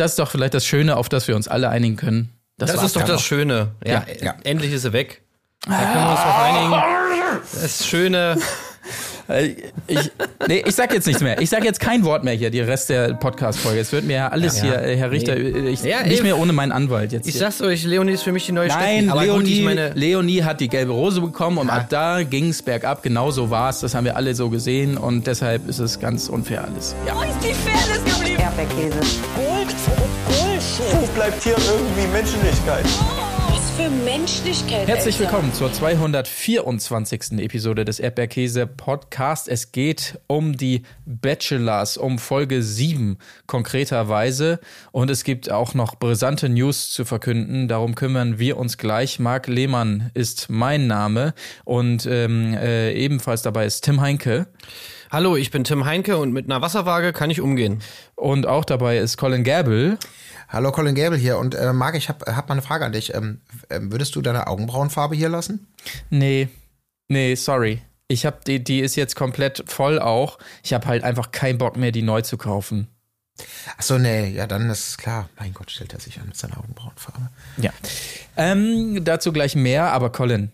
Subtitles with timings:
[0.00, 2.30] das ist doch vielleicht das Schöne, auf das wir uns alle einigen können.
[2.58, 3.20] Das, das ist doch das noch.
[3.20, 3.72] Schöne.
[3.84, 5.22] Ja, ja, endlich ist sie weg.
[5.66, 7.42] Da können wir uns drauf einigen.
[7.62, 8.36] Das Schöne.
[9.28, 9.54] Äh,
[9.86, 10.10] ich,
[10.48, 11.40] nee, ich sag jetzt nichts mehr.
[11.40, 13.78] Ich sag jetzt kein Wort mehr hier, die Rest der Podcast-Folge.
[13.78, 14.80] Es wird mir ja alles ja, ja.
[14.80, 15.68] hier, Herr Richter, nee.
[15.68, 17.28] ich, ja, nicht mehr ohne meinen Anwalt jetzt.
[17.28, 17.42] Ich hier.
[17.42, 19.24] sag's euch, Leonie ist für mich die neue Nein, Steffi.
[19.24, 23.02] Leonie, meine Leonie hat die gelbe Rose bekommen und ab da ging's bergab.
[23.02, 23.80] Genau so war's.
[23.80, 26.96] Das haben wir alle so gesehen und deshalb ist es ganz unfair alles.
[27.06, 27.14] Ja.
[27.14, 28.40] Wo ist die Fairness geblieben?
[28.40, 28.98] Erdbeerkäse.
[29.36, 29.59] Bullshit.
[30.88, 32.86] Wo bleibt hier irgendwie Menschlichkeit?
[33.80, 34.88] für Menschlichkeit.
[34.88, 37.38] Herzlich willkommen zur 224.
[37.38, 39.48] Episode des Erdbeerkäse Podcast.
[39.48, 43.16] Es geht um die Bachelors, um Folge 7
[43.46, 44.60] konkreterweise.
[44.92, 47.68] Und es gibt auch noch brisante News zu verkünden.
[47.68, 49.18] Darum kümmern wir uns gleich.
[49.18, 54.46] Marc Lehmann ist mein Name und ähm, äh, ebenfalls dabei ist Tim Heinke.
[55.10, 57.82] Hallo, ich bin Tim Heinke und mit einer Wasserwaage kann ich umgehen.
[58.14, 59.98] Und auch dabei ist Colin Gäbel.
[60.52, 63.14] Hallo Colin Gable hier und äh, Marc, ich habe hab mal eine Frage an dich.
[63.14, 65.68] Ähm, ähm, würdest du deine Augenbrauenfarbe hier lassen?
[66.10, 66.48] Nee,
[67.06, 67.82] nee, sorry.
[68.08, 70.38] Ich habe die, die ist jetzt komplett voll auch.
[70.64, 72.88] Ich habe halt einfach keinen Bock mehr, die neu zu kaufen.
[73.78, 75.28] Ach so, nee, ja, dann ist klar.
[75.38, 77.30] Mein Gott, stellt er sich an mit seiner Augenbrauenfarbe.
[77.58, 77.70] Ja.
[78.36, 80.50] Ähm, dazu gleich mehr, aber Colin,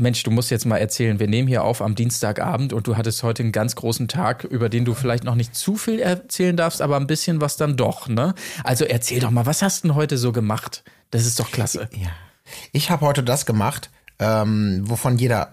[0.00, 3.22] Mensch, du musst jetzt mal erzählen, wir nehmen hier auf am Dienstagabend und du hattest
[3.22, 6.80] heute einen ganz großen Tag, über den du vielleicht noch nicht zu viel erzählen darfst,
[6.82, 8.34] aber ein bisschen was dann doch, ne?
[8.64, 10.84] Also erzähl doch mal, was hast du denn heute so gemacht?
[11.10, 11.88] Das ist doch klasse.
[11.92, 12.08] Ja.
[12.72, 15.50] Ich habe heute das gemacht, ähm, wovon jeder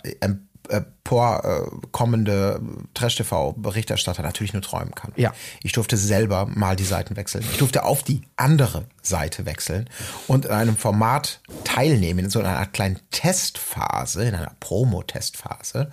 [0.69, 5.11] ähm, emporkommende äh, Trash-TV-Berichterstatter natürlich nur träumen kann.
[5.15, 5.33] Ja.
[5.61, 7.45] Ich durfte selber mal die Seiten wechseln.
[7.51, 9.89] Ich durfte auf die andere Seite wechseln
[10.27, 15.91] und in einem Format teilnehmen, in so einer Art kleinen Testphase, in einer Promo-Testphase,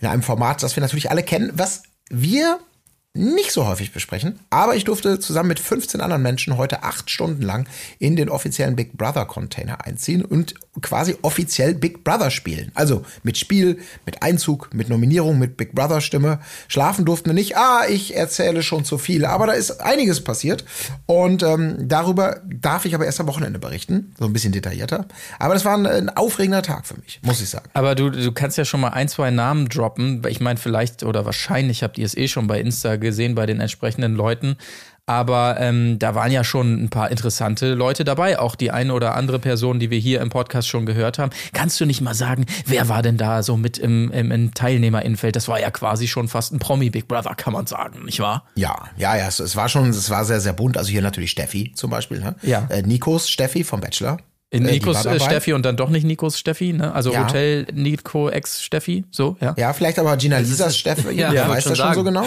[0.00, 2.58] in einem Format, das wir natürlich alle kennen, was wir
[3.16, 7.42] nicht so häufig besprechen, aber ich durfte zusammen mit 15 anderen Menschen heute acht Stunden
[7.42, 7.68] lang
[8.00, 12.72] in den offiziellen Big Brother Container einziehen und quasi offiziell Big Brother spielen.
[12.74, 16.40] Also mit Spiel, mit Einzug, mit Nominierung, mit Big Brother Stimme.
[16.68, 17.56] Schlafen durften wir nicht.
[17.56, 20.64] Ah, ich erzähle schon zu viel, aber da ist einiges passiert
[21.06, 25.06] und ähm, darüber darf ich aber erst am Wochenende berichten, so ein bisschen detaillierter.
[25.38, 27.68] Aber das war ein, ein aufregender Tag für mich, muss ich sagen.
[27.74, 30.22] Aber du, du kannst ja schon mal ein, zwei Namen droppen.
[30.28, 33.60] Ich meine, vielleicht oder wahrscheinlich habt ihr es eh schon bei Insta gesehen bei den
[33.60, 34.56] entsprechenden Leuten.
[35.06, 39.14] Aber ähm, da waren ja schon ein paar interessante Leute dabei, auch die eine oder
[39.14, 41.30] andere Person, die wir hier im Podcast schon gehört haben.
[41.52, 45.36] Kannst du nicht mal sagen, wer war denn da so mit im, im, im Teilnehmerinfeld?
[45.36, 48.44] Das war ja quasi schon fast ein Promi Big Brother, kann man sagen, nicht wahr?
[48.54, 50.78] Ja, ja, ja, es, es war schon, es war sehr, sehr bunt.
[50.78, 52.34] Also hier natürlich Steffi zum Beispiel, ne?
[52.40, 52.66] Ja.
[52.70, 54.18] Äh, Nikos Steffi vom Bachelor.
[54.54, 56.94] In äh, Nikos äh, Steffi und dann doch nicht Nikos Steffi, ne?
[56.94, 57.24] Also ja.
[57.26, 59.54] Hotel Nico ex Steffi, so, ja.
[59.58, 62.26] Ja, vielleicht aber Gina Lisas Steffi, ja, wer weiß das schon so genau.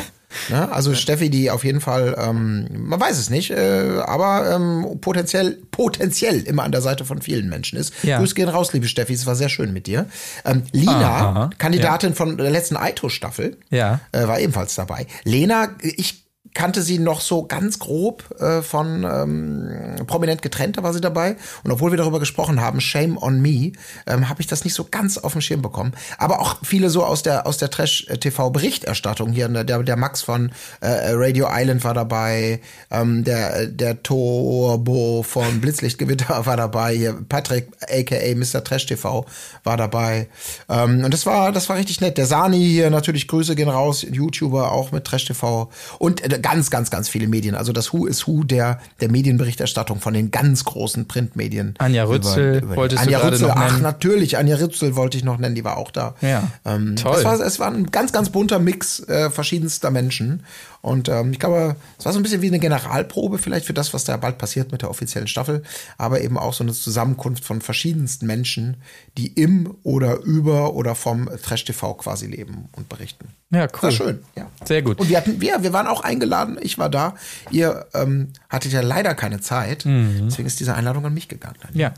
[0.50, 0.70] Ne?
[0.74, 5.58] Also Steffi, die auf jeden Fall, ähm, man weiß es nicht, äh, aber ähm, potenziell,
[5.72, 7.94] potenziell immer an der Seite von vielen Menschen ist.
[8.04, 8.20] Ja.
[8.20, 10.08] Grüß gehen raus, liebe Steffi, es war sehr schön mit dir.
[10.44, 12.16] Ähm, Lina, Aha, Kandidatin ja.
[12.16, 14.02] von der letzten Aito-Staffel, ja.
[14.12, 15.08] äh, war ebenfalls dabei.
[15.24, 16.27] Lena, ich
[16.58, 21.36] kannte sie noch so ganz grob äh, von ähm, prominent getrennt, da war sie dabei.
[21.64, 23.74] Und obwohl wir darüber gesprochen haben, Shame on Me,
[24.08, 25.94] ähm, habe ich das nicht so ganz auf dem Schirm bekommen.
[26.18, 29.50] Aber auch viele so aus der aus der Trash-TV-Berichterstattung hier.
[29.50, 29.66] Ne?
[29.66, 30.52] Der, der Max von
[30.82, 37.68] äh, Radio Island war dabei, ähm, der der Turbo von Blitzlichtgewitter war dabei, hier Patrick
[37.82, 38.64] aka Mr.
[38.64, 39.28] Trash TV
[39.64, 40.28] war dabei.
[40.70, 42.18] Ähm, und das war das war richtig nett.
[42.18, 45.70] Der Sani hier natürlich Grüße gehen raus, YouTuber auch mit Trash TV
[46.00, 47.56] und äh, ganz, ganz, ganz viele Medien.
[47.56, 51.76] Also das Who is Who der, der Medienberichterstattung von den ganz großen Printmedien.
[51.78, 53.72] Anja Rützel über, über wolltest Anja du Rützel, noch nennen?
[53.76, 56.16] Ach, natürlich, Anja Rützel wollte ich noch nennen, die war auch da.
[56.22, 57.18] Ja, ähm, toll.
[57.18, 60.44] Es war, es war ein ganz, ganz bunter Mix äh, verschiedenster Menschen.
[60.88, 63.94] Und ähm, ich glaube, es war so ein bisschen wie eine Generalprobe vielleicht für das,
[63.94, 65.62] was da bald passiert mit der offiziellen Staffel,
[65.98, 68.78] aber eben auch so eine Zusammenkunft von verschiedensten Menschen,
[69.18, 73.28] die im oder über oder vom Trash TV quasi leben und berichten.
[73.50, 73.82] Ja, cool.
[73.82, 74.50] War schön, ja.
[74.64, 75.00] Sehr gut.
[75.00, 77.16] Und wir hatten, wir, wir waren auch eingeladen, ich war da.
[77.52, 80.24] Ihr ähm, hattet ja leider keine Zeit, mhm.
[80.26, 81.56] deswegen ist diese Einladung an mich gegangen.
[81.62, 81.78] Dann.
[81.78, 81.94] Ja.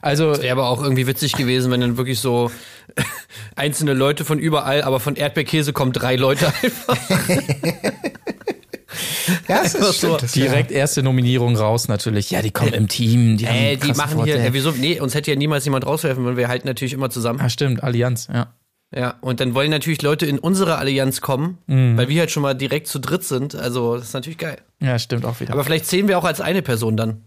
[0.00, 0.30] Also.
[0.30, 2.50] Es wäre aber auch irgendwie witzig gewesen, wenn dann wirklich so
[3.56, 6.96] einzelne Leute von überall, aber von Erdbeerkäse kommen drei Leute einfach.
[9.50, 10.16] Ja, das ist so.
[10.16, 12.30] Direkt erste Nominierung raus natürlich.
[12.30, 13.36] Ja, die kommen im Team.
[13.36, 14.40] Die, äh, die machen Vorteil.
[14.40, 14.70] hier, äh, wieso?
[14.70, 17.40] Nee, uns hätte ja niemals jemand rauswerfen, weil wir halten natürlich immer zusammen.
[17.40, 18.54] Ah, stimmt, Allianz, ja.
[18.92, 21.96] Ja, und dann wollen natürlich Leute in unsere Allianz kommen, mhm.
[21.96, 23.54] weil wir halt schon mal direkt zu dritt sind.
[23.54, 24.58] Also, das ist natürlich geil.
[24.80, 25.52] Ja, stimmt auch wieder.
[25.52, 27.22] Aber vielleicht zählen wir auch als eine Person dann.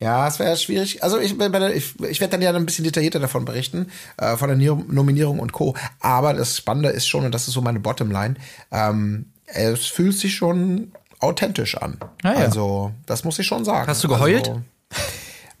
[0.00, 1.02] Ja, es wäre schwierig.
[1.02, 4.56] Also ich, ich, ich werde dann ja ein bisschen detaillierter davon berichten, äh, von der
[4.56, 5.74] Nominierung und Co.
[5.98, 8.36] Aber das Spannende ist schon, und das ist so meine Bottomline,
[8.70, 11.98] ähm, es fühlt sich schon authentisch an.
[12.22, 12.38] Ah, ja.
[12.40, 13.86] Also, das muss ich schon sagen.
[13.88, 14.48] Hast du geheult?
[14.48, 14.62] Also,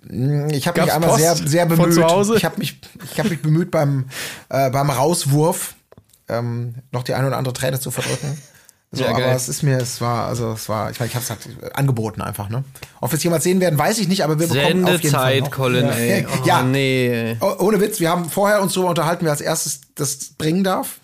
[0.08, 1.94] mh, ich habe mich einmal Post sehr, sehr bemüht.
[1.94, 2.36] zu Hause?
[2.36, 2.80] Ich habe mich,
[3.12, 4.06] ich hab mich bemüht beim,
[4.48, 5.74] äh, beim Rauswurf
[6.28, 8.38] ähm, noch die eine oder andere Träne zu verdrücken.
[8.90, 9.36] So, Ja, aber geil.
[9.36, 12.22] es ist mir, es war, also es war, ich meine, ich habe es halt angeboten
[12.22, 12.64] einfach, ne?
[13.02, 15.32] Ob wir es jemals sehen werden, weiß ich nicht, aber wir bekommen auf jeden Fall
[15.34, 15.50] Sendezeit, noch.
[15.50, 15.92] Colin, ja.
[15.92, 16.26] ey.
[16.42, 17.36] Oh, ja, nee.
[17.40, 21.00] Oh, ohne Witz, wir haben vorher uns darüber unterhalten, wer als erstes das bringen darf.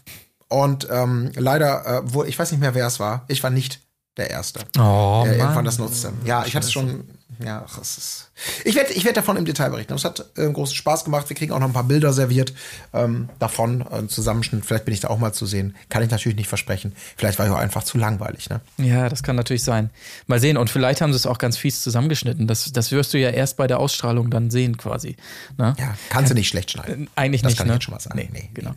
[0.48, 3.24] Und ähm, leider, äh, wo, ich weiß nicht mehr, wer es war.
[3.28, 3.80] Ich war nicht
[4.16, 6.12] der Erste, Oh, der irgendwann das nutzte.
[6.24, 7.04] Ja, ich hatte es schon.
[7.44, 8.30] Ja, ach, es ist.
[8.64, 9.92] Ich werde ich werd davon im Detail berichten.
[9.94, 11.28] Es hat äh, großen Spaß gemacht.
[11.28, 12.54] Wir kriegen auch noch ein paar Bilder serviert
[12.92, 14.64] ähm, davon, äh, einen Zusammenschnitt.
[14.64, 15.74] Vielleicht bin ich da auch mal zu sehen.
[15.88, 16.94] Kann ich natürlich nicht versprechen.
[17.16, 18.50] Vielleicht war ich auch einfach zu langweilig.
[18.50, 18.60] Ne?
[18.76, 19.90] Ja, das kann natürlich sein.
[20.28, 20.56] Mal sehen.
[20.56, 22.46] Und vielleicht haben sie es auch ganz fies zusammengeschnitten.
[22.46, 25.16] Das, das wirst du ja erst bei der Ausstrahlung dann sehen, quasi.
[25.58, 25.74] Ne?
[25.76, 27.10] Ja, kannst du nicht schlecht schneiden.
[27.16, 27.72] Eigentlich das nicht, kann ne?
[27.72, 28.16] ich jetzt schon mal sagen.
[28.16, 28.74] Nee, Nee, genau.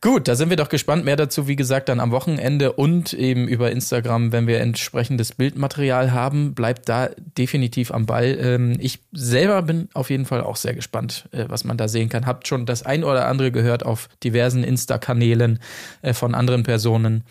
[0.00, 1.04] Gut, da sind wir doch gespannt.
[1.04, 6.12] Mehr dazu, wie gesagt, dann am Wochenende und eben über Instagram, wenn wir entsprechendes Bildmaterial
[6.12, 6.54] haben.
[6.54, 8.38] Bleibt da definitiv am Ball.
[8.40, 12.08] Ähm, Ich selber bin auf jeden Fall auch sehr gespannt, äh, was man da sehen
[12.08, 12.26] kann.
[12.26, 15.58] Habt schon das ein oder andere gehört auf diversen Insta-Kanälen
[16.02, 17.24] äh, von anderen Personen,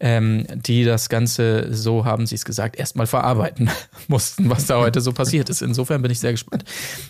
[0.00, 3.70] ähm, die das Ganze, so haben sie es gesagt, erstmal verarbeiten
[4.08, 5.62] mussten, was da heute so passiert ist.
[5.62, 6.64] Insofern bin ich sehr gespannt.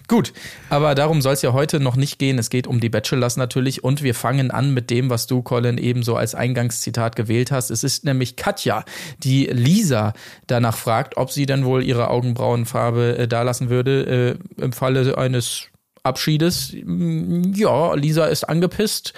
[0.09, 0.33] Gut,
[0.71, 2.39] aber darum soll es ja heute noch nicht gehen.
[2.39, 5.79] Es geht um die Bachelors natürlich und wir fangen an mit dem, was du, Colin,
[5.79, 7.71] eben so als Eingangszitat gewählt hast.
[7.71, 8.85] Es ist nämlich Katja,
[9.19, 10.15] die Lisa
[10.47, 15.67] danach fragt, ob sie denn wohl ihre Augenbrauenfarbe äh, dalassen würde äh, im Falle eines
[16.03, 16.75] Abschiedes.
[16.85, 19.13] Mm, Ja, Lisa ist angepisst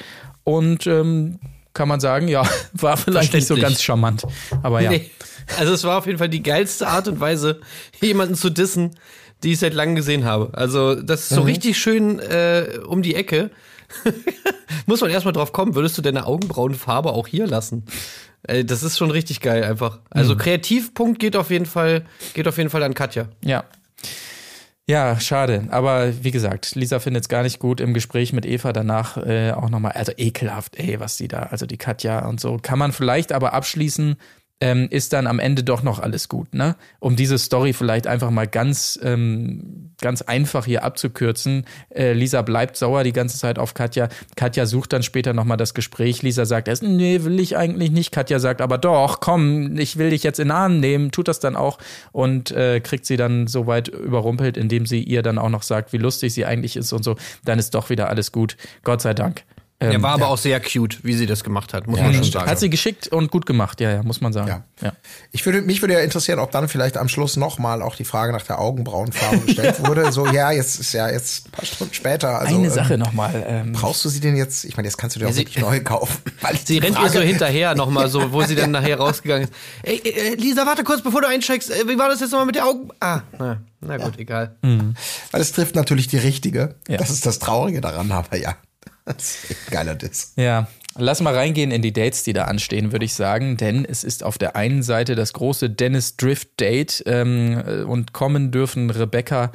[0.44, 1.38] und ähm,
[1.81, 4.27] kann man sagen, ja, war vielleicht nicht so ganz charmant.
[4.62, 4.91] Aber ja.
[4.91, 5.11] Nee.
[5.59, 7.62] Also es war auf jeden Fall die geilste Art und Weise,
[8.03, 8.91] jemanden zu dissen,
[9.43, 10.50] die ich seit langem gesehen habe.
[10.53, 13.50] Also das ist so richtig schön äh, um die Ecke.
[14.87, 17.87] Muss man erstmal drauf kommen, würdest du deine Augenbrauenfarbe auch hier lassen?
[18.43, 20.00] Äh, das ist schon richtig geil einfach.
[20.11, 22.05] Also Kreativpunkt geht auf jeden Fall,
[22.35, 23.31] geht auf jeden Fall an Katja.
[23.43, 23.65] Ja.
[24.90, 25.69] Ja, schade.
[25.70, 29.52] Aber wie gesagt, Lisa findet es gar nicht gut im Gespräch mit Eva danach äh,
[29.52, 32.56] auch nochmal, also ekelhaft, ey, was die da, also die Katja und so.
[32.60, 34.16] Kann man vielleicht aber abschließen,
[34.60, 36.76] ähm, ist dann am Ende doch noch alles gut, ne?
[36.98, 41.64] Um diese Story vielleicht einfach mal ganz, ähm, ganz einfach hier abzukürzen.
[41.88, 44.08] Äh, Lisa bleibt sauer die ganze Zeit auf Katja.
[44.36, 46.22] Katja sucht dann später nochmal das Gespräch.
[46.22, 48.12] Lisa sagt erst, nee, will ich eigentlich nicht.
[48.12, 51.40] Katja sagt aber doch, komm, ich will dich jetzt in den Arm nehmen, tut das
[51.40, 51.78] dann auch
[52.12, 55.94] und äh, kriegt sie dann so weit überrumpelt, indem sie ihr dann auch noch sagt,
[55.94, 57.16] wie lustig sie eigentlich ist und so.
[57.44, 58.58] Dann ist doch wieder alles gut.
[58.84, 59.44] Gott sei Dank.
[59.82, 62.25] Ähm, Er war aber auch sehr cute, wie sie das gemacht hat, muss man schon
[62.25, 62.50] sagen.
[62.50, 64.49] hat sie geschickt und gut gemacht, ja, ja, muss man sagen.
[64.49, 64.62] Ja.
[64.82, 64.93] ja.
[65.32, 68.32] Ich würde, mich würde ja interessieren, ob dann vielleicht am Schluss nochmal auch die Frage
[68.32, 70.12] nach der Augenbrauenfarbe gestellt wurde.
[70.12, 72.38] So, ja, jetzt ist ja jetzt ein paar Stunden später.
[72.41, 73.43] Also, Eine ähm, Sache nochmal.
[73.47, 74.65] Ähm, Brauchst du sie denn jetzt?
[74.67, 76.19] Ich meine, jetzt kannst du dir auch sie- wirklich neu kaufen.
[76.43, 79.44] Weil ich Sie rennt ihr Frage- so hinterher nochmal so, wo sie dann nachher rausgegangen
[79.49, 79.55] ist.
[79.82, 81.71] Ey, äh, Lisa, warte kurz, bevor du einsteigst.
[81.71, 82.88] Äh, wie war das jetzt nochmal mit der Augen?
[83.00, 84.56] Ah, na, na gut, egal.
[84.62, 86.75] Weil es trifft natürlich die richtige.
[86.87, 86.99] Ja.
[86.99, 88.56] Das ist das Traurige daran, aber ja.
[89.70, 90.32] Geiler Diss.
[90.37, 93.56] Ja, lass mal reingehen in die Dates, die da anstehen, würde ich sagen.
[93.56, 98.50] Denn es ist auf der einen Seite das große Dennis Drift Date ähm, und kommen
[98.50, 99.52] dürfen Rebecca.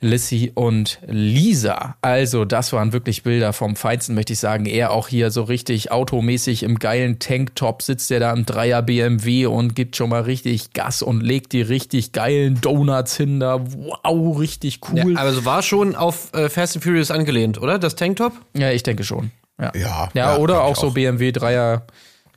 [0.00, 1.96] Lissy und Lisa.
[2.02, 4.66] Also, das waren wirklich Bilder vom Feinsten, möchte ich sagen.
[4.66, 9.46] Er auch hier so richtig automäßig im geilen Tanktop sitzt er da im Dreier BMW
[9.46, 13.60] und gibt schon mal richtig Gas und legt die richtig geilen Donuts hin da.
[13.64, 15.12] Wow, richtig cool.
[15.14, 17.78] Ja, aber so war schon auf äh, Fast and Furious angelehnt, oder?
[17.78, 18.32] Das Tanktop?
[18.54, 19.30] Ja, ich denke schon.
[19.58, 20.94] Ja, Ja, ja, ja, oder auch ich so auch.
[20.94, 21.86] BMW Dreier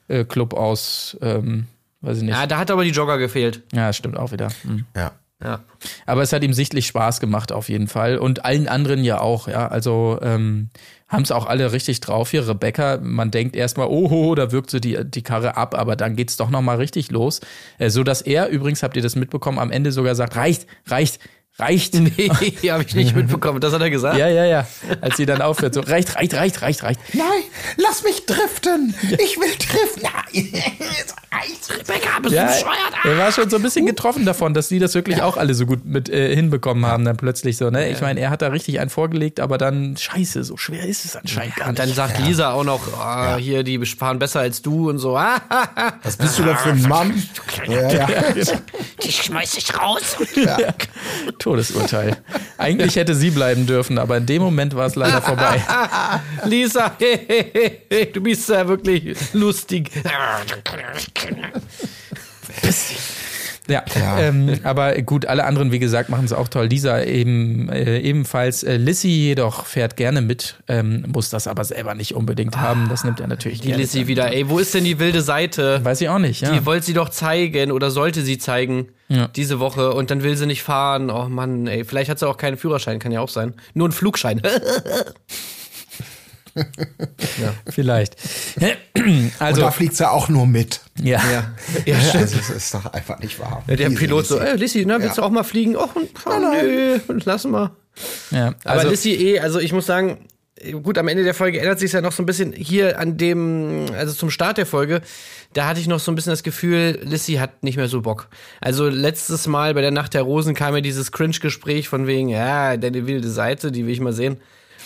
[0.07, 1.67] äh, Club aus, ähm,
[1.99, 2.31] weiß ich nicht.
[2.33, 3.63] Ja, Ja, da hat aber die Jogger gefehlt.
[3.91, 4.47] stimmt auch wieder.
[4.63, 4.85] Hm.
[4.95, 5.11] Ja.
[5.41, 5.63] Ja.
[6.05, 9.47] Aber es hat ihm sichtlich Spaß gemacht auf jeden Fall und allen anderen ja auch.
[9.47, 10.69] Ja, also ähm,
[11.07, 12.47] haben es auch alle richtig drauf hier.
[12.47, 16.35] Rebecca, man denkt erstmal, oh, da wirkt sie die, die Karre ab, aber dann geht's
[16.35, 17.39] doch noch mal richtig los,
[17.77, 21.19] äh, so dass er übrigens habt ihr das mitbekommen, am Ende sogar sagt, reicht, reicht,
[21.59, 21.93] reicht.
[21.99, 22.29] Nee,
[22.71, 23.59] habe ich nicht mitbekommen.
[23.59, 24.17] Das hat er gesagt.
[24.17, 24.67] Ja, ja, ja.
[25.01, 26.99] Als sie dann aufhört, so reicht, reicht, reicht, reicht, reicht.
[27.13, 27.25] Nein,
[27.77, 28.95] lass mich driften.
[29.19, 30.07] Ich will driften.
[31.69, 32.93] Rebecca, bist Ja, du bescheuert?
[33.03, 35.65] er war schon so ein bisschen getroffen davon, dass die das wirklich auch alle so
[35.65, 37.89] gut mit äh, hinbekommen haben, dann plötzlich so, ne?
[37.89, 41.15] Ich meine, er hat da richtig einen vorgelegt, aber dann, scheiße, so schwer ist es
[41.15, 41.87] anscheinend gar Und nicht.
[41.87, 45.15] dann sagt Lisa auch noch, ah, hier, die fahren besser als du und so.
[45.17, 45.39] Ah,
[46.03, 47.23] Was bist du denn für ein Mann?
[47.67, 48.07] Ja, ja.
[49.03, 50.17] Die schmeiß ich raus.
[51.49, 52.15] Todesurteil.
[52.59, 55.59] Eigentlich hätte sie bleiben dürfen, aber in dem Moment war es leider vorbei.
[56.45, 56.95] Lisa,
[58.13, 59.89] du bist ja wirklich lustig.
[63.69, 63.83] Ja,
[64.19, 66.65] Ähm, aber gut, alle anderen, wie gesagt, machen es auch toll.
[66.65, 68.63] Lisa eben äh, ebenfalls.
[68.63, 72.87] Äh, Lissy jedoch fährt gerne mit, ähm, muss das aber selber nicht unbedingt haben.
[72.89, 73.71] Das nimmt er natürlich Die.
[73.71, 74.33] Lissy wieder.
[74.33, 75.79] Ey, wo ist denn die wilde Seite?
[75.85, 76.51] Weiß ich auch nicht, ja.
[76.51, 79.27] Die wollte sie doch zeigen oder sollte sie zeigen Ja.
[79.27, 81.09] diese Woche und dann will sie nicht fahren.
[81.09, 83.53] Oh Mann, ey, vielleicht hat sie auch keinen Führerschein, kann ja auch sein.
[83.73, 84.41] Nur einen Flugschein.
[87.69, 88.15] Vielleicht.
[88.95, 90.81] Und Also, da fliegt sie auch nur mit.
[91.01, 91.21] ja.
[91.31, 91.53] ja,
[91.85, 91.95] ja.
[92.19, 93.63] Also, das ist doch einfach nicht wahr.
[93.67, 94.49] Ja, der Pilot so, Lissy.
[94.51, 95.21] ey, Lissy, na, willst Ja.
[95.23, 95.75] du auch mal fliegen?
[95.75, 97.71] Och, oh, nö, lassen wir.
[98.31, 98.47] ja.
[98.63, 100.27] Aber Also, Lissy eh, also ich muss sagen,
[100.83, 103.85] gut, am Ende der Folge ändert sich ja noch so ein bisschen hier an dem,
[103.97, 105.01] also zum Start der Folge,
[105.53, 108.27] da hatte ich noch so ein bisschen das Gefühl, Lissy hat nicht mehr so Bock.
[108.59, 112.75] Also letztes Mal bei der Nacht der Rosen kam ja dieses Cringe-Gespräch von wegen, ja,
[112.77, 114.37] deine wilde Seite, die will ich mal sehen.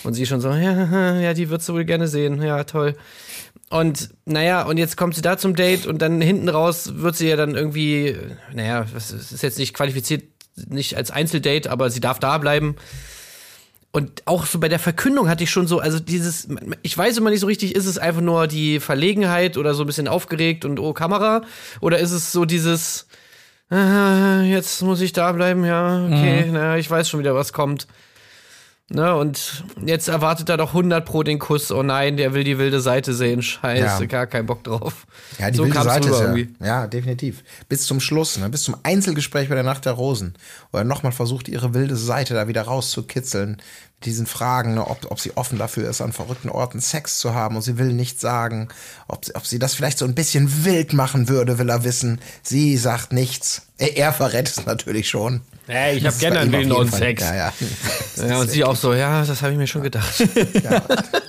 [0.04, 2.94] Und sie schon so, ja, ja, die würdest du wohl gerne sehen, ja, toll.
[3.70, 7.28] Und naja, und jetzt kommt sie da zum Date und dann hinten raus wird sie
[7.28, 8.16] ja dann irgendwie,
[8.52, 10.24] naja, das ist jetzt nicht qualifiziert,
[10.68, 12.76] nicht als Einzeldate, aber sie darf da bleiben.
[13.90, 16.48] Und auch so bei der Verkündung hatte ich schon so, also dieses,
[16.82, 19.86] ich weiß immer nicht so richtig, ist es einfach nur die Verlegenheit oder so ein
[19.86, 21.42] bisschen aufgeregt und oh Kamera?
[21.80, 23.06] Oder ist es so dieses,
[23.70, 27.86] ah, jetzt muss ich da bleiben, ja, okay, na, ich weiß schon wieder, was kommt.
[28.90, 31.72] Ne, und jetzt erwartet er doch 100 pro den Kuss.
[31.72, 33.40] Oh nein, der will die wilde Seite sehen.
[33.40, 34.06] Scheiße, Ja.
[34.06, 35.06] gar keinen Bock drauf.
[35.38, 36.54] Ja, die so wilde Seite ist ja, irgendwie.
[36.62, 37.42] ja, definitiv.
[37.68, 38.50] Bis zum Schluss, ne?
[38.50, 40.34] bis zum Einzelgespräch bei der Nacht der Rosen,
[40.70, 43.56] wo er nochmal versucht, ihre wilde Seite da wieder rauszukitzeln.
[44.04, 44.86] Diesen Fragen, ne?
[44.86, 47.92] ob, ob sie offen dafür ist, an verrückten Orten Sex zu haben und sie will
[47.92, 48.68] nichts sagen.
[49.08, 52.20] Ob, sie- ob sie das vielleicht so ein bisschen wild machen würde, will er wissen.
[52.42, 53.62] Sie sagt nichts.
[53.78, 55.40] Er, er verrät es natürlich schon.
[55.66, 57.22] Hey, ich Das hab ist gerne einen wilden und Sex.
[57.22, 57.52] Ja, ja.
[58.28, 60.22] Ja, und sie auch so, ja, das habe ich mir schon gedacht.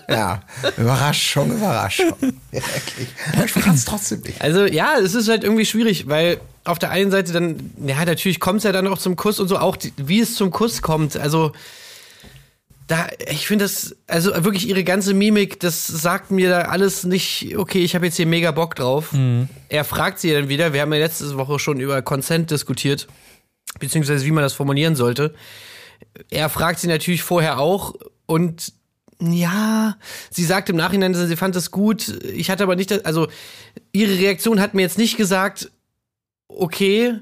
[0.09, 0.41] ja.
[0.77, 2.13] Überraschung, Überraschung.
[2.51, 3.07] Ja, wirklich.
[3.33, 4.41] Aber ich verrate es trotzdem nicht.
[4.41, 8.39] Also ja, es ist halt irgendwie schwierig, weil auf der einen Seite dann, ja, natürlich
[8.39, 10.81] kommt es ja dann auch zum Kuss und so, auch die, wie es zum Kuss
[10.81, 11.15] kommt.
[11.17, 11.53] Also
[12.87, 17.57] da, ich finde das, also wirklich ihre ganze Mimik, das sagt mir da alles nicht,
[17.57, 19.13] okay, ich habe jetzt hier mega Bock drauf.
[19.69, 23.07] Er fragt sie dann wieder, wir haben ja letzte Woche schon über Consent diskutiert,
[23.79, 25.33] beziehungsweise wie man das formulieren sollte.
[26.29, 27.95] Er fragt sie natürlich vorher auch
[28.27, 28.73] und
[29.19, 29.97] ja,
[30.29, 32.21] sie sagt im Nachhinein, sie fand es gut.
[32.23, 33.27] Ich hatte aber nicht, das, also
[33.93, 35.71] ihre Reaktion hat mir jetzt nicht gesagt,
[36.47, 37.19] okay,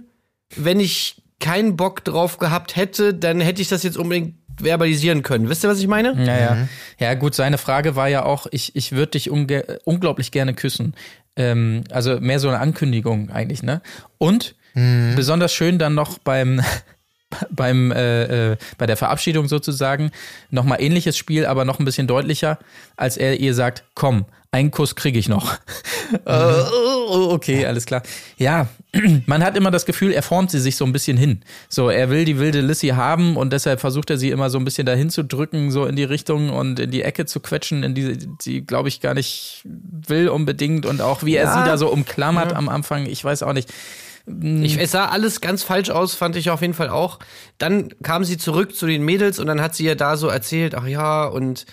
[0.55, 5.49] wenn ich keinen Bock drauf gehabt hätte, dann hätte ich das jetzt unbedingt verbalisieren können.
[5.49, 6.13] Wisst ihr, was ich meine?
[6.25, 6.67] Ja, ja.
[6.99, 10.93] Ja, gut, seine Frage war ja auch, ich, ich würde dich unge unglaublich gerne küssen.
[11.35, 13.81] Ähm, also mehr so eine Ankündigung eigentlich, ne?
[14.17, 14.55] Und
[15.15, 16.61] besonders schön dann noch beim
[17.49, 20.11] beim äh, äh, bei der Verabschiedung sozusagen
[20.49, 22.59] nochmal ähnliches Spiel, aber noch ein bisschen deutlicher,
[22.97, 25.57] als er ihr sagt, komm, einen Kuss kriege ich noch.
[26.25, 26.29] Äh,
[27.09, 28.03] okay, alles klar.
[28.37, 28.67] Ja,
[29.25, 31.41] man hat immer das Gefühl, er formt sie sich so ein bisschen hin.
[31.69, 34.65] So, er will die wilde Lissy haben und deshalb versucht er sie immer so ein
[34.65, 37.95] bisschen dahin zu drücken, so in die Richtung und in die Ecke zu quetschen, in
[37.95, 41.91] die sie, glaube ich, gar nicht will unbedingt und auch wie er sie da so
[41.91, 43.73] umklammert am Anfang, ich weiß auch nicht.
[44.25, 47.19] Ich, es sah alles ganz falsch aus, fand ich auf jeden Fall auch.
[47.57, 50.75] Dann kam sie zurück zu den Mädels und dann hat sie ja da so erzählt,
[50.75, 51.65] ach ja, und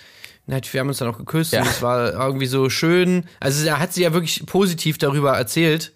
[0.47, 1.61] wir haben uns dann auch geküsst Ja.
[1.61, 3.23] und es war irgendwie so schön.
[3.39, 5.93] Also da hat sie ja wirklich positiv darüber erzählt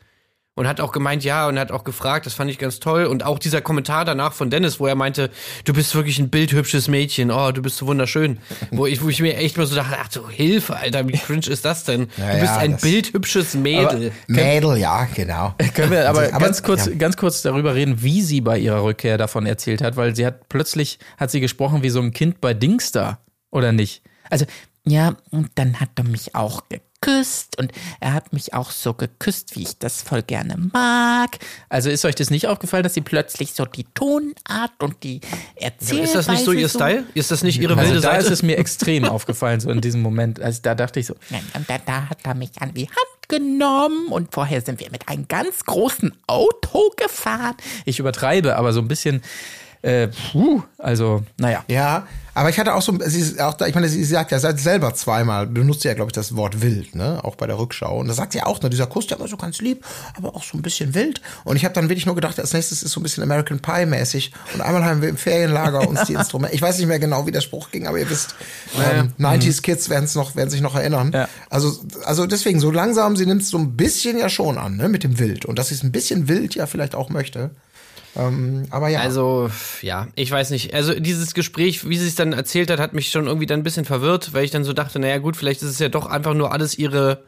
[0.55, 3.05] und hat auch gemeint, ja, und hat auch gefragt, das fand ich ganz toll.
[3.05, 5.29] Und auch dieser Kommentar danach von Dennis, wo er meinte,
[5.65, 8.39] du bist wirklich ein bildhübsches Mädchen, oh, du bist so wunderschön.
[8.71, 11.47] wo, ich, wo ich mir echt mal so dachte, ach du Hilfe, Alter, wie cringe
[11.47, 12.07] ist das denn?
[12.17, 14.13] Ja, du bist ja, ein bildhübsches Mädel.
[14.27, 15.53] Mädel, ja, genau.
[15.73, 16.93] Können wir aber, Aber- ganz kurz, ja.
[16.95, 20.47] ganz kurz darüber reden, wie sie bei ihrer Rückkehr davon erzählt hat, weil sie hat
[20.47, 23.19] plötzlich hat sie gesprochen wie so ein Kind bei Dingsda
[23.51, 24.03] oder nicht?
[24.29, 24.45] Also
[24.87, 26.63] ja, und dann hat er mich auch
[27.05, 31.37] geküsst und er hat mich auch so geküsst, wie ich das voll gerne mag.
[31.69, 35.21] Also ist euch das nicht aufgefallen, dass sie plötzlich so die Tonart und die
[35.55, 37.03] Erzählweise Ist das nicht so ihr Style?
[37.13, 38.25] Ist das nicht ihre Also wilde da Seite?
[38.25, 40.39] ist es mir extrem aufgefallen, so in diesem Moment.
[40.39, 41.15] Also da dachte ich so,
[41.53, 45.07] Und da, da hat er mich an die Hand genommen und vorher sind wir mit
[45.07, 47.55] einem ganz großen Auto gefahren.
[47.85, 49.21] ich übertreibe, aber so ein bisschen,
[49.85, 51.63] äh, puh, also, naja.
[51.67, 54.39] Ja, aber ich hatte auch so, sie ist auch da, ich meine, sie sagt ja
[54.39, 57.59] seit selber zweimal, benutzt sie ja, glaube ich, das Wort wild, ne, auch bei der
[57.59, 57.99] Rückschau.
[57.99, 59.85] Und da sagt sie auch, ne, dieser Kuss, der war so ganz lieb,
[60.17, 61.21] aber auch so ein bisschen wild.
[61.43, 63.85] Und ich habe dann wirklich nur gedacht, als nächstes ist so ein bisschen American Pie
[63.85, 64.33] mäßig.
[64.55, 67.31] Und einmal haben wir im Ferienlager uns die Instrumente, ich weiß nicht mehr genau, wie
[67.31, 68.35] der Spruch ging, aber ihr wisst,
[68.75, 71.11] ähm, 90s Kids werden es noch, werden sich noch erinnern.
[71.13, 71.29] Ja.
[71.51, 74.89] Also, also deswegen, so langsam, sie nimmt es so ein bisschen ja schon an, ne,
[74.89, 75.45] mit dem Wild.
[75.45, 77.51] Und dass sie es ein bisschen wild ja vielleicht auch möchte.
[78.15, 78.99] Ähm, aber ja.
[78.99, 79.49] Also,
[79.81, 80.73] ja, ich weiß nicht.
[80.73, 83.63] Also, dieses Gespräch, wie sie es dann erzählt hat, hat mich schon irgendwie dann ein
[83.63, 86.33] bisschen verwirrt, weil ich dann so dachte, naja, gut, vielleicht ist es ja doch einfach
[86.33, 87.23] nur alles ihre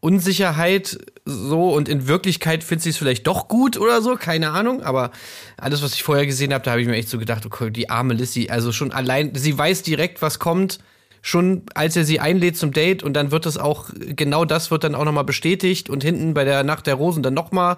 [0.00, 4.82] Unsicherheit so und in Wirklichkeit findet sie es vielleicht doch gut oder so, keine Ahnung.
[4.82, 5.12] Aber
[5.56, 7.88] alles, was ich vorher gesehen habe, da habe ich mir echt so gedacht, okay, die
[7.88, 10.80] arme Lissy, also schon allein, sie weiß direkt, was kommt,
[11.20, 14.82] schon als er sie einlädt zum Date und dann wird es auch, genau das wird
[14.82, 17.76] dann auch nochmal bestätigt und hinten bei der Nacht der Rosen dann nochmal.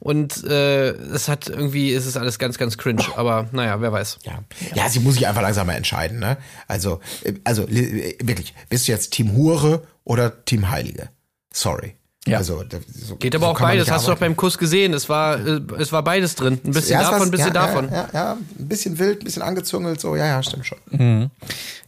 [0.00, 3.04] Und äh, es hat irgendwie, ist es alles ganz, ganz cringe.
[3.16, 4.18] Aber naja, wer weiß.
[4.24, 4.40] Ja.
[4.74, 6.18] ja, sie muss sich einfach langsam mal entscheiden.
[6.18, 6.36] Ne?
[6.68, 11.08] Also, äh, also äh, wirklich, bist du jetzt Team Hure oder Team Heilige?
[11.52, 11.94] Sorry.
[12.26, 12.38] Ja.
[12.38, 14.92] Also, so, Geht aber so auch beides, hast du doch beim Kuss gesehen.
[14.94, 16.60] Es war, äh, es war beides drin.
[16.64, 17.88] Ein bisschen Ja, es davon, ein bisschen ja, davon.
[17.88, 21.30] Ja, ja, ja, ein bisschen wild, ein bisschen angezüngelt, so, ja, ja, stimmt schon.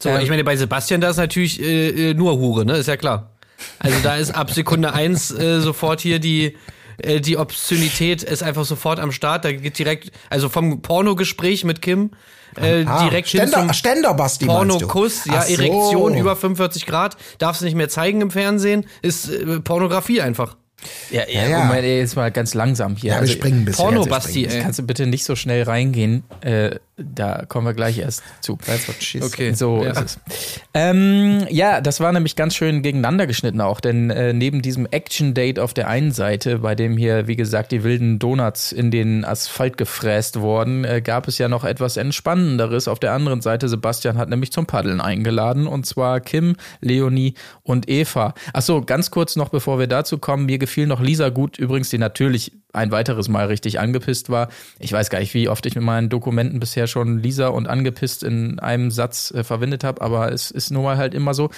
[0.01, 2.77] So, ich meine, bei Sebastian, da ist natürlich äh, äh, nur Hure, ne?
[2.77, 3.33] Ist ja klar.
[3.81, 6.57] Also da ist ab Sekunde eins äh, sofort hier die,
[7.03, 9.45] äh, die Obszönität ist einfach sofort am Start.
[9.45, 12.11] Da geht direkt, also vom Pornogespräch mit Kim
[12.57, 14.47] äh, Ah, direkt hin Ständer, zum Ständerbasti?
[14.47, 15.53] Pornokuss, ja, so.
[15.55, 20.57] Erektion über 45 Grad, darfst du nicht mehr zeigen im Fernsehen, ist äh, Pornografie einfach.
[21.11, 21.59] Ja, ja, ja.
[21.65, 23.11] Moment, ey, jetzt mal ganz langsam hier.
[23.11, 23.85] Ja, wir Also, springen ein bisschen.
[23.85, 24.63] Porno-Basti, wir ey.
[24.63, 26.23] Kannst du bitte nicht so schnell reingehen?
[26.41, 28.57] Äh, da kommen wir gleich erst zu.
[28.57, 29.33] That's what she said.
[29.33, 29.53] Okay.
[29.53, 29.93] So Ja.
[29.93, 30.21] ist es.
[30.75, 35.59] Ähm, ja, das war nämlich ganz schön gegeneinander geschnitten auch, denn äh, neben diesem Action-Date
[35.59, 39.77] auf der einen Seite, bei dem hier, wie gesagt, die wilden Donuts in den Asphalt
[39.77, 42.89] gefräst wurden, äh, gab es ja noch etwas Entspannenderes.
[42.89, 47.89] Auf der anderen Seite, Sebastian hat nämlich zum Paddeln eingeladen und zwar Kim, Leonie und
[47.89, 48.35] Eva.
[48.53, 51.99] Achso, ganz kurz noch, bevor wir dazu kommen, mir gefiel noch Lisa gut, übrigens, die
[51.99, 54.49] natürlich ein weiteres Mal richtig angepisst war.
[54.79, 58.23] Ich weiß gar nicht, wie oft ich mit meinen Dokumenten bisher schon Lisa und angepisst
[58.23, 61.51] in einem Satz äh, verwendet habe, aber es ist nun mal halt immer so.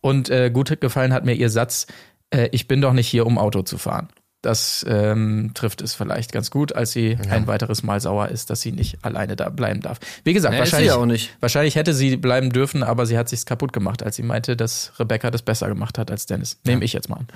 [0.00, 1.86] Und äh, gut gefallen hat mir ihr Satz,
[2.30, 4.08] äh, ich bin doch nicht hier, um Auto zu fahren.
[4.40, 8.60] Das ähm, trifft es vielleicht ganz gut, als sie ein weiteres Mal sauer ist, dass
[8.60, 9.98] sie nicht alleine da bleiben darf.
[10.22, 11.36] Wie gesagt, Ja, sie wahrscheinlich, ja auch nicht.
[11.40, 14.92] wahrscheinlich hätte sie bleiben dürfen, aber sie hat sich's kaputt gemacht, als sie meinte, dass
[15.00, 16.60] Rebecca das besser gemacht hat als Dennis.
[16.64, 17.26] Nehme ich jetzt mal an.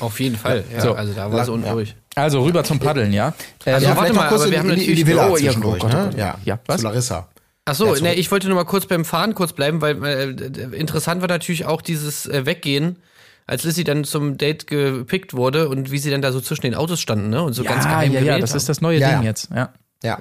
[0.00, 0.64] Auf jeden Fall.
[0.72, 0.94] Ja, So.
[0.94, 1.94] Also da war sie unruhig.
[2.14, 3.28] Also rüber zum Paddeln, ja.
[3.64, 5.28] Ähm, Also, Ja, warte vielleicht noch mal, kurz aber wir haben in, die- natürlich- Villa
[5.28, 6.04] Oh, ja, zwischendurch, oh Gott, ne?
[6.10, 6.18] Gott.
[6.18, 6.80] Ja, Ja, was?
[6.80, 7.28] zu Larissa.
[7.64, 10.76] Ach so, Ja, ne, ich wollte nur mal kurz beim Fahren kurz bleiben, weil äh,
[10.76, 12.96] interessant war natürlich auch dieses äh, Weggehen,
[13.46, 16.74] als Lissy dann zum Date gepickt wurde und wie sie dann da so zwischen den
[16.74, 17.42] Autos standen, ne?
[17.42, 18.56] Und so ganz ja, geheim ja, ja, das haben.
[18.58, 19.24] ist das neue Ja, Ding ja.
[19.24, 19.70] jetzt, ja.
[20.02, 20.20] Ja.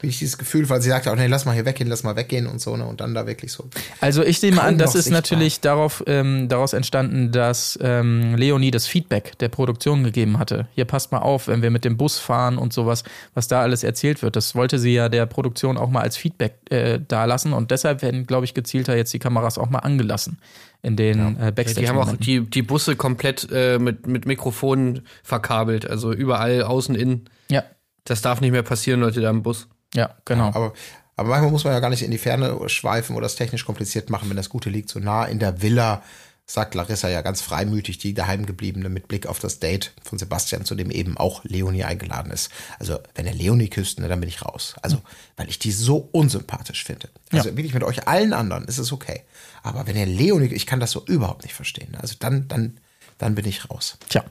[0.00, 2.14] Wie ich dieses Gefühl, weil sie sagte auch, nee, lass mal hier weggehen, lass mal
[2.14, 2.86] weggehen und so, ne?
[2.86, 3.68] Und dann da wirklich so.
[4.00, 5.18] Also ich nehme an, das ist sichtbar.
[5.22, 10.68] natürlich darauf, ähm, daraus entstanden, dass ähm, Leonie das Feedback der Produktion gegeben hatte.
[10.76, 13.02] Hier passt mal auf, wenn wir mit dem Bus fahren und sowas,
[13.34, 14.36] was da alles erzählt wird.
[14.36, 18.24] Das wollte sie ja der Produktion auch mal als Feedback äh, dalassen und deshalb werden,
[18.24, 20.38] glaube ich, gezielter jetzt die Kameras auch mal angelassen
[20.80, 21.80] in den äh, Ja, Backstage.
[21.80, 26.94] die haben auch die, die Busse komplett äh, mit, mit Mikrofonen verkabelt, also überall außen,
[26.94, 27.24] innen.
[27.50, 27.64] ja,
[28.08, 29.68] Das darf nicht mehr passieren, Leute, da im Bus.
[29.94, 30.48] ja, genau.
[30.48, 30.72] Aber,
[31.16, 34.08] aber manchmal muss man ja gar nicht in die Ferne schweifen oder es technisch kompliziert
[34.08, 36.02] machen, wenn das Gute liegt so nah in der Villa,
[36.46, 40.74] sagt Larissa ja ganz freimütig, die daheimgebliebene mit Blick auf das Date von Sebastian, zu
[40.74, 42.50] dem eben auch Leonie eingeladen ist.
[42.78, 44.74] Also, wenn er Leonie küsst, ne, dann bin ich raus.
[44.80, 45.02] Also,
[45.36, 47.10] weil ich die so unsympathisch finde.
[47.30, 49.24] Also, wirklich mit euch allen anderen ist es okay.
[49.62, 51.94] Aber wenn er Leonie, ich kann das so überhaupt nicht verstehen.
[52.00, 52.78] Also, dann, dann,
[53.18, 53.98] dann bin ich raus.
[54.08, 54.24] Tja.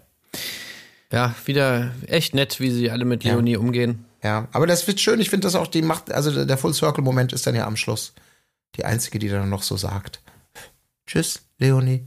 [1.11, 4.05] Ja, wieder echt nett, wie sie alle mit Leonie umgehen.
[4.23, 5.19] Ja, aber das wird schön.
[5.21, 7.77] Ich finde das auch, die macht, also der Full Circle Moment ist dann ja am
[7.77, 8.13] Schluss
[8.75, 10.21] die einzige, die dann noch so sagt.
[11.05, 12.05] Tschüss, Leonie.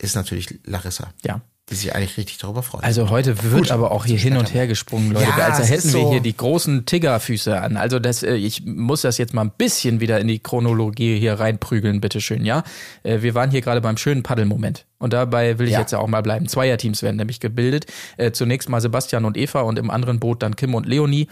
[0.00, 1.40] Ist natürlich Larissa, Ja.
[1.68, 2.84] Die sich eigentlich richtig darüber freut.
[2.84, 3.70] Also heute wird Gut.
[3.72, 5.26] aber auch hier hin und her gesprungen, Leute.
[5.36, 7.76] Ja, als es hätten wir so- hier die großen Tiggerfüße an.
[7.76, 11.34] Also das, äh, ich muss das jetzt mal ein bisschen wieder in die Chronologie hier
[11.40, 12.62] reinprügeln, bitteschön, ja.
[13.02, 14.86] Äh, Wir waren hier gerade beim schönen Paddelmoment.
[14.98, 15.80] Und dabei will ich Ja.
[15.80, 16.46] jetzt ja auch mal bleiben.
[16.48, 17.86] Zweierteams werden nämlich gebildet.
[18.16, 21.26] Äh, Zunächst mal Sebastian und Eva und im anderen Boot dann Kim und Leonie.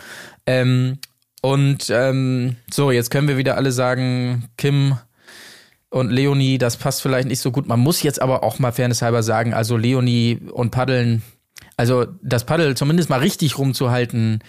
[0.46, 0.98] Ähm,
[1.42, 4.96] und ähm, so, jetzt können wir wieder alle sagen, Kim
[5.94, 7.68] und Leonie, das passt vielleicht nicht so gut.
[7.68, 11.22] Man muss jetzt aber auch mal fairnesshalber sagen, also Leonie und Paddeln,
[11.76, 14.42] also das Paddel zumindest mal richtig rumzuhalten,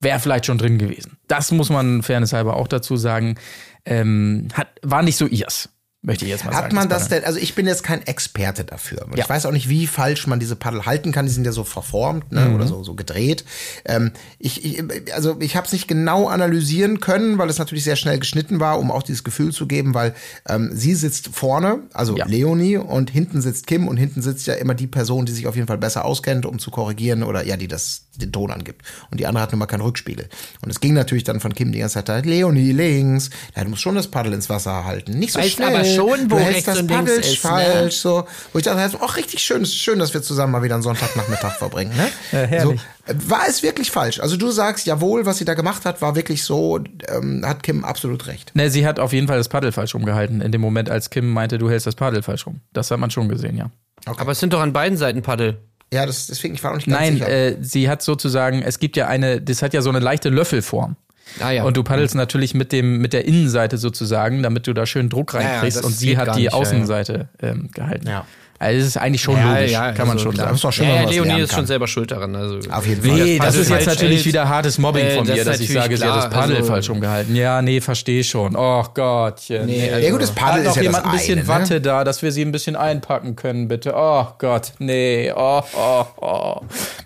[0.00, 1.18] wäre vielleicht schon drin gewesen.
[1.28, 3.36] Das muss man fairnesshalber auch dazu sagen.
[3.84, 5.68] Ähm, hat, war nicht so ihrs,
[6.04, 6.64] möchte ich jetzt mal sagen.
[6.66, 9.06] Hat man das denn, also ich bin jetzt kein Experte dafür.
[9.16, 9.24] Ja.
[9.24, 11.26] Ich weiß auch nicht, wie falsch man diese Paddel halten kann.
[11.26, 12.54] Die sind ja so verformt ne, Mhm.
[12.54, 13.44] oder so, so gedreht.
[13.84, 14.82] Ähm, ich, ich,
[15.14, 18.78] also ich habe es nicht genau analysieren können, weil es natürlich sehr schnell geschnitten war,
[18.78, 20.14] um auch dieses Gefühl zu geben, weil
[20.48, 22.26] ähm, sie sitzt vorne, also Ja.
[22.26, 25.56] Leonie, und hinten sitzt Kim und hinten sitzt ja immer die Person, die sich auf
[25.56, 28.82] jeden Fall besser auskennt, um zu korrigieren oder ja, die das den Ton angibt.
[29.10, 30.28] Und die andere hat nun mal keinen Rückspiegel.
[30.62, 33.82] Und es ging natürlich dann von Kim die ganze Zeit, Leonie links, ja, du musst
[33.82, 35.18] schon das Paddel ins Wasser halten.
[35.18, 35.70] Nicht so Weißt schnell.
[35.94, 37.36] Schon, wo du hältst das Paddel ist, ne?
[37.36, 38.26] falsch, so.
[38.52, 40.82] Wo ich dachte, auch richtig schön, es ist schön, dass wir zusammen mal wieder einen
[40.82, 42.08] Sonntagnachmittag verbringen, ne?
[42.32, 42.80] Ja, herrlich.
[43.06, 44.20] So, war es wirklich falsch?
[44.20, 47.84] Also du sagst, jawohl, was sie da gemacht hat, war wirklich so, ähm, hat Kim
[47.84, 48.52] absolut recht.
[48.54, 51.30] Ne, sie hat auf jeden Fall das Paddel falsch rumgehalten, in dem Moment, als Kim
[51.32, 52.60] meinte, du hältst das Paddel falsch rum.
[52.72, 53.70] Das hat man schon gesehen, ja.
[54.06, 55.58] Aber es sind doch an beiden Seiten Paddel.
[55.92, 57.28] Ja, das, deswegen, ich war auch nicht ganz Nein, sicher.
[57.28, 60.96] äh, sie hat sozusagen, es gibt ja eine, das hat ja so eine leichte Löffelform.
[61.40, 61.64] Ah ja.
[61.64, 65.34] Und du paddelst natürlich mit dem, mit der Innenseite sozusagen, damit du da schön Druck
[65.34, 65.78] ja, reinkriegst.
[65.78, 66.56] das und sie hat die nicht, ja, ja.
[66.56, 68.06] Außenseite Ähm, gehalten.
[68.08, 68.26] Ja.
[68.58, 70.46] Also es ist eigentlich schon Ja, logisch, ja, kann man also schon klar.
[70.46, 70.54] sagen.
[70.56, 72.34] ist doch schön, ja, ja, Leonie ist schon selber schuld daran.
[72.36, 72.60] Also.
[72.70, 73.12] Auf jeden Fall.
[73.18, 74.26] Nee, das Paddel ist jetzt natürlich hält.
[74.26, 76.56] wieder hartes Mobbing Äh, von das dir, ist dass ich sage, sie hat das Paddel
[76.56, 77.34] also- falsch umgehalten.
[77.36, 78.54] Ja, nee, verstehe schon.
[78.56, 79.66] Oh Gottchen.
[79.66, 81.48] Nee, ja gut, das Paddel Hat noch ist ja jemand das ein bisschen eine, ne?
[81.48, 83.92] Watte da, dass wir sie ein bisschen einpacken können, bitte.
[83.96, 85.32] Oh Gott, nee.
[85.34, 86.60] Oh, oh, oh.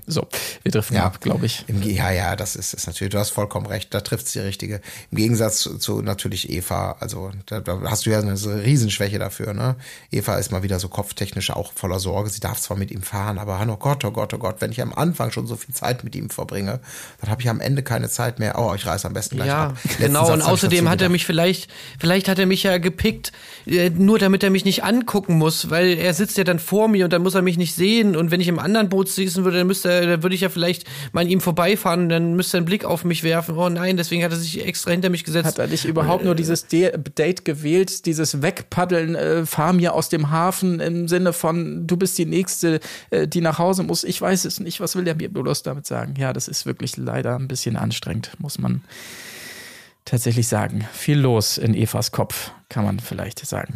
[0.07, 0.27] So,
[0.63, 1.05] wir driften Ja.
[1.07, 1.65] ab, glaube ich.
[1.67, 4.39] Im, ja, ja, das ist, ist natürlich, du hast vollkommen recht, da trifft es die
[4.41, 4.81] Richtige.
[5.11, 8.63] Im Gegensatz zu, zu natürlich Eva, also da, da hast du ja eine so eine
[8.63, 9.77] Riesenschwäche dafür, ne?
[10.11, 12.31] Eva ist mal wieder so kopftechnisch auch voller Sorge.
[12.31, 14.83] Sie darf zwar mit ihm fahren, aber oh Gott, oh Gott, oh Gott, wenn ich
[14.83, 16.81] am Anfang schon so viel Zeit mit ihm verbringe,
[17.21, 18.59] dann habe ich am Ende keine Zeit mehr.
[18.59, 19.79] Oh, ich reiß am besten gleich Ja, ab.
[19.85, 20.27] Letzten genau.
[20.27, 23.33] Satz Und außerdem hat er mich vielleicht, vielleicht hat er mich ja gepickt,
[23.67, 27.05] äh, nur damit er mich nicht angucken muss, weil er sitzt ja dann vor mir
[27.05, 28.17] und dann muss er mich nicht sehen.
[28.17, 30.49] Und wenn ich im anderen Boot sitzen würde, dann müsste er, dann würde ich ja
[30.49, 33.57] vielleicht mal an ihm vorbeifahren und dann müsste er einen Blick auf mich werfen.
[33.57, 35.47] Oh nein, deswegen hat er sich extra hinter mich gesetzt.
[35.47, 40.09] Hat er nicht überhaupt nur dieses De Date gewählt, dieses Wegpaddeln, äh, fahr mir aus
[40.09, 44.05] dem Hafen im Sinne von, du bist die Nächste, äh, die nach Hause muss.
[44.05, 44.81] Ich weiß es nicht.
[44.81, 46.15] Was will der bloß damit sagen?
[46.19, 48.83] Ja, das ist wirklich leider ein bisschen anstrengend, muss man
[50.09, 50.87] tatsächlich sagen.
[50.93, 53.75] Viel los in Evas Kopf, kann man vielleicht sagen.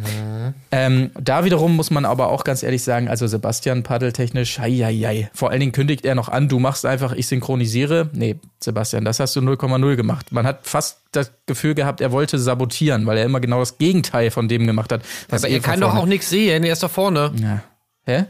[0.71, 5.51] Ähm, da wiederum muss man aber auch ganz ehrlich sagen, also Sebastian paddeltechnisch, hei, Vor
[5.51, 8.09] allen Dingen kündigt er noch an, du machst einfach, ich synchronisiere.
[8.13, 10.31] Nee, Sebastian, das hast du 0,0 gemacht.
[10.31, 14.31] Man hat fast das Gefühl gehabt, er wollte sabotieren, weil er immer genau das Gegenteil
[14.31, 15.03] von dem gemacht hat.
[15.29, 17.31] Aber er Eva kann doch auch nichts sehen, er ist doch vorne.
[17.41, 17.63] Ja.
[18.05, 18.25] Hä?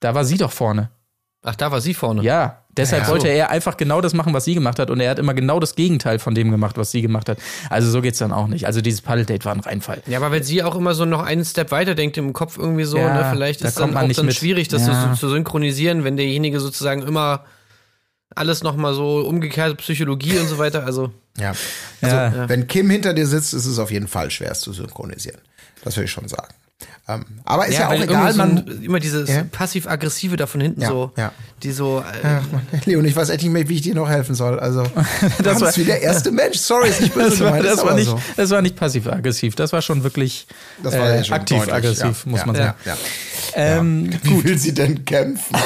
[0.00, 0.90] Da war sie doch vorne.
[1.42, 2.22] Ach, da war sie vorne.
[2.22, 3.08] Ja, deshalb Ja.
[3.10, 4.88] wollte er einfach genau das machen, was sie gemacht hat.
[4.90, 7.38] Und er hat immer genau das Gegenteil von dem gemacht, was sie gemacht hat.
[7.68, 8.64] Also so geht's dann auch nicht.
[8.66, 10.02] Also dieses Paddle-Date war ein Reinfall.
[10.06, 12.84] Ja, aber wenn sie auch immer so noch einen Step weiter denkt im Kopf irgendwie
[12.84, 14.34] so, Ja, ne, vielleicht da ist dann man auch nicht dann mit.
[14.36, 15.10] schwierig, das Ja.
[15.14, 17.44] so, zu synchronisieren, wenn derjenige sozusagen immer
[18.34, 21.52] alles nochmal so umgekehrte Psychologie und so weiter, also Ja.
[22.02, 22.48] Also, Ja.
[22.48, 25.40] wenn Kim hinter dir sitzt, ist es auf jeden Fall schwer, es zu synchronisieren.
[25.84, 26.52] Das will ich schon sagen.
[27.08, 28.82] Ähm, aber ist ja, auch weil egal, so man.
[28.82, 29.42] immer dieses Ja.
[29.42, 31.32] passiv-aggressive da von hinten Ja, so, ja.
[31.62, 34.08] die so, äh, Ach Mann, Leon, ich weiß echt nicht mehr, wie ich dir noch
[34.08, 34.60] helfen soll.
[34.60, 34.84] Also,
[35.42, 36.58] das war- wie der erste Mensch.
[36.58, 38.20] Sorry, nicht böse Das war, das war nicht, so.
[38.36, 39.54] das war nicht passiv-aggressiv.
[39.56, 40.46] Das war schon wirklich
[40.84, 42.30] äh, ja aktiv-aggressiv, ja.
[42.30, 42.76] muss ja, man ja, sagen.
[42.84, 42.96] Ja,
[43.54, 45.56] Ähm, Wie will sie denn kämpfen?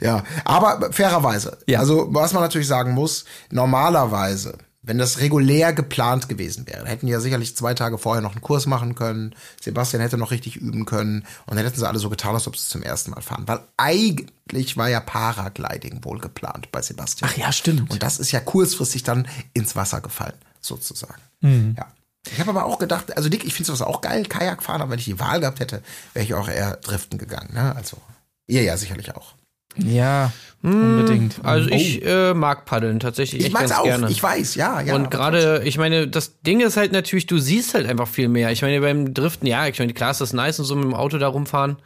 [0.00, 1.56] ja, aber fairerweise.
[1.66, 1.80] Ja.
[1.80, 7.12] Also, was man natürlich sagen muss, normalerweise, wenn das regulär geplant gewesen wäre, hätten die
[7.12, 9.34] ja sicherlich zwei Tage vorher noch einen Kurs machen können.
[9.60, 12.56] Sebastian hätte noch richtig üben können und dann hätten sie alle so getan, als ob
[12.56, 13.44] sie zum ersten Mal fahren.
[13.46, 17.30] Weil eigentlich war ja Paragliding wohl geplant bei Sebastian.
[17.32, 17.90] Ach ja, stimmt.
[17.90, 21.22] Und das ist ja kurzfristig dann ins Wasser gefallen, sozusagen.
[21.40, 21.76] Mhm.
[21.78, 21.86] Ja.
[22.30, 24.92] Ich habe aber auch gedacht, also Dick, ich finde sowas auch geil, Kajak fahren, aber
[24.92, 27.52] wenn ich die Wahl gehabt hätte, wäre ich auch eher driften gegangen.
[27.52, 27.74] Ne?
[27.74, 27.98] Also,
[28.46, 29.34] ihr ja sicherlich auch.
[29.76, 30.32] Ja,
[30.62, 31.36] unbedingt.
[31.42, 31.74] also Oh.
[31.74, 34.10] ich äh, mag paddeln tatsächlich Ich echt mag's ganz auch, gerne.
[34.10, 34.94] ich weiß, ja, ja.
[34.94, 38.50] und gerade, ich meine, das Ding ist halt natürlich, du siehst halt einfach viel mehr.
[38.52, 40.94] Ich meine, beim Driften, ja, ich meine, klar ist das nice und so mit dem
[40.94, 41.76] Auto da rumfahren.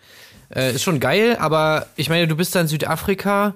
[0.55, 3.55] Äh, ist schon geil, aber ich meine, du bist da in Südafrika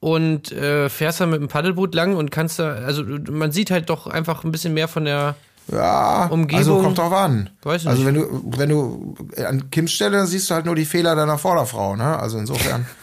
[0.00, 3.88] und äh, fährst da mit dem Paddelboot lang und kannst da, also man sieht halt
[3.90, 5.36] doch einfach ein bisschen mehr von der.
[5.70, 7.50] Ja, Umgebung- also kommt drauf an.
[7.62, 7.90] Weiß nicht.
[7.90, 11.36] Also wenn du, wenn du an Kims Stelle siehst du halt nur die Fehler deiner
[11.36, 12.18] Vorderfrau, ne?
[12.18, 12.86] Also insofern.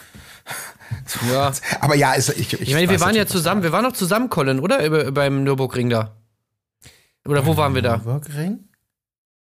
[1.32, 1.52] Ja.
[1.82, 4.30] Aber ja, ist, ich, ich, Ich meine, wir waren ja zusammen, wir waren noch zusammen,
[4.30, 4.84] Colin, oder?
[4.86, 6.16] Über, beim Nürburgring da.
[7.28, 7.98] Oder wo waren wir da?
[7.98, 8.60] Nürburgring?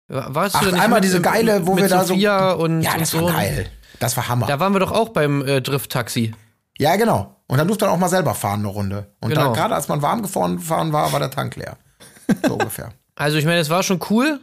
[0.09, 2.93] Warst Ach, du einmal mit- diese geile, wo mit wir da so- Sophia und, Ja,
[2.93, 3.23] und das so.
[3.25, 3.69] war geil.
[3.99, 4.47] Das war Hammer.
[4.47, 6.33] Da waren wir doch auch beim äh, Drift-Taxi.
[6.79, 7.37] Ja, genau.
[7.49, 9.11] Und dann durfte man auch mal selber fahren eine Runde.
[9.21, 9.53] Und Genau.
[9.53, 10.59] gerade als man warm gefahren
[10.93, 11.77] war, war der Tank leer.
[12.47, 12.91] So ungefähr.
[13.15, 14.41] Also ich meine, es war schon cool.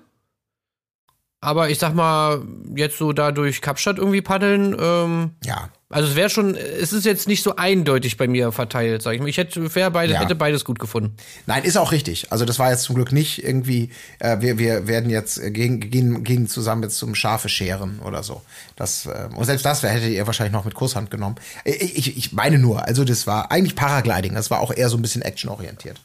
[1.43, 2.41] Aber ich sag mal,
[2.73, 5.69] jetzt so da durch Kapstadt irgendwie paddeln, ähm, Ja.
[5.89, 9.19] also es wäre schon, es ist jetzt nicht so eindeutig bei mir verteilt, sag ich
[9.19, 9.27] mal.
[9.27, 9.60] Ich hätte,
[9.91, 10.21] beide, Ja.
[10.21, 11.17] hätte beides gut gefunden.
[11.45, 12.32] Nein, ist auch richtig.
[12.32, 15.82] Also das war jetzt zum Glück nicht irgendwie, äh, wir, wir werden jetzt äh, gegen,
[15.82, 18.41] gehen, gehen zusammen jetzt zum Schafe scheren oder so.
[18.77, 21.36] Das, äh, und selbst das hättet ihr wahrscheinlich noch mit Kusshand genommen.
[21.65, 24.95] Ich, ich, ich meine nur, also das war eigentlich Paragliding, das war auch eher so
[24.97, 25.99] ein bisschen actionorientiert.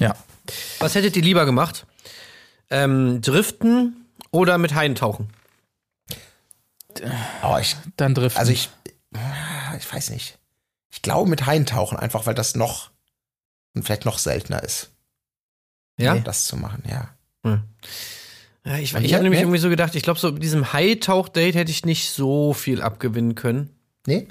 [0.00, 0.16] Ja.
[0.80, 1.86] Was hättet ihr lieber gemacht?
[2.70, 3.99] Ähm, driften
[4.30, 5.28] oder mit Haien tauchen?
[7.42, 8.36] Aber ich, Dann trifft.
[8.36, 8.68] also ich,
[9.78, 10.38] ich weiß nicht.
[10.90, 12.90] Ich glaube mit Haien tauchen, einfach weil das noch
[13.74, 14.90] und vielleicht noch seltener ist,
[15.98, 16.18] Ja?
[16.18, 17.14] das zu machen, ja.
[18.64, 19.44] Ja, ich ich habe nämlich Nee?
[19.44, 23.34] irgendwie so gedacht, ich glaube, so mit diesem Hai-Tauch-Date hätte ich nicht so viel abgewinnen
[23.34, 23.70] können.
[24.06, 24.28] Nee?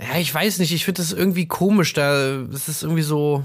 [0.00, 3.44] Ja, ich weiß nicht, ich finde das irgendwie komisch, da das ist irgendwie so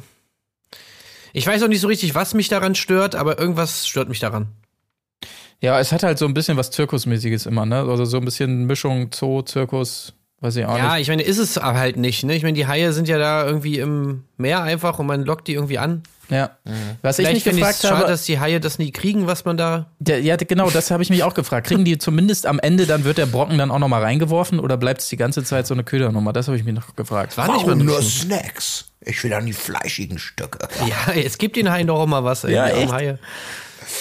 [1.33, 4.47] Ich weiß auch nicht so richtig, was mich daran stört, aber irgendwas stört mich daran.
[5.61, 7.77] Ja, es hat halt so ein bisschen was Zirkusmäßiges immer, ne?
[7.79, 11.01] Also so ein bisschen Mischung Zoo, Zirkus, weiß ich auch Ja, nicht.
[11.03, 12.35] ich meine, ist es aber halt nicht, ne?
[12.35, 15.53] Ich meine, die Haie sind ja da irgendwie im Meer einfach und man lockt die
[15.53, 16.03] irgendwie an.
[16.29, 16.51] Ja.
[17.01, 19.27] Was ich Vielleicht mich ich gefragt es schade, habe, dass die Haie das nie kriegen,
[19.27, 19.87] was man da.
[19.99, 21.67] der, ja, genau, das habe ich mich auch gefragt.
[21.67, 25.01] Kriegen die zumindest am Ende, dann wird der Brocken dann auch nochmal reingeworfen oder bleibt
[25.01, 26.33] es die ganze Zeit so eine Ködernummer?
[26.33, 27.37] Das habe ich mich noch gefragt.
[27.37, 28.01] War nicht mal Warum nur.
[28.01, 28.91] Snacks?
[29.01, 30.67] Ich will dann die fleischigen Stücke.
[30.85, 32.53] Ja, es gibt den Haien doch auch mal was, ey.
[32.53, 32.91] Ja, echt?
[32.91, 33.19] Haie.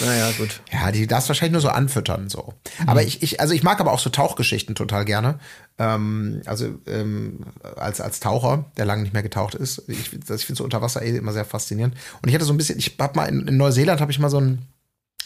[0.00, 0.60] Naja, gut.
[0.72, 2.54] Ja, die darfst wahrscheinlich nur so anfüttern, so.
[2.86, 5.38] Aber ich, ich, also ich mag aber auch so Tauchgeschichten total gerne.
[5.78, 7.40] Ähm, also ähm,
[7.76, 9.82] als, als Taucher, der lange nicht mehr getaucht ist.
[9.88, 11.94] Ich, ich finde so unter Wasser eh immer sehr faszinierend.
[12.22, 14.30] Und ich hatte so ein bisschen, ich hab mal in, in Neuseeland habe ich mal
[14.30, 14.66] so einen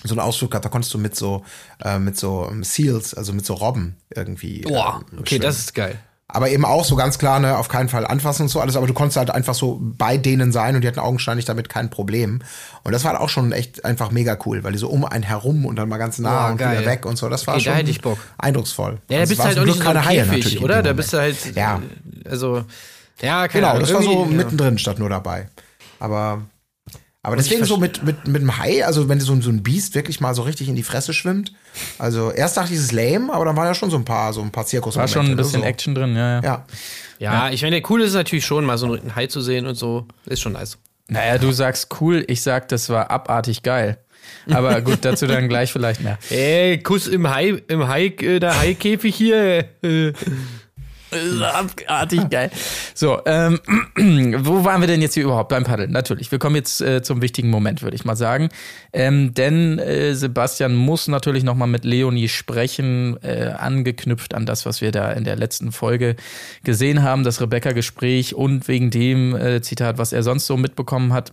[0.02, 1.44] so einen Ausflug gehabt, da konntest du mit so
[1.84, 4.62] äh, mit so ähm, Seals, also mit so Robben irgendwie.
[4.62, 5.42] Boah, ähm, okay, schwimmen.
[5.42, 5.98] das ist geil.
[6.32, 8.86] Aber eben auch so ganz klar, ne, auf keinen Fall anfassen und so alles, aber
[8.86, 12.40] du konntest halt einfach so bei denen sein und die hatten augenscheinlich damit kein Problem.
[12.84, 15.22] Und das war halt auch schon echt einfach mega cool, weil die so um einen
[15.24, 16.78] herum und dann mal ganz nah Boah, und geil.
[16.80, 17.28] wieder weg und so.
[17.28, 18.18] Das war Okay, da schon hätte ich Bock.
[18.38, 18.98] eindrucksvoll.
[19.08, 20.82] Ja, da Also bist du halt auch nicht so ein keine Haie Käfig, natürlich oder?
[20.82, 21.56] Da bist du halt.
[21.56, 21.80] Ja.
[22.28, 22.64] Also.
[23.20, 24.26] Ja, keine Genau, das war so ja.
[24.26, 25.48] mittendrin statt nur dabei.
[25.98, 26.42] Aber,
[27.22, 29.62] aber ich deswegen so mit, mit, mit dem Hai, also wenn so, ein- so ein
[29.62, 31.52] Biest wirklich mal so richtig in die Fresse schwimmt.
[31.98, 34.32] Also erst dachte ich, es ist lame, aber dann waren ja schon so ein paar,
[34.32, 34.96] so ein paar Zirkus.
[34.96, 35.66] War schon ein bisschen so.
[35.66, 36.42] Action drin, ja, ja.
[36.42, 36.66] Ja.
[37.18, 39.74] Ja, ich meine, cool ist es natürlich schon, mal so einen Hai zu sehen und
[39.74, 40.06] so.
[40.26, 40.78] Ist schon nice.
[41.08, 43.98] Naja, du sagst cool, ich sag, das war abartig geil.
[44.50, 46.16] Aber gut, dazu dann gleich vielleicht mehr.
[46.30, 49.66] Ey, Kuss im Hai, im Hai, äh, der Haikäfig hier.
[51.12, 52.50] Äh, Abartig geil.
[52.94, 53.58] So, ähm,
[54.44, 55.90] wo waren wir denn jetzt hier überhaupt beim Paddeln?
[55.90, 56.30] Natürlich.
[56.30, 58.48] Wir kommen jetzt äh, zum wichtigen Moment, würde ich mal sagen.
[58.92, 64.66] Ähm, denn äh, Sebastian muss natürlich noch mal mit Leonie sprechen, äh, angeknüpft an das,
[64.66, 66.16] was wir da in der letzten Folge
[66.64, 71.32] gesehen haben, das Rebecca-Gespräch und wegen dem äh, Zitat, was er sonst so mitbekommen hat.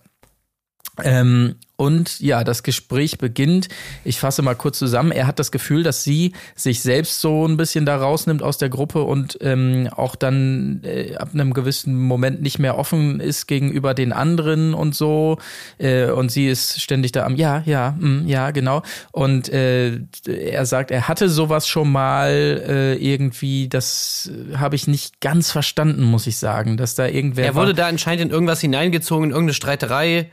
[1.03, 3.67] Ähm, und ja, das Gespräch beginnt.
[4.03, 5.11] Ich fasse mal kurz zusammen.
[5.11, 8.69] Er hat das Gefühl, dass sie sich selbst so ein bisschen da rausnimmt aus der
[8.69, 13.93] Gruppe und ähm, auch dann äh, ab einem gewissen Moment nicht mehr offen ist gegenüber
[13.93, 15.37] den anderen und so.
[15.77, 18.81] Äh, und sie ist ständig da am Ja, ja, mm, ja, genau.
[19.11, 22.31] Und äh, er sagt, er hatte sowas schon mal
[22.67, 23.69] äh, irgendwie.
[23.69, 27.45] Das habe ich nicht ganz verstanden, muss ich sagen, dass da irgendwer.
[27.45, 30.31] er wurde da anscheinend in irgendwas hineingezogen, in irgendeine Streiterei,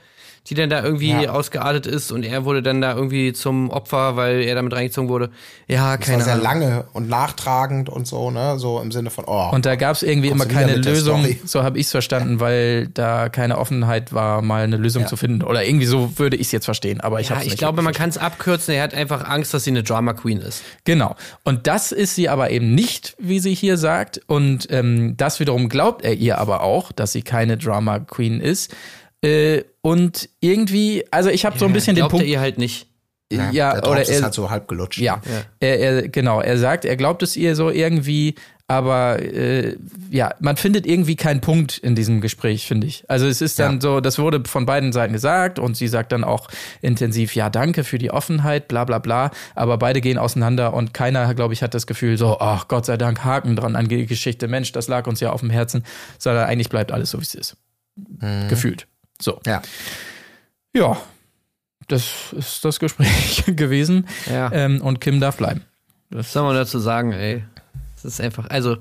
[0.49, 1.31] die dann da irgendwie Ja.
[1.33, 5.31] ausgeartet ist und er wurde dann da irgendwie zum Opfer, weil er damit reingezogen wurde.
[5.69, 6.45] Ja, Das war keine sehr Ahnung.
[6.45, 8.59] lange und nachtragend und so, ne?
[8.59, 9.51] So im Sinne von, oh.
[9.53, 13.29] Und da gab es irgendwie immer keine Lösung, so habe ich es verstanden, weil da
[13.31, 15.43] keine Offenheit war, mal eine Lösung zu finden.
[15.43, 17.95] Oder irgendwie so würde ich es jetzt verstehen, aber ich Ja, habe ich glaube, man
[17.95, 18.75] kann es abkürzen.
[18.75, 20.63] Er hat einfach Angst, dass sie eine Drama Queen ist.
[20.85, 21.17] Genau.
[21.45, 24.21] Und das ist sie aber eben nicht, wie sie hier sagt.
[24.27, 28.75] Und ähm, das wiederum glaubt er ihr aber auch, dass sie keine Drama Queen ist.
[29.23, 32.25] Äh, und irgendwie, also ich habe so ein bisschen den Glaubt Punkt.
[32.27, 32.87] er ihr halt nicht.
[33.31, 34.99] ja, der Drops oder ist er, halt so halb gelutscht.
[34.99, 35.21] Ja,
[35.61, 36.41] Er, er, genau.
[36.41, 38.35] Er sagt, er glaubt es ihr so irgendwie,
[38.67, 39.77] aber äh,
[40.11, 43.05] ja, man findet irgendwie keinen Punkt in diesem Gespräch, finde ich.
[43.11, 43.81] Also es ist dann Ja.
[43.83, 46.49] so, das wurde von beiden Seiten gesagt und sie sagt dann auch
[46.81, 49.33] intensiv, ja, danke für die Offenheit, bla bla bla.
[49.55, 52.97] Aber beide gehen auseinander und keiner, glaube ich, hat das Gefühl, so, ach Gott sei
[52.97, 55.85] Dank, Haken dran an die Geschichte, Mensch, das lag uns ja auf dem Herzen,
[56.19, 57.57] sondern eigentlich bleibt alles so, wie es ist.
[58.49, 58.87] Gefühlt.
[59.21, 59.41] So.
[59.47, 59.63] Ja.
[60.75, 61.01] Ja,
[61.89, 64.09] das ist das Gespräch gewesen.
[64.29, 64.51] Ja.
[64.53, 65.63] Ähm, und Kim darf bleiben.
[66.11, 67.45] Was soll man dazu sagen, ey?
[67.95, 68.77] Das ist einfach, also,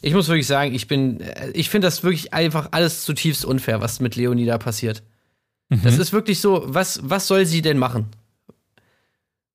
[0.00, 4.00] ich muss wirklich sagen, ich bin, ich finde das wirklich einfach alles zutiefst unfair, was
[4.00, 5.02] mit Leonie da passiert.
[5.82, 8.08] Das ist wirklich so, was, was soll sie denn machen?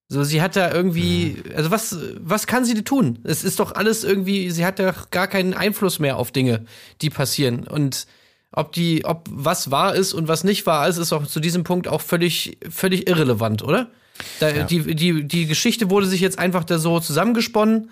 [0.10, 3.20] So, sie hat da irgendwie, also was, was kann sie denn tun?
[3.24, 6.66] Es ist doch alles irgendwie, sie hat doch gar keinen Einfluss mehr auf Dinge,
[7.02, 7.68] die passieren.
[7.68, 8.08] Und
[8.52, 11.64] ob die, ob was wahr ist und was nicht wahr ist, ist auch zu diesem
[11.64, 13.90] Punkt auch völlig, völlig irrelevant, oder?
[14.40, 17.92] Da, die, die, die Geschichte wurde sich jetzt einfach da so zusammengesponnen,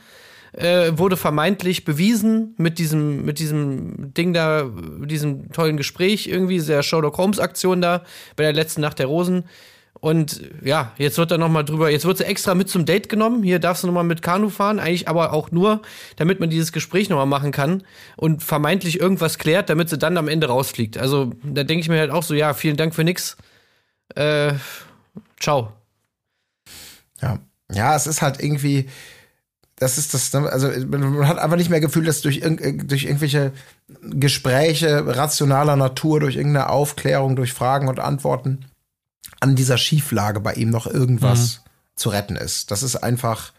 [0.54, 6.60] äh, wurde vermeintlich bewiesen mit diesem, mit diesem Ding da, mit diesem tollen Gespräch irgendwie,
[6.60, 8.04] der Sherlock Holmes Aktion da
[8.36, 9.44] bei der letzten Nacht der Rosen.
[10.06, 13.10] Und ja, jetzt wird da noch mal drüber, jetzt wird sie extra mit zum Date
[13.10, 13.42] genommen.
[13.42, 15.82] Hier darfst du noch mal mit Kanu fahren, eigentlich aber auch nur,
[16.16, 17.82] damit man dieses Gespräch noch mal machen kann
[18.16, 21.00] und vermeintlich irgendwas klärt, damit sie dann am Ende rausfliegt.
[21.00, 23.36] Also da denke ich mir halt auch so, ja, vielen Dank für nix.
[24.14, 24.54] Äh,
[25.40, 25.74] ciao.
[27.20, 27.40] Ja.
[27.74, 28.88] Ja, es ist halt irgendwie,
[29.76, 33.54] das ist das, ne, also man hat einfach nicht mehr Gefühl, dass durch, durch irgendwelche
[34.04, 38.68] Gespräche rationaler Natur, durch irgendeine Aufklärung, durch Fragen und Antworten
[39.40, 41.62] an dieser Schieflage bei ihm noch irgendwas
[41.96, 42.72] zu retten ist.
[42.72, 43.52] Das ist einfach,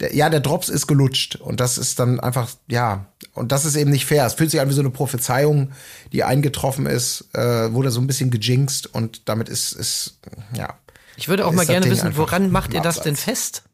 [0.00, 3.76] der, ja, der Drops ist gelutscht und das ist dann einfach, ja, und das ist
[3.76, 4.26] eben nicht fair.
[4.26, 5.72] Es fühlt sich an wie so eine Prophezeiung,
[6.12, 10.18] die eingetroffen ist, äh, wurde so ein bisschen gejinxt und damit ist, ist,
[10.54, 10.78] ja,
[11.16, 13.64] Ich würde auch mal gerne Ding wissen, woran macht er im das denn fest?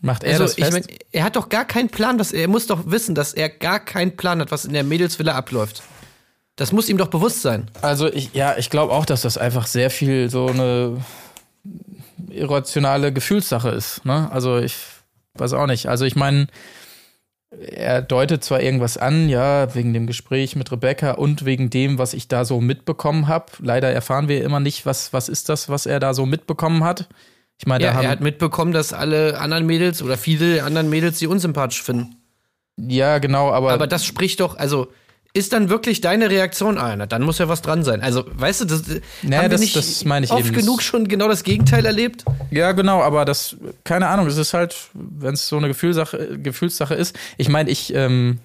[0.00, 0.72] Macht er Also, das ich fest?
[0.72, 3.78] mein, er hat doch gar keinen Plan, was, er muss doch wissen, dass er gar
[3.80, 5.82] keinen Plan hat, was in der Mädelsvilla abläuft.
[6.56, 7.70] Das muss ihm doch bewusst sein.
[7.80, 10.98] Also ich, ja, ich glaube auch, dass das einfach sehr viel so eine
[12.30, 14.04] irrationale Gefühlssache ist.
[14.04, 14.30] Ne?
[14.30, 14.76] Also ich
[15.34, 15.86] weiß auch nicht.
[15.86, 16.46] Also ich meine,
[17.50, 22.14] er deutet zwar irgendwas an, ja, wegen dem Gespräch mit Rebecca und wegen dem, was
[22.14, 23.46] ich da so mitbekommen habe.
[23.60, 27.08] Leider erfahren wir immer nicht, was, was ist das, was er da so mitbekommen hat.
[27.58, 31.26] Ich meine, Ja, er hat mitbekommen, dass alle anderen Mädels oder viele anderen Mädels sie
[31.26, 32.16] unsympathisch finden.
[32.76, 34.88] ja, genau, aber, Aber das spricht doch, also
[35.34, 38.02] ist dann wirklich deine Reaktion, ah, na, dann muss ja was dran sein.
[38.02, 38.82] Also, weißt du, das
[39.22, 40.54] Naja, haben das- nicht das meine ich oft eben.
[40.54, 42.24] genug schon genau das Gegenteil erlebt?
[42.50, 46.94] Ja, genau, aber das, keine Ahnung, es ist halt, wenn es so eine Gefühlssache, Gefühlssache
[46.94, 47.18] ist.
[47.38, 48.40] Ich meine, ich, ähm,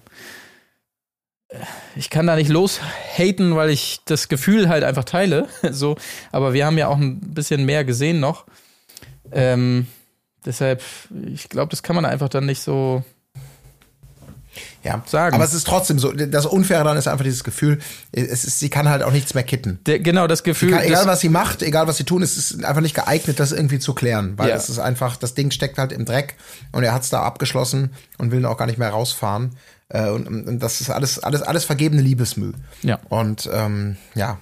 [1.96, 5.48] ich kann da nicht loshaten, weil ich das Gefühl halt einfach teile.
[5.70, 5.96] So,
[6.32, 8.44] aber wir haben ja auch ein bisschen mehr gesehen noch.
[9.30, 9.86] Ähm,
[10.46, 10.82] deshalb,
[11.34, 13.02] ich glaube, das kann man einfach dann nicht so.
[14.84, 15.34] Ja, sagen.
[15.34, 17.78] Aber es ist trotzdem so, das Unfaire daran ist einfach dieses Gefühl,
[18.12, 19.80] es ist, sie kann halt auch nichts mehr kitten.
[19.86, 20.70] Der, genau, das Gefühl.
[20.70, 23.52] Kann, egal was sie macht, egal was sie tun, es ist einfach nicht geeignet, das
[23.52, 24.54] irgendwie zu klären, weil Ja.
[24.56, 26.36] es ist einfach, das Ding steckt halt im Dreck
[26.72, 29.56] und er hat es da abgeschlossen und will auch gar nicht mehr rausfahren.
[29.88, 32.52] Äh, und, und das ist alles, alles, alles vergebene Liebesmüh.
[32.82, 32.98] Ja.
[33.08, 34.38] Und ähm, ja,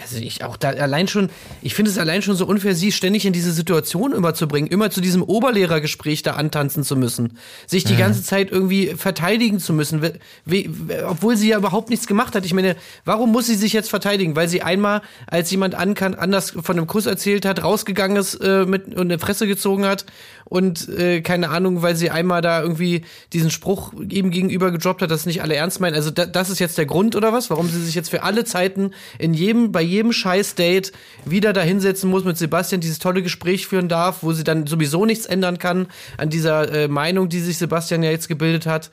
[0.00, 1.28] Also ich auch da allein schon,
[1.60, 5.00] ich finde es allein schon so unfair, sie ständig in diese Situation überzubringen, immer zu
[5.00, 10.14] diesem Oberlehrergespräch da antanzen zu müssen, sich die ganze Zeit irgendwie verteidigen zu müssen, we-
[10.44, 12.44] we- obwohl sie ja überhaupt nichts gemacht hat.
[12.44, 14.36] Ich meine, warum muss sie sich jetzt verteidigen?
[14.36, 18.64] Weil sie einmal, als jemand ankan anders von einem Kuss erzählt hat, rausgegangen ist äh,
[18.66, 20.06] mit und eine Fresse gezogen hat
[20.48, 25.10] und äh, keine Ahnung, weil sie einmal da irgendwie diesen Spruch ihm gegenüber gedroppt hat,
[25.10, 25.94] dass nicht alle ernst meinen.
[25.94, 27.50] Also da, das ist jetzt der Grund oder was?
[27.50, 30.92] Warum sie sich jetzt für alle Zeiten in jedem, bei jedem Scheiß-Date
[31.24, 35.04] wieder da hinsetzen muss mit Sebastian, dieses tolle Gespräch führen darf, wo sie dann sowieso
[35.04, 38.90] nichts ändern kann an dieser äh, Meinung, die sich Sebastian ja jetzt gebildet hat,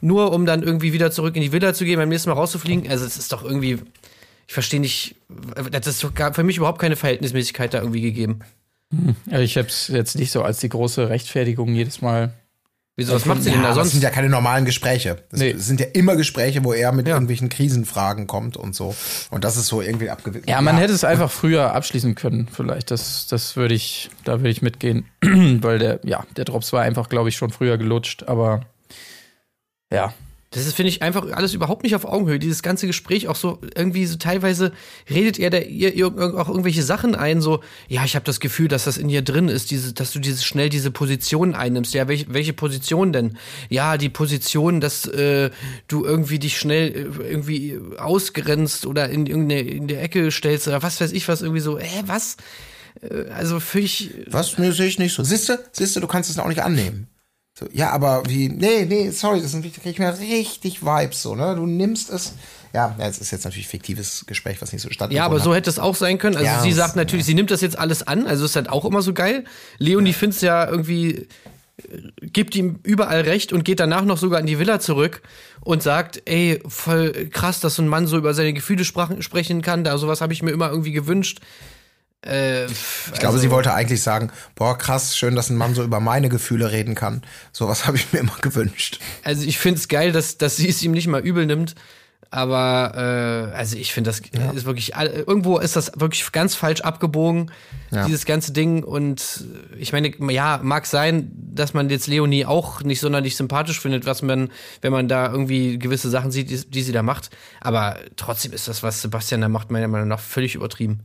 [0.00, 2.90] nur um dann irgendwie wieder zurück in die Villa zu gehen, beim nächsten Mal rauszufliegen.
[2.90, 3.78] Also es ist doch irgendwie,
[4.48, 5.14] ich verstehe nicht,
[5.70, 8.40] das ist für mich überhaupt keine Verhältnismäßigkeit da irgendwie gegeben.
[9.30, 12.32] Ja, ich habe es jetzt nicht so als die große Rechtfertigung jedes Mal.
[12.98, 13.92] Wieso, was macht sie denn ja da aber das sonst?
[13.92, 15.22] sind ja keine normalen Gespräche.
[15.30, 15.52] Das Nee.
[15.58, 17.14] sind ja immer Gespräche, wo er mit Ja.
[17.14, 18.94] irgendwelchen Krisenfragen kommt und so.
[19.30, 20.48] Und das ist so irgendwie abgewickelt.
[20.48, 22.90] Ja, man hätte es einfach früher abschließen können, vielleicht.
[22.90, 25.04] Das, das würde ich, da würde ich mitgehen.
[25.22, 28.62] Weil der, ja, der Drops war einfach, glaube ich, schon früher gelutscht, aber
[29.92, 30.14] ja.
[30.56, 32.38] Das ist, finde ich, einfach alles überhaupt nicht auf Augenhöhe.
[32.38, 34.72] Dieses ganze Gespräch auch so irgendwie so teilweise
[35.10, 38.66] redet er da ihr, ihr auch irgendwelche Sachen ein, so, ja, ich habe das Gefühl,
[38.66, 41.92] dass das in dir drin ist, diese, dass du dieses schnell diese Position einnimmst.
[41.92, 43.36] Ja, welche, welche Position denn?
[43.68, 45.50] Ja, die Position, dass äh,
[45.88, 50.82] du irgendwie dich schnell äh, irgendwie ausgrenzt oder in irgendeine in der Ecke stellst oder
[50.82, 52.38] was weiß ich was, irgendwie so, hä, was?
[53.02, 54.10] Äh, Also für ich.
[54.28, 54.56] Was?
[54.56, 55.22] Nee, sehe ich nicht so.
[55.22, 57.08] Siehste, siehste, du kannst es auch nicht annehmen.
[57.58, 61.22] So, ja, aber wie, nee, nee, sorry, das sind richtig, krieg ich mir richtig Vibes,
[61.22, 61.54] so, ne?
[61.54, 62.34] Du nimmst es.
[62.74, 65.16] Ja, ja, es ist jetzt natürlich fiktives Gespräch, was nicht so stattfindet.
[65.16, 66.36] Ja, aber so hätte es auch sein können.
[66.36, 68.84] Also Ja, sie sagt natürlich, sie nimmt das jetzt alles an, also ist halt auch
[68.84, 69.44] immer so geil.
[69.78, 71.28] Leonie findet ja irgendwie,
[71.78, 75.22] äh, gibt ihm überall recht und geht danach noch sogar in die Villa zurück
[75.62, 79.62] und sagt, ey, voll krass, dass so ein Mann so über seine Gefühle sprach, sprechen
[79.62, 79.82] kann.
[79.82, 81.40] Da sowas habe ich mir immer irgendwie gewünscht.
[82.26, 86.00] Äh, Ich glaube, sie wollte eigentlich sagen, boah, krass, schön, dass ein Mann so über
[86.00, 87.22] meine Gefühle reden kann.
[87.52, 89.00] Sowas habe ich mir immer gewünscht.
[89.24, 91.74] Also ich finde es geil, dass, dass sie es ihm nicht mal übel nimmt.
[92.28, 94.20] Aber äh, also ich finde, das
[94.54, 97.52] ist wirklich irgendwo ist das wirklich ganz falsch abgebogen,
[97.92, 98.04] Ja.
[98.04, 98.82] dieses ganze Ding.
[98.82, 99.44] Und
[99.78, 104.22] ich meine, ja, mag sein, dass man jetzt Leonie auch nicht sonderlich sympathisch findet, was
[104.22, 104.50] man,
[104.82, 107.30] wenn man da irgendwie gewisse Sachen sieht, die, die sie da macht.
[107.60, 111.04] Aber trotzdem ist das, was Sebastian da macht, meiner Meinung nach völlig übertrieben.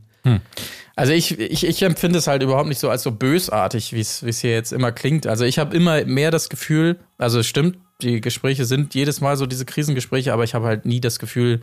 [0.94, 4.40] Also ich, ich, ich empfinde es halt überhaupt nicht so als so bösartig, wie es
[4.40, 5.26] hier jetzt immer klingt.
[5.26, 9.36] Also ich habe immer mehr das Gefühl, also es stimmt, die Gespräche sind jedes Mal
[9.36, 11.60] so diese Krisengespräche, aber ich habe halt nie das Gefühl,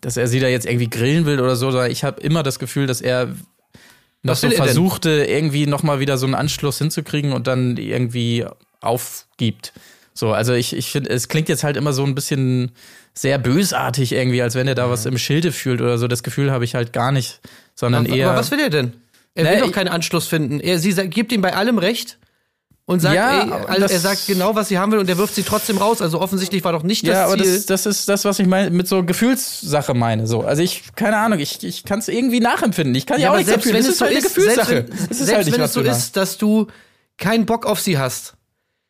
[0.00, 2.58] dass er sie da jetzt irgendwie grillen will oder so, sondern ich habe immer das
[2.58, 3.34] Gefühl, dass er
[4.22, 8.46] noch so er versuchte, irgendwie noch mal wieder so einen Anschluss hinzukriegen und dann irgendwie
[8.80, 9.72] aufgibt.
[10.14, 12.72] So, also ich, ich finde, es klingt jetzt halt immer so ein bisschen
[13.20, 16.06] sehr bösartig irgendwie, als wenn er da was im Schilde fühlt oder so.
[16.08, 17.40] Das Gefühl habe ich halt gar nicht,
[17.74, 18.30] sondern Aber, eher.
[18.30, 18.92] aber was will er denn?
[19.34, 20.60] Er Nee, will doch keinen Anschluss finden.
[20.60, 22.18] Er, sie gibt ihm bei allem recht
[22.86, 25.34] und sagt, Ja, ey, also er sagt genau, was sie haben will und er wirft
[25.34, 26.00] sie trotzdem raus.
[26.00, 27.52] Also offensichtlich war doch nicht das ja, aber Ziel.
[27.54, 30.26] das, das ist das, was ich meine, mit so Gefühlssache meine.
[30.26, 30.42] So.
[30.42, 32.94] Also ich, keine Ahnung, ich, ich kann es irgendwie nachempfinden.
[32.94, 33.78] Ich kann ja, auch aber nichts selbst dafür.
[33.78, 34.66] wenn Das es ist so halt eine ist, Gefühlssache.
[34.74, 36.66] selbst wenn, Es ist selbst halt wenn es so ist, dass du
[37.18, 38.34] keinen Bock auf sie hast,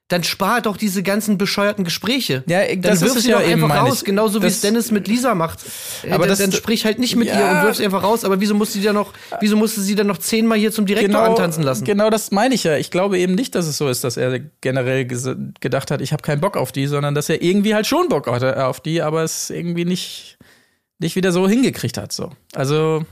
[0.08, 2.42] dann spar doch diese ganzen bescheuerten Gespräche.
[2.46, 4.04] Ja, dann das ist wirf es sie ja doch eben, einfach raus, ich.
[4.06, 5.58] genauso wie es Dennis mit Lisa macht.
[6.04, 7.38] Aber Aber das- dann sprich halt nicht mit Ja.
[7.38, 8.24] ihr und wirf sie einfach raus.
[8.24, 10.86] Aber wieso musst du sie dann noch, wieso musste sie dann noch zehnmal hier zum
[10.86, 11.84] Direktor antanzen lassen?
[11.84, 12.78] Genau das meine ich ja.
[12.78, 16.22] Ich glaube eben nicht, dass es so ist, dass er generell gedacht hat, ich habe
[16.22, 19.24] keinen Bock auf die, sondern dass er irgendwie halt schon Bock hatte auf die, aber
[19.24, 20.38] es irgendwie nicht,
[20.98, 22.12] nicht wieder so hingekriegt hat.
[22.12, 22.30] So.
[22.54, 23.04] Also,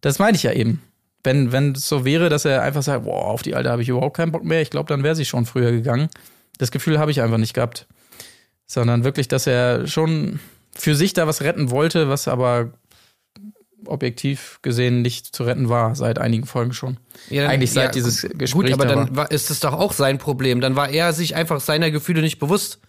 [0.00, 0.80] das meine ich ja eben.
[1.28, 3.90] Wenn, wenn es so wäre, dass er einfach sagt, boah, auf die Alte habe ich
[3.90, 6.08] überhaupt keinen Bock mehr, ich glaube, dann wäre sie schon früher gegangen.
[6.56, 7.86] Das Gefühl habe ich einfach nicht gehabt.
[8.66, 10.40] Sondern wirklich, dass er schon
[10.74, 12.70] für sich da was retten wollte, was aber
[13.84, 16.96] objektiv gesehen nicht zu retten war, seit einigen Folgen schon.
[17.30, 19.30] Ja, dann- Eigentlich seit ja, dieses Gut, Gespräch aber da dann war.
[19.30, 20.60] ist es doch auch sein Problem.
[20.60, 22.80] Dann war er sich einfach seiner Gefühle nicht bewusst.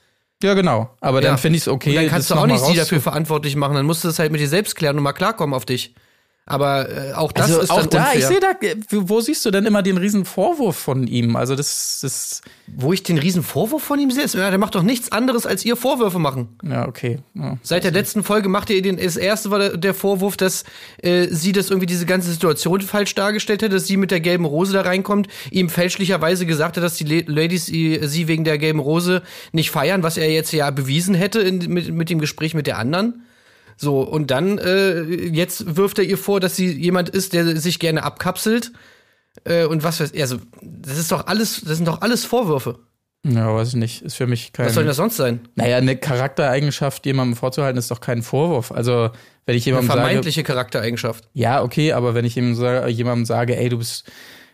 [0.41, 0.89] Ja, genau.
[1.01, 1.29] Aber Ja.
[1.29, 1.89] dann finde ich es okay.
[1.89, 3.75] Und dann kannst du auch nicht sie dafür verantwortlich machen.
[3.75, 5.93] Dann musst du es halt mit dir selbst klären und mal klarkommen auf dich.
[6.49, 8.19] Aber äh, auch das also ist auch dann da, unfair.
[8.19, 8.49] ich sehe da,
[9.07, 11.35] wo siehst du denn immer den riesen Vorwurf von ihm?
[11.35, 14.75] Also das, das, Wo ich den riesen Vorwurf von ihm sehe, ist, ja, der macht
[14.75, 16.49] doch nichts anderes, als ihr Vorwürfe machen.
[16.63, 17.19] ja, okay.
[17.35, 17.57] Ja.
[17.61, 20.63] Seit der letzten Folge macht ihr den, das erste war der, der Vorwurf, dass
[21.03, 24.45] äh, sie das irgendwie diese ganze Situation falsch dargestellt hat, dass sie mit der gelben
[24.45, 28.79] Rose da reinkommt, ihm fälschlicherweise gesagt hat, dass die Ladies i- sie wegen der gelben
[28.79, 29.21] Rose
[29.51, 32.79] nicht feiern, was er jetzt ja bewiesen hätte in, mit, mit dem Gespräch mit der
[32.79, 33.23] anderen.
[33.81, 37.79] So, und dann, äh, jetzt wirft er ihr vor, dass sie jemand ist, der sich
[37.79, 38.73] gerne abkapselt.
[39.45, 42.79] Äh, und was weiß ich, also, das ist doch alles, das sind doch alles Vorwürfe.
[43.23, 44.01] ja, weiß ich nicht.
[44.01, 44.65] Ist für mich kein.
[44.65, 45.39] Was soll denn das sonst sein?
[45.55, 48.73] naja, eine Charaktereigenschaft jemandem vorzuhalten, ist doch kein Vorwurf.
[48.73, 49.11] Also,
[49.45, 51.29] wenn ich Eine jemandem sage, vermeintliche Charaktereigenschaft.
[51.33, 54.11] ja, okay, aber wenn ich jemandem sage, jemandem sage, ey, du bist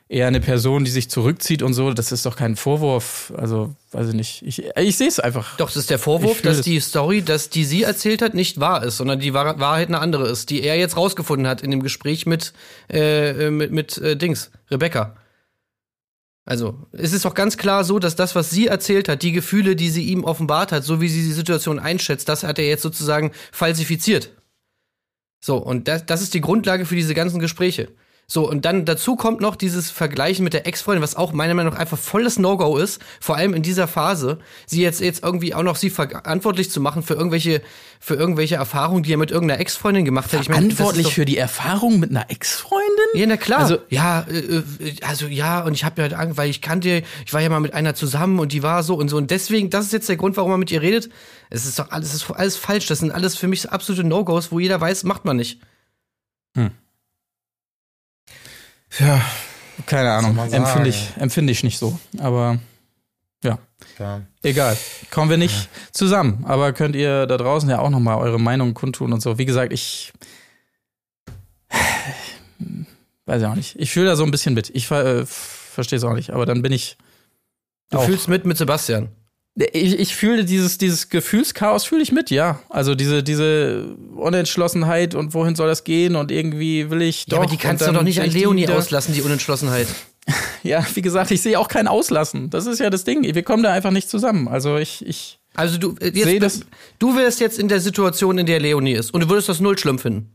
[0.07, 3.33] eher eine Person, die sich zurückzieht und so, das ist doch kein Vorwurf.
[3.35, 4.43] Also, weiß ich nicht.
[4.45, 5.57] Ich, ich sehe es einfach.
[5.57, 6.65] Doch, das ist der Vorwurf, dass das.
[6.65, 9.99] die Story, dass die sie erzählt hat, nicht wahr ist, sondern die Wahr- Wahrheit eine
[9.99, 12.53] andere ist, die er jetzt rausgefunden hat in dem Gespräch mit,
[12.89, 15.15] äh, mit, mit äh, Dings, Rebecca.
[16.47, 19.75] Also, es ist doch ganz klar so, dass das, was sie erzählt hat, die Gefühle,
[19.75, 22.83] die sie ihm offenbart hat, so wie sie die Situation einschätzt, das hat er jetzt
[22.83, 24.29] sozusagen falsifiziert.
[25.43, 27.87] So, und das, das ist die Grundlage für diese ganzen Gespräche.
[28.27, 31.73] So, und dann dazu kommt noch dieses Vergleichen mit der Ex-Freundin, was auch meiner Meinung
[31.73, 35.61] nach einfach volles No-Go ist, vor allem in dieser Phase, sie jetzt, jetzt irgendwie auch
[35.61, 37.61] noch sie verantwortlich zu machen für irgendwelche,
[37.99, 40.41] für irgendwelche Erfahrungen, die er mit irgendeiner Ex-Freundin gemacht hat.
[40.41, 42.85] Ich Verantwortlich doch- für die Erfahrung mit einer Ex-Freundin?
[43.13, 43.59] ja, na klar.
[43.59, 44.63] Also- ja, äh, äh,
[45.03, 47.59] also ja, und ich habe ja halt Angst, weil ich kannte, ich war ja mal
[47.59, 49.17] mit einer zusammen und die war so und so.
[49.17, 51.09] Und deswegen, das ist jetzt der Grund, warum man mit ihr redet.
[51.51, 52.87] Es ist doch alles, es ist alles falsch.
[52.87, 55.61] Das sind alles für mich so absolute No-Gos, wo jeder weiß, macht man nicht.
[58.99, 59.21] Ja,
[59.85, 60.37] Keine Ahnung.
[60.37, 61.99] Empfinde ich, empfinde ich nicht so.
[62.19, 62.59] Aber
[63.43, 63.57] ja,
[63.99, 64.21] ja.
[64.41, 64.77] egal.
[65.11, 66.45] Kommen wir nicht zusammen.
[66.47, 69.37] Aber könnt ihr da draußen ja auch nochmal eure Meinung kundtun und so.
[69.37, 70.13] Wie gesagt, ich
[73.25, 73.75] weiß ja auch nicht.
[73.79, 74.69] Ich fühle da so ein bisschen mit.
[74.73, 76.31] Ich äh, verstehe es auch nicht.
[76.31, 76.97] Aber dann bin ich
[77.91, 78.05] Du Auch.
[78.05, 79.09] fühlst mit mit Sebastian.
[79.57, 82.59] Ich, ich fühle dieses, dieses Gefühlschaos, fühle ich mit, ja.
[82.69, 87.37] Also diese, diese Unentschlossenheit und wohin soll das gehen und irgendwie will ich doch.
[87.37, 89.87] Ja, aber die kannst du doch nicht an Leonie auslassen, die Unentschlossenheit.
[90.63, 92.49] Ja, wie gesagt, ich sehe auch kein Auslassen.
[92.49, 93.21] Das ist ja das Ding.
[93.35, 94.47] Wir kommen da einfach nicht zusammen.
[94.47, 96.59] Also ich, ich, Also du, äh, jetzt, das-
[96.97, 99.77] du wärst jetzt in der Situation, in der Leonie ist und du würdest das null
[99.77, 100.33] schlimm finden.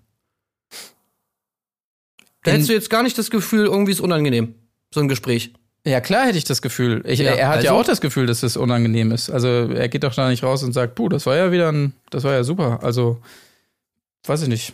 [2.45, 4.55] Da In- hättest du jetzt gar nicht das Gefühl, irgendwie ist unangenehm,
[4.95, 5.53] so ein Gespräch.
[5.87, 7.03] Ja klar hätte ich das Gefühl.
[7.07, 7.81] Ich, Ja, er hat ja also?
[7.83, 9.31] auch das Gefühl, dass es unangenehm ist.
[9.31, 11.95] Also er geht doch da nicht raus und sagt, puh, das war ja wieder ein,
[12.11, 12.81] das war ja super.
[12.83, 13.19] Also,
[14.27, 14.73] weiß ich nicht.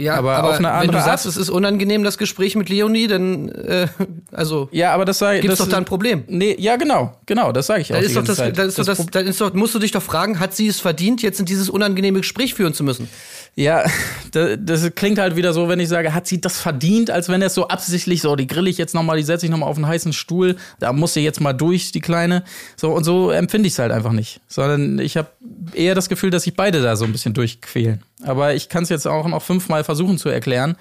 [0.00, 2.68] Ja, Aber auf eine wenn andere du sagst, Art- es ist unangenehm, das Gespräch mit
[2.68, 3.88] Leonie, dann, äh,
[4.30, 5.40] also, Ja, aber das sei.
[5.40, 6.22] gibt's das doch da ein Problem.
[6.28, 7.96] Nee, ja, genau, genau, das sage ich auch.
[7.96, 8.56] Dann die ist doch das, Zeit.
[8.56, 10.78] dann ist doch das, dann ist doch, musst du dich doch fragen, hat sie es
[10.78, 13.08] verdient, jetzt in dieses unangenehme Gespräch führen zu müssen?
[13.54, 13.84] Ja,
[14.32, 17.48] das, klingt halt wieder so, wenn ich sage, hat sie das verdient, als wenn er
[17.48, 19.86] es so absichtlich so, die grill ich jetzt nochmal, die setze ich nochmal auf einen
[19.86, 22.44] heißen Stuhl, da muss sie jetzt mal durch, die Kleine.
[22.76, 24.40] So und so empfinde ich es halt einfach nicht.
[24.46, 25.28] Sondern ich habe
[25.74, 28.02] eher das Gefühl, dass sich beide da so ein bisschen durchquälen.
[28.22, 30.76] Aber ich kann es jetzt auch noch fünfmal versuchen zu erklären.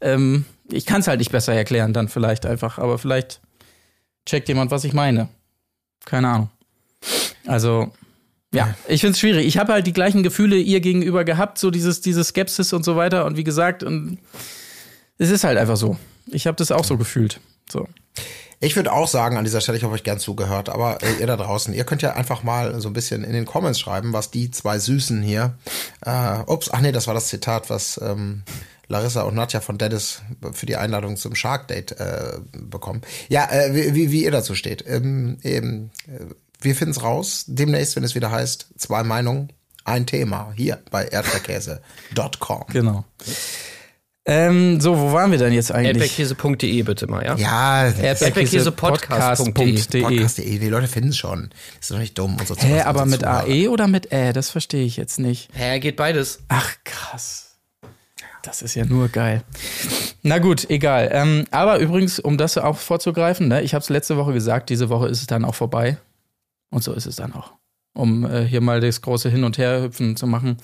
[0.00, 2.78] Ähm, ich kann es halt nicht besser erklären, dann vielleicht einfach.
[2.78, 3.40] Aber vielleicht
[4.26, 5.28] checkt jemand, was ich meine.
[6.04, 6.50] Keine Ahnung.
[7.46, 7.92] Also,
[8.52, 9.46] ja, ich find's schwierig.
[9.46, 12.96] Ich habe halt die gleichen Gefühle ihr gegenüber gehabt, so dieses, diese Skepsis und so
[12.96, 13.24] weiter.
[13.24, 14.18] Und wie gesagt, und
[15.18, 15.96] es ist halt einfach so.
[16.26, 17.40] Ich habe das auch so gefühlt.
[17.70, 17.86] So.
[18.58, 21.26] Ich würde auch sagen an dieser Stelle, ich habe euch gern zugehört, aber äh, ihr
[21.26, 24.30] da draußen, ihr könnt ja einfach mal so ein bisschen in den Comments schreiben, was
[24.30, 25.54] die zwei Süßen hier,
[26.04, 28.42] äh, ups, ach nee, das war das Zitat, was ähm,
[28.88, 30.20] Larissa und Nadja von Dennis
[30.52, 33.00] für die Einladung zum Shark Date äh, bekommen.
[33.28, 34.84] Ja, äh, wie, wie, wie ihr dazu steht.
[34.86, 35.90] Ähm, eben,
[36.60, 39.52] wir finden's raus, demnächst, wenn es wieder heißt, zwei Meinungen,
[39.84, 42.64] ein Thema, hier bei erdbeerkäse.com.
[42.72, 43.04] Genau.
[44.26, 46.18] Ähm, so, wo waren wir denn jetzt eigentlich?
[46.20, 47.36] Erdbeerkäse.de bitte mal, ja?
[47.36, 49.52] Ja, Erdbeerkäsepodcast.de.
[50.02, 51.50] Podcast.de, die Leute finden es schon.
[51.50, 52.36] Das ist doch nicht dumm.
[52.38, 54.32] Und so Hä, aber mit AE oder mit Ä?
[54.32, 55.48] Das verstehe ich jetzt nicht.
[55.54, 56.40] Hä, geht beides.
[56.48, 57.56] Ach, krass.
[58.42, 59.42] Das ist ja nur geil.
[60.22, 61.10] Na gut, egal.
[61.12, 64.88] Ähm, aber übrigens, um das auch vorzugreifen, ne, ich habe es letzte Woche gesagt, diese
[64.88, 65.98] Woche ist es dann auch vorbei.
[66.70, 67.52] Und so ist es dann auch.
[67.92, 70.56] Um äh, hier mal das große Hin- und Herhüpfen zu machen,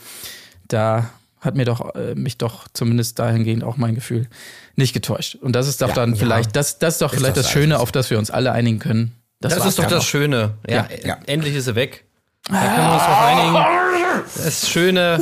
[0.69, 4.29] da hat mir doch äh, mich doch zumindest dahingehend auch mein Gefühl
[4.77, 5.35] nicht getäuscht.
[5.37, 6.17] Und das ist doch Ja, dann ja.
[6.17, 8.31] vielleicht, das, das ist doch Ist vielleicht doch das so Schöne, auf das wir uns
[8.31, 9.13] alle einigen können.
[9.41, 10.07] Das, war's ist doch das auch.
[10.07, 10.55] Schöne.
[10.69, 11.19] Ja, Ja.
[11.27, 12.05] endlich ist sie weg.
[12.49, 14.45] Da können wir uns drauf einigen.
[14.45, 15.21] Das Schöne.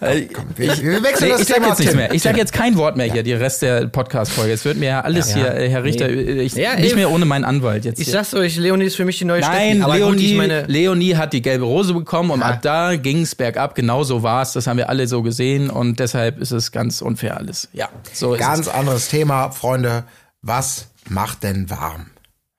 [0.00, 1.68] Wir, wir wechseln Nee, das ich sag Thema.
[1.68, 2.12] jetzt nichts mehr.
[2.12, 4.52] Ich sag jetzt kein Wort mehr hier, die Rest der Podcast-Folge.
[4.52, 5.36] Es wird mir ja alles Ja.
[5.36, 6.42] hier, äh, Herr Richter, Nee.
[6.42, 7.98] ich, Ja, nicht ey, mehr ohne meinen Anwalt jetzt.
[7.98, 8.12] Ich hier.
[8.12, 9.82] sag's euch, Leonie ist für mich die neue Nein, Steffi.
[9.82, 12.46] Aber Leonie, gut, ich meine, Leonie hat die gelbe Rose bekommen und Ja.
[12.46, 13.74] ab da ging's bergab.
[13.74, 14.52] Genau so war's.
[14.52, 17.68] Das haben wir alle so gesehen und deshalb ist es ganz unfair alles.
[17.72, 18.68] Ja, so ist Ganz es.
[18.68, 20.04] anderes Thema, Freunde.
[20.42, 22.06] Was macht denn warm?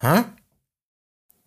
[0.01, 0.23] Hä?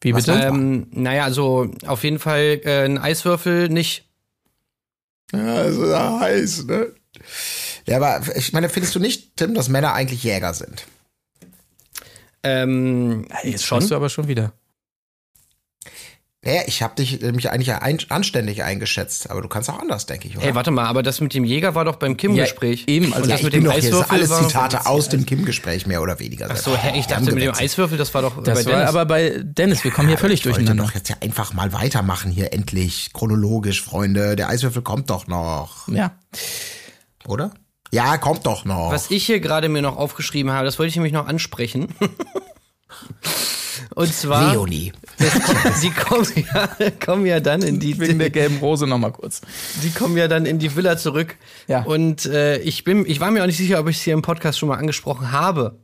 [0.02, 0.32] Wie bitte?
[0.32, 4.04] ähm, naja, also auf jeden Fall äh, ein Eiswürfel nicht.
[5.32, 6.92] Ja, ist ja heiß, ne?
[7.86, 10.86] Ja, aber ich meine, findest du nicht, Tim, dass Männer eigentlich Jäger sind?
[12.42, 13.80] Ähm, Jetzt schon.
[13.80, 14.52] schon du aber schon wieder.
[16.42, 20.26] Naja, ich habe dich nämlich eigentlich ein, anständig eingeschätzt, aber du kannst auch anders, denke
[20.26, 20.46] ich, oder?
[20.46, 22.86] Ey, warte mal, aber das mit dem Jäger war doch beim Kim-Gespräch.
[22.88, 24.48] Ja, eben, also Und ja, das ich mit bin dem doch hier, das Eiswürfel alles
[24.48, 26.48] Zitate aus dem Kim-Gespräch, mehr oder weniger.
[26.50, 28.88] Ach so, hä, ich dachte mit dem Eiswürfel, das war doch Das bei war Dennis.
[28.88, 30.84] aber bei Dennis, wir kommen hier völlig ich durcheinander.
[30.84, 34.34] doch jetzt ja einfach mal weitermachen hier, endlich, chronologisch, Freunde.
[34.34, 36.12] Der Eiswürfel kommt doch noch, Ja.
[37.26, 37.52] oder?
[37.92, 38.90] Ja, kommt doch noch.
[38.92, 41.88] Was ich hier gerade mir noch aufgeschrieben habe, das wollte ich nämlich noch ansprechen.
[43.94, 44.92] Und zwar, Leonie.
[45.82, 49.42] Die kommen ja, kommen ja dann in die, Wegen der gelben Rose nochmal kurz.
[49.82, 51.36] die kommen ja dann in die Villa zurück.
[51.68, 51.82] Ja.
[51.82, 54.22] Und äh, ich bin, ich war mir auch nicht sicher, ob ich es hier im
[54.22, 55.78] Podcast schon mal angesprochen habe.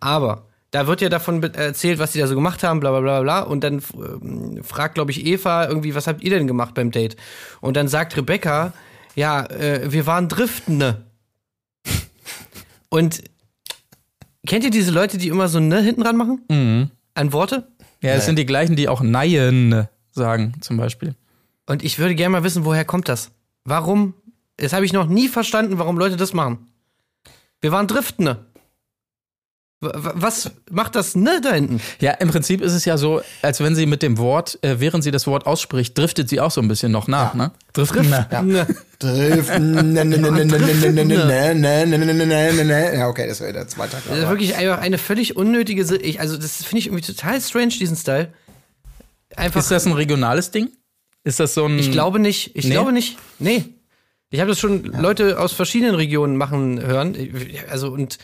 [0.00, 3.20] Aber da wird ja davon erzählt, was die da so gemacht haben, bla bla bla
[3.22, 3.40] bla.
[3.40, 7.16] Und dann ähm, fragt, glaube ich, Eva irgendwie, was habt ihr denn gemacht beim Date?
[7.60, 8.72] Und dann sagt Rebecca,
[9.14, 11.04] ja, äh, wir waren Driftende.
[12.88, 13.22] Und
[14.46, 16.42] kennt ihr diese Leute, die immer so ne hinten dran machen?
[16.48, 16.90] Mhm.
[17.14, 17.68] An Worte?
[18.02, 21.14] Ja, es sind die gleichen, die auch Neien sagen, zum Beispiel.
[21.66, 23.30] Und ich würde gerne mal wissen, woher kommt das?
[23.64, 24.14] Warum?
[24.56, 26.66] Das habe ich noch nie verstanden, warum Leute das machen.
[27.60, 28.46] Wir waren Driftende.
[29.82, 31.80] Was macht das ne da hinten?
[32.00, 35.02] Ja, im Prinzip ist es ja so, als wenn sie mit dem Wort, äh, während
[35.02, 37.44] sie das Wort ausspricht, driftet sie auch so ein bisschen noch nach, ja.
[37.44, 37.52] ne?
[37.72, 38.10] Driften.
[38.10, 38.26] Ja.
[38.98, 39.96] Driften.
[39.96, 40.04] Ja,
[43.08, 44.02] okay, das wäre der zweite Tag.
[44.06, 47.72] Das ist wirklich einfach eine völlig unnötige, ich, also das finde ich irgendwie total strange,
[47.80, 48.34] diesen Style.
[49.34, 50.68] Einfach ist das ein regionales Ding?
[51.24, 51.78] Ist das so ein.
[51.78, 52.54] Ich glaube nicht.
[52.54, 52.72] Ich nee?
[52.72, 53.16] glaube nicht.
[53.38, 53.64] Nee.
[54.30, 55.00] Ich habe das schon ja.
[55.00, 57.16] Leute aus verschiedenen Regionen machen hören.
[57.70, 58.18] Also und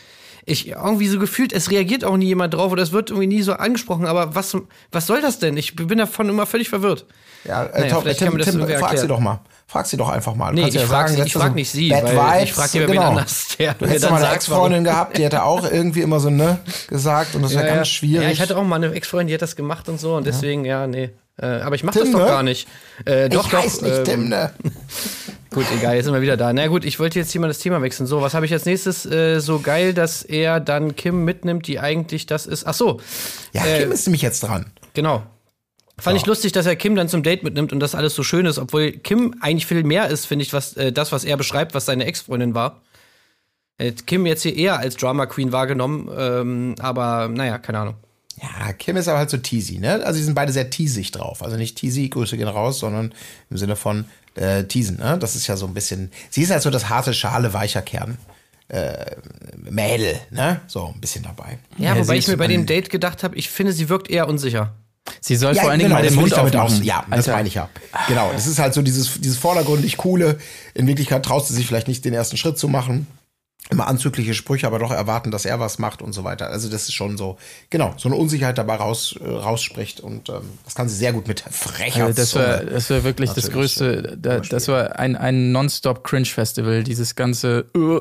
[0.47, 3.41] ich irgendwie so gefühlt, es reagiert auch nie jemand drauf oder es wird irgendwie nie
[3.41, 4.05] so angesprochen.
[4.05, 4.55] Aber was,
[4.91, 5.57] was soll das denn?
[5.57, 7.05] Ich bin davon immer völlig verwirrt.
[7.43, 9.07] Ja, äh, Naja, Tom, vielleicht Tim, kann man das Tim frag sie erklären.
[9.09, 9.39] doch mal.
[9.67, 10.55] Frag sie doch einfach mal.
[10.55, 12.49] Du Nee, ich ja frag sagen, sie- ich frag so nicht sie, Bad weil ich
[12.55, 13.01] Vibes, frag wen genau.
[13.09, 16.29] anders, der Du mir hättest mal eine Ex-Freundin gehabt, die hätte auch irgendwie immer so
[16.29, 18.23] ne gesagt und das wäre ganz schwierig.
[18.25, 20.63] Ja, ich hatte auch mal eine Ex-Freundin, die hat das gemacht und so und deswegen,
[20.63, 21.09] ja, nee.
[21.39, 22.67] Äh, aber ich mach Tim, das doch gar nicht.
[23.05, 23.63] Äh, doch, ich doch.
[23.63, 24.51] weiß nicht, ähm, Tim, ne?
[25.51, 26.51] Gut, egal, jetzt sind wir wieder da.
[26.51, 28.05] Na gut, ich wollte jetzt hier mal das Thema wechseln.
[28.05, 29.05] So, was habe ich als nächstes?
[29.05, 32.67] Äh, so geil, dass er dann Kim mitnimmt, die eigentlich das ist.
[32.67, 32.99] Ach so,
[33.53, 34.67] Ja, äh, Kim ist nämlich jetzt dran.
[34.93, 35.23] genau.
[35.99, 38.45] Fand ich lustig, dass er Kim dann zum Date mitnimmt und das alles so schön
[38.45, 41.73] ist, obwohl Kim eigentlich viel mehr ist, finde ich, was äh, das, was er beschreibt,
[41.73, 42.81] was seine Ex-Freundin war.
[44.07, 47.95] Kim jetzt hier eher als Drama Queen wahrgenommen, ähm, aber naja, keine Ahnung.
[48.41, 50.05] Ja, Kim ist aber halt so teasy, ne?
[50.05, 51.43] Also die sind beide sehr teasig drauf.
[51.43, 53.13] Also nicht teasy, Grüße gehen raus, sondern
[53.49, 55.17] im Sinne von äh, teasen, ne?
[55.19, 56.11] Das ist ja so ein bisschen.
[56.29, 58.17] Sie ist halt so das harte Schale, weicher Kern.
[58.69, 59.15] Äh,
[59.57, 60.61] Mädel, ne?
[60.67, 61.57] So ein bisschen dabei.
[61.77, 64.09] Ja, Ja, wobei sie ich mir bei dem Date gedacht habe, ich finde, sie wirkt
[64.09, 64.73] eher unsicher.
[65.21, 66.81] Sie soll Ja, vor allen Dingen genau, mal den das Mund damit aufmachen.
[66.81, 67.31] Auch, ja, das Alter.
[67.37, 67.69] meine ich ja.
[68.09, 70.37] Genau, das ist halt so dieses, dieses vordergründig coole.
[70.73, 73.07] In Wirklichkeit traust du sich vielleicht nicht den ersten Schritt zu machen.
[73.69, 76.49] Immer anzügliche Sprüche, aber doch erwarten, dass er was macht und so weiter.
[76.49, 77.37] Also das ist schon so,
[77.69, 81.27] genau, so eine Unsicherheit dabei raus, äh, rausspricht und ähm, das kann sie sehr gut
[81.27, 84.17] mit frecher Also das war, das war wirklich das Größte.
[84.21, 86.83] Da, das war ein, ein Non-Stop-Cringe-Festival.
[86.83, 87.99] Dieses ganze äh,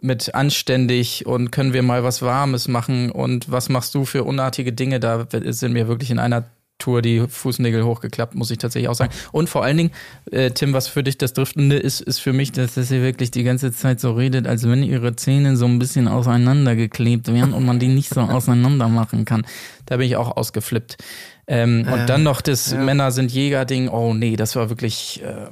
[0.00, 4.72] mit anständig und können wir mal was Warmes machen und was machst du für unartige
[4.72, 5.00] Dinge?
[5.00, 6.44] Da sind mir wirklich in einer
[6.78, 9.12] Tour die Fußnägel hochgeklappt, muss ich tatsächlich auch sagen.
[9.32, 9.90] Und vor allen Dingen,
[10.30, 13.44] äh, Tim, was für dich das Driftende ist, ist für mich, dass sie wirklich die
[13.44, 17.78] ganze Zeit so redet, als wenn ihre Zähne so ein bisschen auseinandergeklebt wären und man
[17.78, 19.46] die nicht so auseinander machen kann.
[19.86, 20.96] Da bin ich auch ausgeflippt.
[21.46, 23.88] Ähm, und dann noch das Männer sind Jäger-Ding.
[23.88, 25.22] Oh nee, das war wirklich.
[25.22, 25.46] Äh,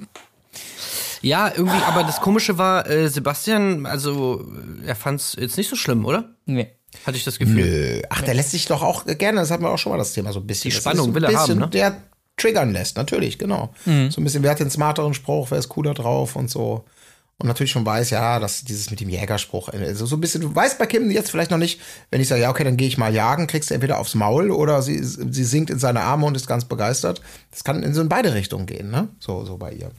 [1.23, 4.45] Ja, irgendwie, aber das Komische war, äh, Sebastian, also
[4.83, 6.35] äh, er fand es jetzt nicht so schlimm, oder?
[6.47, 6.73] Nee.
[7.07, 7.97] Hatte ich das Gefühl.
[7.97, 8.03] Nö.
[8.11, 10.33] Ach, der lässt sich doch auch gerne, das hatten wir auch schon mal das Thema,
[10.33, 10.71] so ein bisschen.
[10.71, 11.69] Die Spannung so will er haben, ne?
[11.69, 11.97] Der
[12.37, 13.75] triggern lässt, natürlich, genau.
[13.85, 16.85] So ein bisschen, wer hat den smarteren Spruch, wer ist cooler drauf und so.
[17.39, 20.55] Und natürlich schon weiß, ja, dass dieses mit dem Jägerspruch, also so ein bisschen, du
[20.55, 21.81] weißt bei Kim jetzt vielleicht noch nicht,
[22.11, 24.53] wenn ich sage, ja, okay, dann gehe ich mal jagen, kriegst du entweder aufs Maul
[24.53, 27.21] oder sie, sie sinkt in seine Arme und ist ganz begeistert.
[27.51, 29.09] Das kann in so in beide Richtungen gehen, ne?
[29.19, 29.91] So, so bei ihr.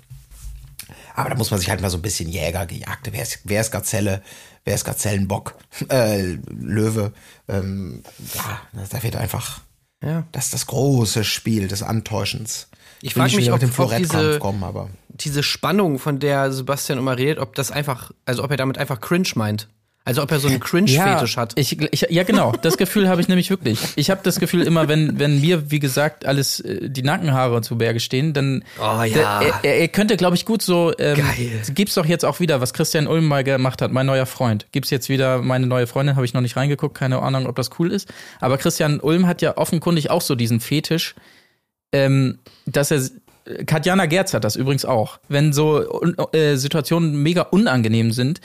[1.16, 3.62] Aber da muss man sich halt mal so ein bisschen Jäger, Gejagte, wer ist, wer
[3.62, 4.22] ist Gazelle,
[4.66, 5.56] wer ist Gazellenbock,
[5.90, 7.14] äh, Löwe,
[7.48, 8.04] ähm,
[8.36, 9.62] ja, da wird einfach,
[10.04, 10.26] Ja.
[10.32, 12.68] das das große Spiel des Antäuschens.
[13.02, 14.90] Ich Will frag nicht mich, ob- dem ob diese- kommen, aber.
[15.10, 19.00] Diese Spannung, von der Sebastian immer redet, ob das einfach, also ob er damit einfach
[19.00, 19.68] cringe meint.
[20.06, 21.54] Also ob er so einen Cringe-Fetisch hat.
[21.56, 22.52] Ich, ich, ja, genau.
[22.62, 23.80] Das Gefühl habe ich nämlich wirklich.
[23.96, 27.78] Ich habe das Gefühl immer, wenn, wenn mir, wie gesagt, alles äh, die Nackenhaare zu
[27.78, 29.40] Berge stehen, dann Oh ja.
[29.40, 30.92] der, er, er könnte, glaube ich, gut so.
[31.00, 31.62] Ähm, Geil.
[31.74, 34.68] Gibt's doch jetzt auch wieder, was Christian Ulm mal gemacht hat, mein neuer Freund.
[34.74, 36.18] Gibt's jetzt wieder meine neue Freundin?
[36.18, 38.12] Habe ich noch nicht reingeguckt, keine Ahnung, ob das cool ist.
[38.42, 41.16] Aber Christian Ulm hat ja offenkundig auch so diesen Fetisch,
[41.94, 43.02] ähm, dass er
[43.66, 45.20] Katjana Gerz hat das übrigens auch.
[45.30, 46.02] Wenn so
[46.34, 48.42] äh, Situationen mega unangenehm sind,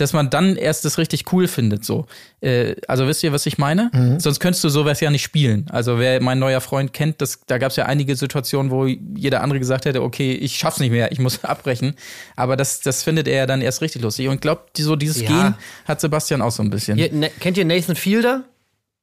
[0.00, 1.84] dass man dann erst das richtig cool findet.
[1.84, 2.06] So,
[2.40, 3.90] äh, also wisst ihr, was ich meine?
[4.18, 5.66] Sonst könntest du sowas ja nicht spielen.
[5.70, 9.42] Also wer mein neuer Freund kennt, das, da gab es ja einige Situationen, wo jeder
[9.42, 11.94] andere gesagt hätte, okay, ich schaff's nicht mehr, ich muss abbrechen.
[12.36, 14.28] Aber das, das findet er ja dann erst richtig lustig.
[14.28, 14.44] Und
[14.76, 15.28] die, so dieses Ja.
[15.28, 16.98] Gehen hat Sebastian auch so ein bisschen.
[16.98, 18.44] Ihr, ne, kennt ihr Nathan Fielder?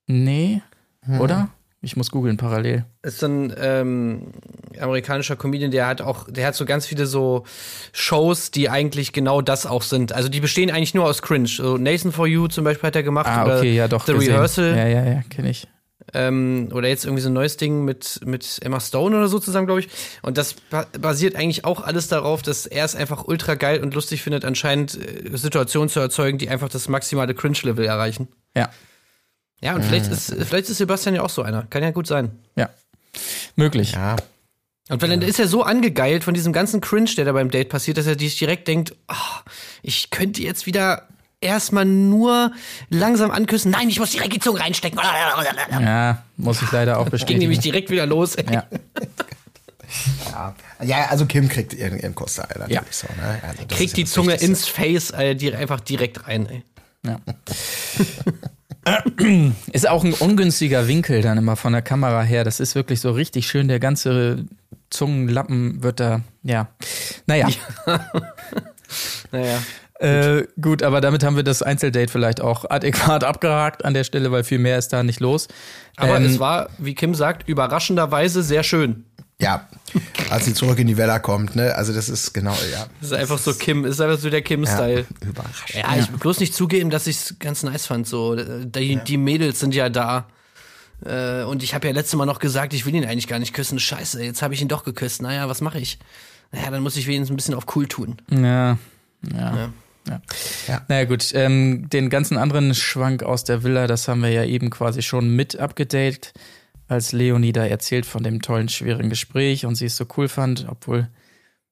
[0.07, 0.61] Nee,
[1.19, 1.49] oder?
[1.81, 2.85] Ich muss googeln parallel.
[3.03, 4.31] ist so ein ähm,
[4.79, 7.43] amerikanischer Comedian, der hat auch, der hat so ganz viele so
[7.93, 10.11] Shows, die eigentlich genau das auch sind.
[10.11, 11.47] Also die bestehen eigentlich nur aus Cringe.
[11.47, 14.05] So Nathan for You zum Beispiel hat er gemacht Ah, oder okay, ja doch.
[14.05, 14.33] The gesehen.
[14.33, 15.67] Rehearsal Ja, ja, ja, kenne ich.
[16.13, 19.67] ähm, oder jetzt irgendwie so ein neues Ding mit mit Emma Stone oder so zusammen,
[19.67, 19.89] glaube ich.
[20.23, 23.93] Und das ba basiert eigentlich auch alles darauf, dass er es einfach ultra geil und
[23.93, 28.29] lustig findet, anscheinend äh, Situationen zu erzeugen, die einfach das maximale Cringe-Level erreichen.
[28.55, 28.69] Ja,
[29.61, 31.63] Ja, und vielleicht ist vielleicht ist Sebastian ja auch so einer.
[31.69, 32.31] Kann ja gut sein.
[32.55, 32.69] ja.
[33.55, 33.93] Möglich.
[33.93, 34.15] Ja,
[34.89, 37.69] Und weil dann ist er so angegeilt von diesem ganzen Cringe, der da beim Date
[37.69, 39.41] passiert, dass er sich direkt denkt, ah,
[39.81, 41.07] ich könnte jetzt wieder
[41.41, 42.51] erstmal nur
[42.89, 43.71] langsam anküssen.
[43.71, 44.99] Nein, ich muss direkt die Zunge reinstecken.
[45.71, 47.39] Ja, muss ich leider auch Ging bestätigen.
[47.39, 48.35] nämlich direkt wieder los.
[48.35, 48.45] ey.
[48.53, 48.65] Ja.
[50.31, 50.55] ja.
[50.83, 52.83] Ja, also Kim kriegt ihren, ihren Kuss da natürlich Ja.
[52.91, 53.41] so, ne?
[53.41, 54.47] Also Kriegt ja die Zunge Wichtigste.
[54.51, 56.47] ins Face äh, die, einfach direkt rein.
[56.47, 56.63] Ey.
[57.03, 57.19] Ja.
[59.71, 62.43] Ist auch ein ungünstiger Winkel dann immer von der Kamera her.
[62.43, 63.67] Das ist wirklich so richtig schön.
[63.67, 64.45] Der ganze
[64.89, 66.69] Zungenlappen wird da, ja.
[67.25, 67.47] Naja.
[69.33, 69.59] Naja.
[69.99, 74.31] Äh, gut, aber damit haben wir das Einzeldate vielleicht auch adäquat abgehakt an der Stelle,
[74.31, 75.47] weil viel mehr ist da nicht los.
[75.95, 79.05] Aber Ähm, es war, wie Kim sagt, überraschenderweise sehr schön.
[79.39, 79.67] Ja,
[80.31, 81.75] als sie zurück in die Villa kommt, ne?
[81.75, 82.87] Also das ist genau, ja.
[82.99, 85.05] Das ist einfach so Kim, ist einfach so der Kim-Style.
[85.21, 85.75] Überraschend.
[85.75, 88.07] Ja, ich will bloß nicht zugeben, dass ich es ganz nice fand.
[88.07, 90.27] So, die, die Mädels sind ja da.
[91.05, 93.53] Äh, und ich habe ja letztes Mal noch gesagt, ich will ihn eigentlich gar nicht
[93.53, 93.79] küssen.
[93.79, 95.21] Scheiße, jetzt habe ich ihn doch geküsst.
[95.21, 95.99] Naja, was mache ich?
[96.51, 98.17] Naja, dann muss ich wenigstens ein bisschen auf cool tun.
[98.31, 98.77] Ja, ja.
[99.33, 99.69] Ja.
[100.07, 100.21] ja.
[100.67, 100.81] Ja.
[100.87, 104.69] Naja gut, ähm, den ganzen anderen Schwank aus der Villa, das haben wir ja eben
[104.69, 106.33] quasi schon mit abgedatet,
[106.87, 110.67] als Leonie da erzählt von dem tollen, schweren Gespräch und sie es so cool fand,
[110.69, 111.09] obwohl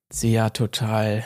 [0.09, 1.25] sie ja total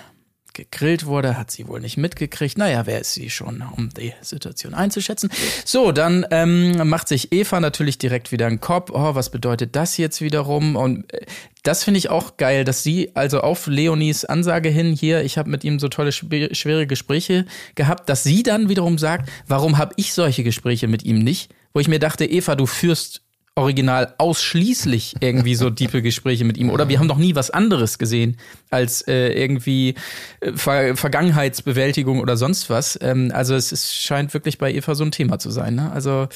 [0.53, 2.57] gegrillt wurde, hat sie wohl nicht mitgekriegt.
[2.57, 5.29] Naja, wer ist sie schon, um die Situation einzuschätzen?
[5.63, 8.89] So, dann ähm, macht sich Eva natürlich direkt wieder einen Kopf.
[8.91, 10.75] Oh, was bedeutet das jetzt wiederum?
[10.75, 11.25] Und äh,
[11.63, 15.49] das finde ich auch geil, dass sie also auf Leonies Ansage hin hier, ich habe
[15.49, 19.93] mit ihm so tolle schw- schwere Gespräche gehabt, dass sie dann wiederum sagt, warum habe
[19.97, 21.53] ich solche Gespräche mit ihm nicht?
[21.73, 23.21] Wo ich mir dachte, Eva, du führst
[23.59, 26.69] original ausschließlich irgendwie so diepe Gespräche mit ihm.
[26.69, 28.37] Oder wir haben noch nie was anderes gesehen
[28.69, 29.95] als äh, irgendwie
[30.39, 32.97] äh, Ver Vergangenheitsbewältigung oder sonst was.
[33.01, 35.75] Ähm, also es ist, scheint wirklich bei Eva so ein Thema zu sein.
[35.75, 35.91] Ne?
[35.91, 36.27] Also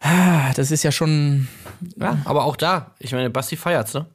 [0.00, 1.48] ah, das ist ja schon
[1.96, 4.06] Ja, aber auch da, ich meine, Basti feiert's, ne?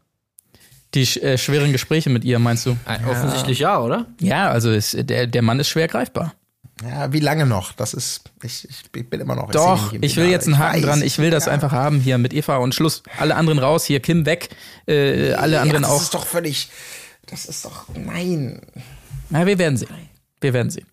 [0.93, 2.71] die äh, schweren Gespräche mit ihr, meinst du?
[2.85, 4.07] Äh, Offensichtlich ja, oder?
[4.19, 6.33] Ja, also ist, der, der Mann ist schwer greifbar.
[6.83, 7.73] Ja, wie lange noch?
[7.73, 9.49] Das ist, ich, ich bin immer noch.
[9.49, 10.81] ich Doch, ich will jetzt einen Haken weiß.
[10.83, 11.03] dran.
[11.03, 13.03] Ich will das einfach haben hier mit Eva und Schluss.
[13.17, 14.49] Alle anderen raus, hier Kim weg,
[14.87, 16.01] äh, alle anderen ja, das auch.
[16.01, 16.69] ist doch völlig,
[17.27, 18.61] das ist doch, nein.
[19.29, 19.89] Na, wir werden sehen.
[20.39, 20.87] Wir werden sehen.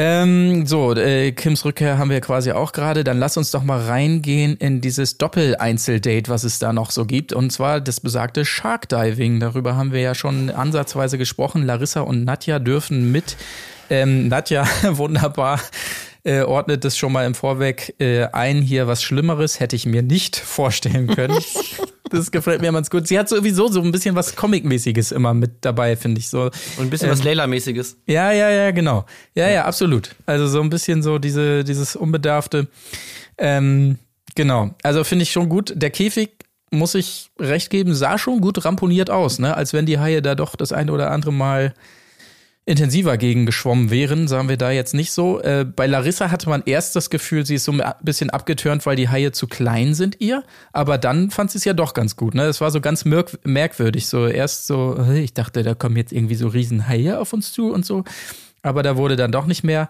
[0.00, 3.02] Ähm, so, äh, Kims Rückkehr haben wir quasi auch gerade.
[3.02, 7.32] Dann lass uns doch mal reingehen in dieses Doppel-Einzeldate, was es da noch so gibt.
[7.32, 9.40] Und zwar das besagte Shark Diving.
[9.40, 11.66] Darüber haben wir ja schon ansatzweise gesprochen.
[11.66, 13.36] Larissa und Nadja dürfen mit.
[13.90, 15.60] Ähm, Nadja, wunderbar,
[16.22, 18.62] äh, ordnet das schon mal im Vorweg äh, ein.
[18.62, 21.42] Hier was Schlimmeres hätte ich mir nicht vorstellen können.
[22.10, 23.06] Das gefällt mir ganz gut.
[23.06, 26.44] Sie hat sowieso so ein bisschen was Comic-mäßiges immer mit dabei, finde ich so.
[26.44, 27.96] Und ein bisschen was Layla-mäßiges.
[28.06, 29.04] Ja, ja, ja, genau.
[29.34, 30.14] Ja, ja, absolut.
[30.26, 32.68] Also so ein bisschen so diese, dieses Unbedarfte.
[33.36, 33.98] Ähm,
[34.34, 34.74] genau.
[34.82, 35.72] Also finde ich schon gut.
[35.76, 36.30] Der Käfig,
[36.70, 39.56] muss ich recht geben, sah schon gut ramponiert aus, ne?
[39.56, 41.74] Als wenn die Haie da doch das eine oder andere Mal
[42.68, 45.40] intensiver gegen geschwommen wären, sahen wir da jetzt nicht so.
[45.40, 48.94] Äh, bei Larissa hatte man erst das Gefühl, sie ist so ein bisschen abgetürnt, weil
[48.94, 50.44] die Haie zu klein sind ihr.
[50.72, 52.34] Aber dann fand sie es ja doch ganz gut.
[52.34, 52.42] Ne?
[52.44, 54.06] Es war so ganz merk merkwürdig.
[54.06, 57.72] So erst so, ich dachte, da kommen jetzt irgendwie so riesen Haie auf uns zu
[57.72, 58.04] und so.
[58.62, 59.88] Aber da wurde dann doch nicht mehr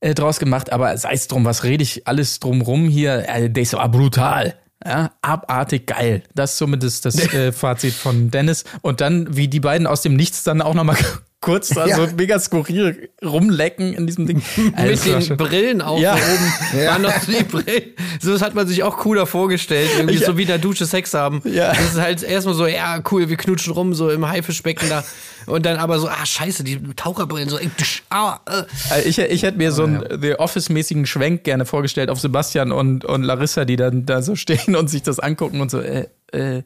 [0.00, 0.72] äh, draus gemacht.
[0.72, 3.28] Aber sei es drum, was rede ich alles drumrum hier?
[3.28, 4.56] Äh, das war brutal.
[4.84, 6.24] Ja, abartig geil.
[6.34, 8.64] Das ist zumindest das äh, Fazit von Dennis.
[8.82, 10.96] Und dann, wie die beiden aus dem Nichts dann auch nochmal
[11.44, 11.96] kurz da Ja.
[11.96, 14.42] so mega skurril rumlecken in diesem Ding.
[14.56, 16.16] Mit war den schon- Brillen auch Ja.
[16.16, 16.86] da oben.
[16.86, 17.82] Waren noch so die Brillen.
[18.20, 19.90] So, das hat man sich auch cooler vorgestellt.
[19.96, 20.26] Irgendwie Ja.
[20.26, 21.42] so wie in der Dusche Sex haben.
[21.44, 21.68] Ja.
[21.74, 25.04] Das ist halt erstmal so, ja, cool, wir knutschen rum, so im Haifischbecken da.
[25.46, 29.00] Und dann aber so, ah, scheiße, die Taucherbrillen, so, ey, tsch, ah, äh.
[29.00, 33.04] Äh, Ich, ich hätte mir so einen The Office-mäßigen Schwenk gerne vorgestellt auf Sebastian und,
[33.04, 36.62] und Larissa, die dann da so stehen und sich das angucken und so, äh, äh,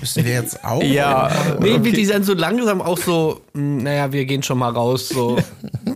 [0.00, 0.82] Müssen wir jetzt auch?
[0.82, 1.30] ja.
[1.60, 5.08] Nee, wie die dann so langsam auch so, mh, naja, wir gehen schon mal raus,
[5.08, 5.36] so.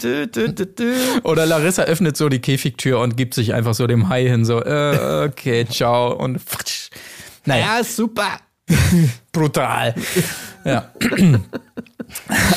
[0.03, 0.95] Dü, dü, dü.
[1.23, 4.62] Oder Larissa öffnet so die Käfigtür und gibt sich einfach so dem Hai hin, so,
[4.62, 6.41] äh, okay, ciao und.
[7.45, 8.39] Naja, Ja, super.
[9.33, 9.95] brutal.
[10.65, 10.91] Ja.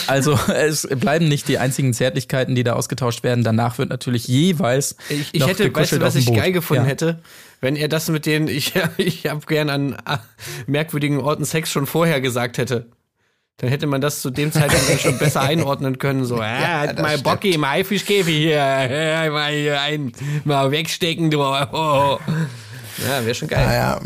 [0.08, 3.44] Also es bleiben nicht die einzigen Zärtlichkeiten, die da ausgetauscht werden.
[3.44, 6.90] Danach wird natürlich jeweils Ich, ich hätte, weißt du, was ich geil gefunden ja.
[6.90, 7.20] hätte?
[7.62, 10.20] Wenn er das mit den, ich, ich habe gern an ah,
[10.68, 12.88] merkwürdigen Orten Sex schon vorher gesagt hätte.
[13.58, 16.26] Dann hätte man das zu dem Zeitpunkt schon besser einordnen können.
[16.26, 17.18] So, ja, hat das mal.
[17.20, 20.12] Bocki im Haifischkäfig hier, ja, mal hier ein,
[20.44, 21.42] mal wegstecken, du.
[21.42, 22.20] Oh.
[23.04, 23.66] Ja, wäre schon geil.
[23.68, 24.02] Ah, ja.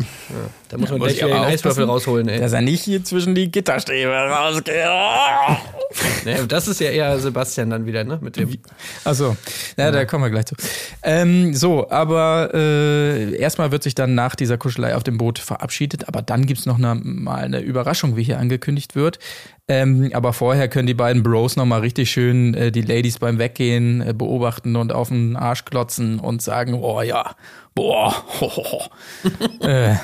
[0.68, 2.40] Da muss man muss gleich ich wieder den Eiswürfel rausholen, ey.
[2.40, 4.74] Dass er nicht hier zwischen die Gitterstäbe rausgeht.
[6.24, 8.18] Ne, das ist ja eher Sebastian dann wieder, ne?
[8.22, 8.56] Mit dem.
[9.04, 9.36] Achso,
[9.76, 10.54] ja, da kommen wir gleich zu.
[11.02, 16.06] Ähm, so, aber äh, erstmal wird sich dann nach dieser Kuschelei auf dem Boot verabschiedet,
[16.06, 19.18] aber dann gibt's noch eine, mal eine Überraschung, wie hier angekündigt wird.
[19.66, 23.38] Ähm, aber vorher können die beiden Bros noch mal richtig schön äh, die Ladies beim
[23.38, 27.36] Weggehen äh, beobachten und auf den Arsch klotzen und sagen, oh ja,
[27.80, 28.82] boah, ho, ho, ho.
[29.66, 29.94] äh,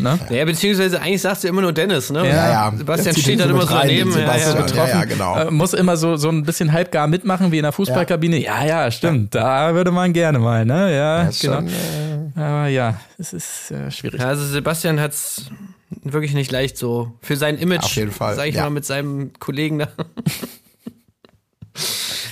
[0.00, 0.18] ne?
[0.30, 2.26] Ja, beziehungsweise eigentlich sagst du immer nur Dennis, ne?
[2.26, 2.72] Ja, ja.
[2.74, 4.10] Sebastian steht dann immer so daneben.
[4.10, 4.56] Ja, Sebastian.
[4.56, 4.62] ja.
[4.62, 4.88] betroffen.
[4.88, 5.36] Ja, ja, genau.
[5.36, 8.38] Äh, muss immer so, so ein bisschen halb gar mitmachen wie in der Fußballkabine.
[8.38, 9.34] Ja, ja, stimmt.
[9.34, 10.96] Da würde man gerne mal, ne?
[10.96, 11.56] Ja, Das ist genau.
[11.56, 14.20] schon, äh, Aber ja, es ist äh, schwierig.
[14.20, 15.50] Ja, also Sebastian hat's
[15.90, 17.84] wirklich nicht leicht so für sein Image.
[17.84, 18.62] Auf jeden Fall, Sag ich ja.
[18.62, 19.88] mal mit seinem Kollegen da.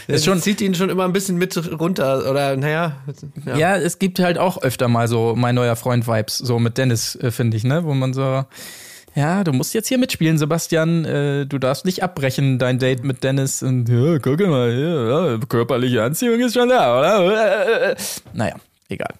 [0.09, 2.97] Das schon- zieht ihn schon immer ein bisschen mit runter oder naja.
[3.47, 3.57] Ja.
[3.57, 3.77] Ja.
[3.77, 7.31] es gibt halt auch öfter mal so mein neuer Freund Vibes, so mit Dennis, äh,
[7.31, 7.85] finde ich, ne?
[7.85, 8.45] Wo man so,
[9.15, 11.05] ja, du musst jetzt hier mitspielen, Sebastian.
[11.05, 13.63] Äh, du darfst nicht abbrechen, dein Date mit Dennis.
[13.63, 17.97] Und ja, guck mal, ja, körperliche Anziehung ist schon da, oder?
[18.35, 18.57] Naja,
[18.89, 19.15] egal.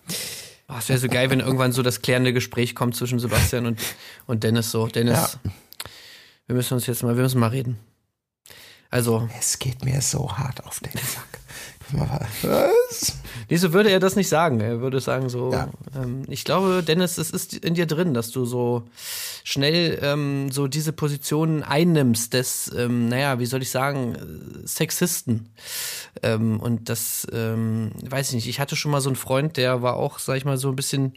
[0.69, 3.79] Oh, es wäre so geil, wenn irgendwann so das klärende Gespräch kommt zwischen Sebastian und,
[4.27, 4.87] und Dennis so.
[4.89, 5.39] Dennis,
[6.47, 7.79] wir müssen uns jetzt mal, wir müssen mal reden.
[8.95, 11.41] Also, es geht mir so hart auf den Sack.
[12.41, 13.17] Was?
[13.49, 14.61] wieso würde er das nicht sagen?
[14.61, 15.69] Er würde sagen so, Ja.
[15.97, 18.85] ähm, ich glaube, Dennis, es ist in dir drin, dass du so
[19.47, 24.17] schnell ähm, so diese Position einnimmst des, ähm, naja, wie soll ich sagen,
[24.65, 25.51] Sexisten.
[26.23, 29.83] Ähm, und das, ähm, weiß ich nicht, ich hatte schon mal so einen Freund, der
[29.83, 31.13] war auch, sag ich mal, so ein bisschen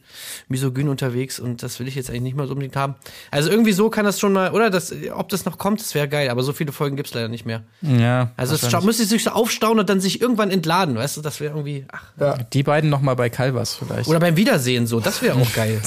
[0.50, 2.96] misogyn unterwegs und das will ich jetzt eigentlich nicht mal so unbedingt haben.
[3.32, 6.10] Also irgendwie so kann das schon mal, oder das, ob das noch kommt, das wäre
[6.10, 7.64] geil, aber so viele Folgen gibt's leider nicht mehr.
[7.82, 8.32] Ja.
[8.36, 11.54] Also es müsste sich so aufstauen und dann sich irgendwann entladen, weißt du, das wäre
[11.54, 12.44] irgendwie, ach.
[12.52, 14.10] Die beiden noch mal bei Calvas vielleicht.
[14.10, 15.82] Oder beim Wiedersehen so, das wäre auch geil.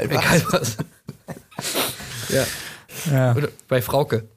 [0.00, 0.78] Egal was.
[2.28, 2.44] Ja.
[3.12, 3.34] ja.
[3.34, 4.28] Oder bei Frauke.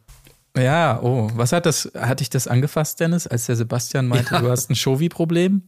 [0.58, 4.50] ja, oh, was hat das, hat dich das angefasst, Dennis, als der Sebastian meinte, du
[4.50, 5.62] hast ein Shovi-Problem?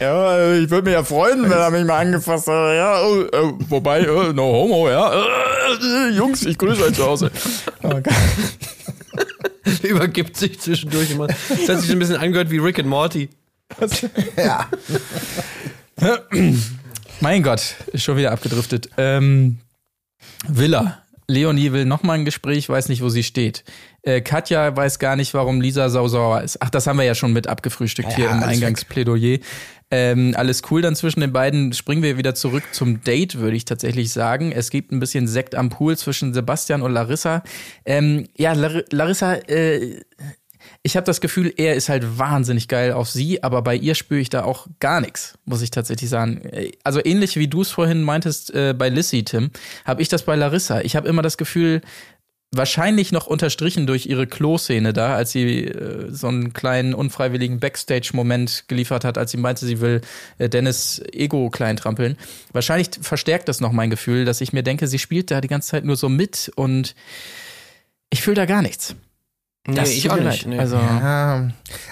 [0.00, 2.74] Ja, ich würde mich ja freuen, wenn er mich mal angefasst hat.
[2.74, 5.12] Ja, oh, äh, wobei, äh, no homo, ja.
[5.12, 7.30] Äh, äh, Jungs, ich grüße euch zu Hause.
[7.82, 8.14] Oh, geil.
[9.82, 11.26] Übergibt sich zwischendurch immer.
[11.26, 13.28] Das hat sich ein bisschen angehört wie Rick and Morty.
[14.36, 14.66] Ja.
[17.20, 18.90] Mein Gott, ist schon wieder abgedriftet.
[18.96, 19.58] Ähm,
[20.48, 21.02] Villa.
[21.28, 23.64] Leonie will noch mal ein Gespräch, weiß nicht, wo sie steht.
[24.02, 26.62] Äh, Katja weiß gar nicht, warum Lisa sausauer ist.
[26.62, 29.38] Ach, das haben wir ja schon mit abgefrühstückt Ja, hier im Eingangsplädoyer.
[29.90, 31.72] Ähm, alles cool dann zwischen den beiden.
[31.72, 34.52] Springen wir wieder zurück zum Date, würde ich tatsächlich sagen.
[34.52, 37.42] Es gibt ein bisschen Sekt am Pool zwischen Sebastian und Larissa.
[37.84, 40.00] Ähm, ja, Lar Larissa, äh,
[40.86, 44.20] ich habe das Gefühl, er ist halt wahnsinnig geil auf sie, aber bei ihr spüre
[44.20, 46.48] ich da auch gar nichts, muss ich tatsächlich sagen.
[46.84, 49.50] Also ähnlich wie du es vorhin meintest äh, bei Lissy, Tim,
[49.84, 50.82] habe ich das bei Larissa.
[50.82, 51.80] Ich habe immer das Gefühl,
[52.52, 58.66] wahrscheinlich noch unterstrichen durch ihre Klo-Szene da, als sie äh, so einen kleinen unfreiwilligen Backstage-Moment
[58.68, 60.02] geliefert hat, als sie meinte, sie will
[60.38, 62.16] äh, Dennis Ego klein trampeln.
[62.52, 65.70] Wahrscheinlich verstärkt das noch mein Gefühl, dass ich mir denke, sie spielt da die ganze
[65.70, 66.94] Zeit nur so mit und
[68.08, 68.94] ich fühle da gar nichts.
[69.66, 70.46] Nee, ich auch nicht.
[70.46, 70.58] Nee.
[70.58, 71.48] Also, Ja,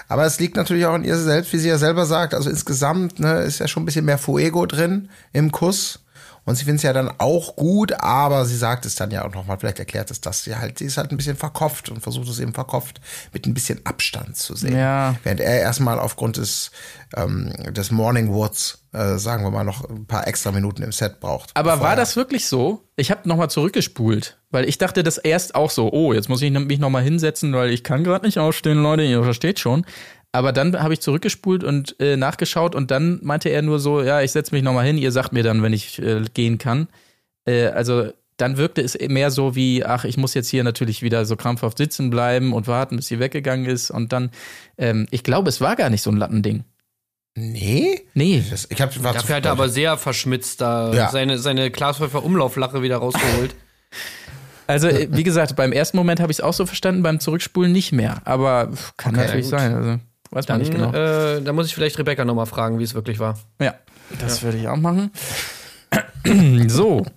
[0.08, 2.34] aber es liegt natürlich auch an ihr selbst, wie sie ja selber sagt.
[2.34, 6.03] Also insgesamt ne, ist ja schon ein bisschen mehr Fuego drin im Kuss.
[6.44, 9.32] Und sie findet es ja dann auch gut, aber sie sagt es dann ja auch
[9.32, 10.44] nochmal, vielleicht erklärt es das.
[10.44, 13.00] Sie halt, sie ist halt ein bisschen verkopft und versucht es eben verkopft
[13.32, 14.76] mit ein bisschen Abstand zu sehen.
[14.76, 15.16] Ja.
[15.22, 16.70] Während er erstmal aufgrund des,
[17.16, 21.20] ähm, des Morning Woods, äh, sagen wir mal, noch ein paar extra Minuten im Set
[21.20, 21.50] braucht.
[21.54, 22.82] aber war das wirklich so?
[22.96, 26.52] Ich habe nochmal zurückgespult, weil ich dachte das erst auch so, oh, jetzt muss ich
[26.52, 29.84] mich nochmal hinsetzen, weil ich kann gerade nicht aufstehen, Leute, ihr versteht schon.
[30.34, 34.20] Aber dann habe ich zurückgespult und äh, nachgeschaut und dann meinte er nur so, ja,
[34.20, 36.88] ich setze mich nochmal hin, ihr sagt mir dann, wenn ich äh, gehen kann.
[37.46, 41.24] Äh, also dann wirkte es mehr so wie, ach, ich muss jetzt hier natürlich wieder
[41.24, 43.92] so krampfhaft sitzen bleiben und warten, bis sie weggegangen ist.
[43.92, 44.32] Und dann,
[44.76, 46.64] ähm, ich glaube, es war gar nicht so ein Lattending.
[47.36, 48.00] Nee?
[48.14, 48.42] Nee.
[48.50, 51.10] Das, ich hab, war Dafür hat er aber sehr verschmitzt da Ja.
[51.10, 53.54] seine, seine Glashäufer Umlauflache wieder rausgeholt.
[54.66, 57.70] Also, äh, wie gesagt, beim ersten Moment habe ich es auch so verstanden, beim Zurückspulen
[57.70, 58.20] nicht mehr.
[58.24, 59.58] Aber pff, kann Okay, natürlich gut.
[59.60, 59.74] sein.
[59.74, 59.98] Also,
[60.34, 60.92] weiß man Dann, nicht genau.
[60.92, 63.38] äh, da muss ich vielleicht Rebecca nochmal fragen, wie es wirklich war.
[63.60, 63.74] Ja,
[64.20, 65.10] das würde ich auch machen.
[66.68, 67.04] so.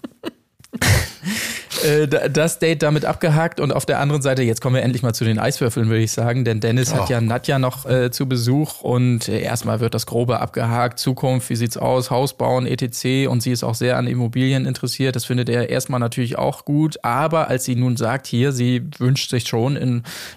[1.83, 5.03] Äh, da- das Date damit abgehakt und auf der anderen Seite, jetzt kommen wir endlich
[5.03, 8.27] mal zu den Eiswürfeln, würde ich sagen, denn Dennis hat ja Nadja noch äh, zu
[8.27, 13.27] Besuch und äh, erstmal wird das Grobe abgehakt, Zukunft, wie sieht's aus, Haus bauen, etc.
[13.29, 16.97] und sie ist auch sehr an Immobilien interessiert, das findet er erstmal natürlich auch gut,
[17.03, 19.89] aber als sie nun sagt, hier, sie wünscht sich schon in,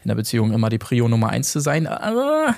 [0.04, 2.54] in der Beziehung immer die Prio Nummer eins zu sein, aber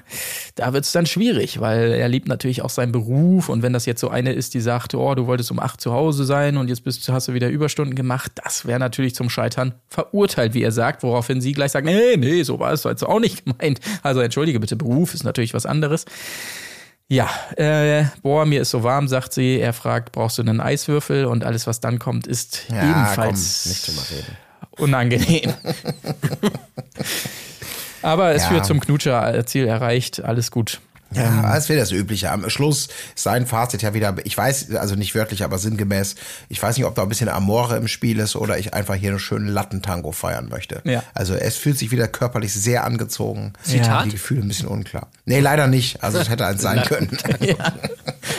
[0.57, 3.49] da wird's dann schwierig, weil er liebt natürlich auch seinen Beruf.
[3.49, 5.93] Und wenn das jetzt so eine ist, die sagt, oh, du wolltest um acht zu
[5.93, 9.75] Hause sein und jetzt bist, hast du wieder Überstunden gemacht, das wäre natürlich zum Scheitern
[9.89, 13.21] verurteilt, wie er sagt, woraufhin sie gleich sagt, nee, nee, so war es jetzt auch
[13.21, 13.81] nicht gemeint.
[14.03, 16.05] Also entschuldige bitte, Beruf ist natürlich was anderes.
[17.09, 19.59] Ja, äh, boah, mir ist so warm, sagt sie.
[19.61, 21.27] Er fragt, brauchst du einen Eiswürfel?
[21.27, 25.53] Und alles, was dann kommt, ist ja, ebenfalls komm, unangenehm.
[28.03, 28.49] Aber es Ja.
[28.49, 30.81] führt zum Knutscher, Ziel erreicht, alles gut.
[31.15, 32.31] Ja, es wäre das Übliche.
[32.31, 36.15] Am Schluss ist sein Fazit ja wieder, ich weiß, also nicht wörtlich, aber sinngemäß,
[36.49, 39.11] ich weiß nicht, ob da ein bisschen Amore im Spiel ist oder ich einfach hier
[39.11, 40.81] einen schönen Lattentango feiern möchte.
[40.85, 41.03] Ja.
[41.15, 43.53] Also es fühlt sich wieder körperlich sehr angezogen.
[43.63, 44.07] Zitat?
[44.07, 45.09] Die Gefühle ein bisschen unklar.
[45.25, 46.03] Nee, leider nicht.
[46.03, 47.17] Also es hätte eins sein können.
[47.41, 47.73] ja.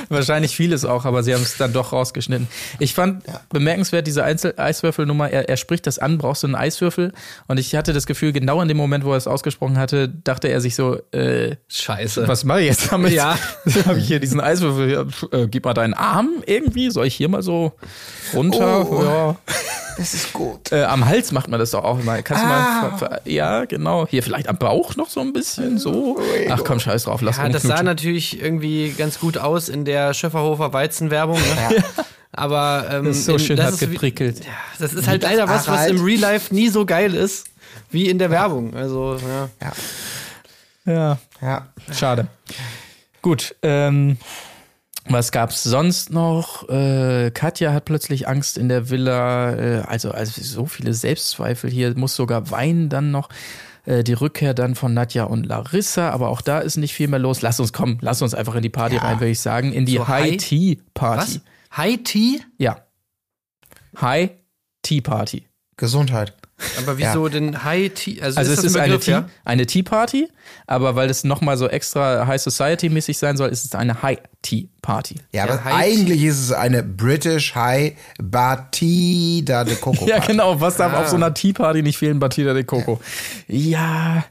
[0.09, 2.47] Wahrscheinlich vieles auch, aber sie haben es dann doch rausgeschnitten.
[2.80, 5.30] Ich fand bemerkenswert diese Einzel Eiswürfelnummer.
[5.30, 7.13] Er, er spricht das an, brauchst du einen Eiswürfel?
[7.47, 10.47] Und ich hatte das Gefühl, genau in dem Moment, wo er es ausgesprochen hatte, dachte
[10.47, 12.28] er sich so, äh, Scheiße.
[12.28, 13.11] was mache ich jetzt damit?
[13.14, 13.38] Ja.
[13.86, 14.91] habe ich hier diesen Eiswürfel.
[14.91, 16.89] Ja, äh, gib mal deinen Arm irgendwie.
[16.91, 17.74] Soll ich hier mal so
[18.34, 18.89] runter?
[18.89, 19.03] Oh.
[19.03, 19.36] Ja.
[19.97, 20.72] Das ist gut.
[20.72, 22.22] Äh, am Hals macht man das doch auch immer.
[22.24, 24.07] Kannst du mal, ver- ja, genau.
[24.09, 26.18] Hier vielleicht am Bauch noch so ein bisschen so.
[26.49, 30.16] Ach komm, scheiß drauf, lass Ja, das sah natürlich irgendwie ganz gut aus in der
[30.16, 31.38] Schöfferhofer Weizenwerbung.
[31.38, 31.84] Ne?
[32.32, 34.41] Aber ähm, Das ist so schön das hat ist wie- geprickelt.
[34.80, 37.45] Das ist halt leider was, was im Real Life nie so geil ist
[37.91, 38.74] wie in der Werbung.
[38.76, 39.49] Also ja.
[39.61, 39.72] Ja,
[40.86, 41.18] Ja.
[41.92, 42.28] schade.
[43.22, 44.18] Gut, ähm,
[45.06, 46.68] was gab's sonst noch?
[46.70, 49.54] Äh, Katja hat plötzlich Angst in der Villa.
[49.54, 51.98] Äh, also, also so viele Selbstzweifel hier.
[51.98, 53.30] Muss sogar weinen dann noch.
[53.86, 56.10] Äh, die Rückkehr dann von Nadja und Larissa.
[56.12, 57.42] Aber auch da ist nicht viel mehr los.
[57.42, 57.98] Lass uns kommen.
[58.02, 59.74] Lass uns einfach in die Party rein, würde ich sagen.
[59.74, 61.22] In die So High- High-Tea-Party.
[61.36, 61.42] Was?
[61.78, 62.42] High Tea?
[62.58, 62.78] Ja.
[64.00, 65.48] High-Tea-Party.
[65.78, 66.34] Gesundheit.
[66.78, 68.22] Aber wieso denn High Tea?
[68.22, 69.30] Also, Also ist es das ist ein eine Begriff, Tea, ja?
[69.43, 70.30] eine Tea Party,
[70.68, 74.20] aber weil es nochmal so extra High Society mäßig sein soll, ist es eine High
[74.43, 75.16] Tea Party.
[75.32, 80.06] Ja, Ja, aber High eigentlich ist es eine British High Batida de Coco.
[80.08, 80.32] Ja, Party.
[80.32, 80.60] genau.
[80.62, 82.20] Was darf auf so einer Tea Party nicht fehlen?
[82.20, 82.99] Batida de Coco.
[83.47, 84.26] Ja.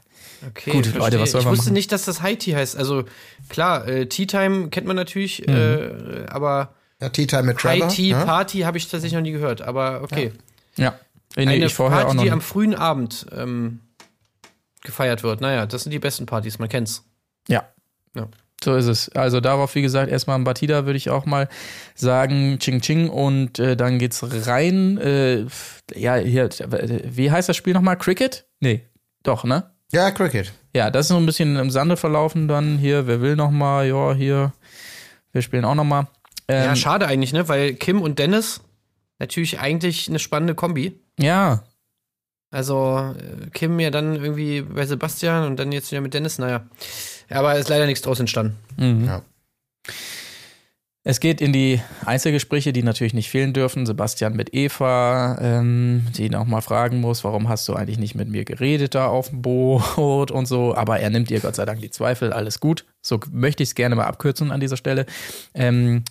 [0.49, 0.99] Okay, Gut, verstehe.
[1.01, 1.73] Leute, was soll ich wusste machen?
[1.73, 2.75] nicht, dass das High Tea heißt.
[2.75, 3.05] Also
[3.49, 5.53] klar, äh, Tea Time kennt man natürlich, Mhm.
[5.55, 7.85] äh, aber Ja, Tea Time mit Trevor.
[7.87, 8.25] High Tea ne?
[8.25, 9.61] Party habe ich tatsächlich noch nie gehört.
[9.61, 10.31] Aber okay.
[10.75, 10.95] Ja.
[11.35, 13.79] Nee, Eine ich vorher auch Party, noch die am frühen Abend ähm,
[14.81, 15.41] gefeiert wird.
[15.41, 17.03] Naja, das sind die besten Partys, man kennt's.
[17.47, 17.67] Ja.
[18.15, 18.27] Ja.
[18.63, 19.09] So ist es.
[19.09, 21.49] Also darauf, wie gesagt, erstmal ein Batida würde ich auch mal
[21.95, 24.97] sagen, Ching Ching und äh, dann geht's rein.
[24.97, 25.45] Äh,
[25.93, 27.97] ja, hier, wie heißt das Spiel nochmal?
[27.97, 28.45] Cricket?
[28.61, 28.85] Nee,
[29.23, 29.71] doch, ne?
[29.91, 30.53] Ja, Cricket.
[30.73, 33.05] Ja, das ist so ein bisschen im Sande verlaufen dann hier.
[33.05, 33.85] Wer will noch mal?
[33.87, 34.53] Ja, hier.
[35.31, 36.07] Wir spielen auch noch mal.
[36.47, 37.47] Ähm, ja, schade eigentlich, ne?
[37.47, 38.61] Weil Kim und Dennis
[39.19, 40.99] natürlich eigentlich eine spannende Kombi.
[41.19, 41.63] ja.
[42.51, 46.63] Also äh, Kim ja dann irgendwie bei Sebastian und dann jetzt wieder mit Dennis, naja.
[47.31, 49.05] Aber ist leider nichts draus entstanden.
[49.07, 49.23] Ja.
[51.05, 53.85] Es geht in die Einzelgespräche, die natürlich nicht fehlen dürfen.
[53.85, 58.45] Sebastian mit Eva, ähm, die nochmal fragen muss, warum hast du eigentlich nicht mit mir
[58.45, 60.75] geredet da auf dem Boot und so.
[60.75, 62.85] Aber er nimmt ihr Gott sei Dank die Zweifel, alles gut.
[63.01, 65.05] So möchte ich es gerne mal abkürzen an dieser Stelle.
[65.53, 66.03] Ähm,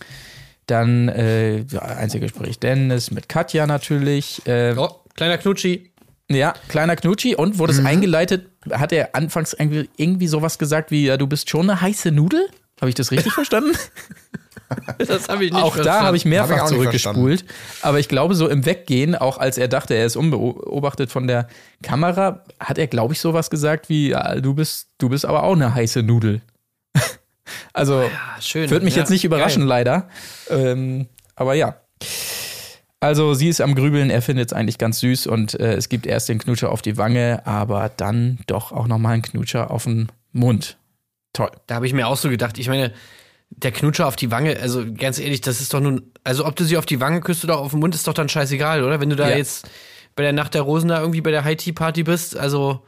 [0.73, 4.45] dann äh, ja, Einzelgespräch Dennis mit Katja natürlich.
[4.47, 5.93] Äh, Oh, kleiner Knutschi.
[6.31, 7.37] ja, kleiner Knutschi.
[7.37, 11.51] Und wurde es eingeleitet, hat er anfangs irgendwie, irgendwie sowas gesagt wie, ja, du bist
[11.51, 12.49] schon eine heiße Nudel?
[12.81, 13.73] Habe ich das richtig verstanden?
[14.99, 16.07] Das habe ich nicht auch da verstanden.
[16.07, 17.45] habe ich Hab mehrfach ich auch nicht zurückgespult.
[17.83, 21.47] Aber ich glaube, so im Weggehen, auch als er dachte, er ist unbeobachtet von der
[21.83, 25.53] Kamera, hat er, glaube ich, sowas gesagt wie, ja, du bist, du bist aber auch
[25.55, 26.41] eine heiße Nudel.
[27.73, 28.69] Also, Ah, schön.
[28.71, 29.69] wird mich Ja, jetzt nicht überraschen, geil.
[29.69, 30.09] leider.
[30.51, 31.77] Ähm, aber ja.
[33.01, 36.07] Also sie ist am Grübeln, er findet es eigentlich ganz süß und äh, es gibt
[36.07, 40.07] erst den Knutscher auf die Wange, aber dann doch auch nochmal einen Knutscher auf den
[40.33, 40.77] Mund.
[41.33, 41.51] Toll.
[41.67, 42.93] Da habe ich mir auch so gedacht, ich meine,
[43.51, 46.65] der Knutscher auf die Wange, also ganz ehrlich, das ist doch nun, also ob du
[46.65, 49.01] sie auf die Wange küsst oder auf den Mund, ist doch dann scheißegal, oder?
[49.01, 49.37] Wenn du da Ja.
[49.37, 49.69] jetzt
[50.15, 52.83] bei der Nacht der Rosen da irgendwie bei der High-Tea-Party bist, also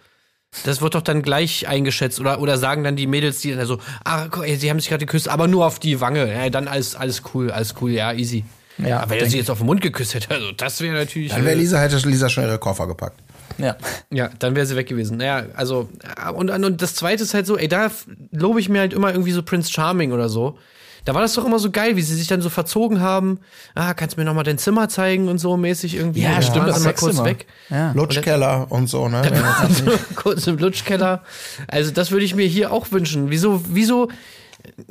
[0.64, 3.78] das wird doch dann gleich eingeschätzt oder, oder sagen dann die Mädels, die dann so,
[4.04, 6.32] ah, guck, ey, sie haben sich gerade geküsst, aber nur auf die Wange.
[6.32, 8.44] Ja, dann alles, alles cool, alles cool, ja, easy.
[8.78, 11.30] Ja, aber wenn er sie jetzt auf den Mund geküsst hätte, also das wäre natürlich.
[11.30, 13.20] Dann wäre äh, Lisa, hätte Lisa schon ihre Koffer gepackt.
[13.58, 13.76] Ja.
[14.10, 15.18] Ja, dann wäre sie weg gewesen.
[15.18, 17.90] Naja, also, äh, und, und das zweite ist halt so, ey, da
[18.32, 20.58] lobe ich mir halt immer irgendwie so Prince Charming oder so.
[21.04, 23.40] Da war das doch immer so geil, wie sie sich dann so verzogen haben.
[23.74, 26.22] Ah, kannst du mir noch mal dein Zimmer zeigen und so mäßig irgendwie.
[26.22, 27.46] Ja, dann stimmt, das mal kurz weg.
[27.68, 27.92] Ja.
[27.92, 29.20] Lutschkeller und so, ne?
[29.60, 29.84] Also,
[30.16, 31.22] kurz im Lutschkeller.
[31.68, 33.30] Also, das würde ich mir hier auch wünschen.
[33.30, 34.08] Wieso, wieso,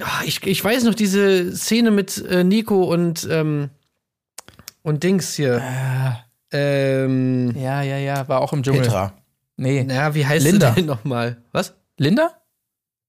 [0.01, 3.69] ah, ich, ich weiß noch diese Szene mit äh, Nico und, ähm,
[4.83, 5.63] und Dings hier.
[6.51, 8.83] Ähm, Ja, ja, ja, war auch im Dschungel.
[8.83, 9.13] Petra.
[9.57, 9.83] Nee.
[9.87, 10.69] na, wie heißt Linda.
[10.69, 11.37] sie denn nochmal?
[11.51, 11.73] Was?
[11.97, 12.31] Linda?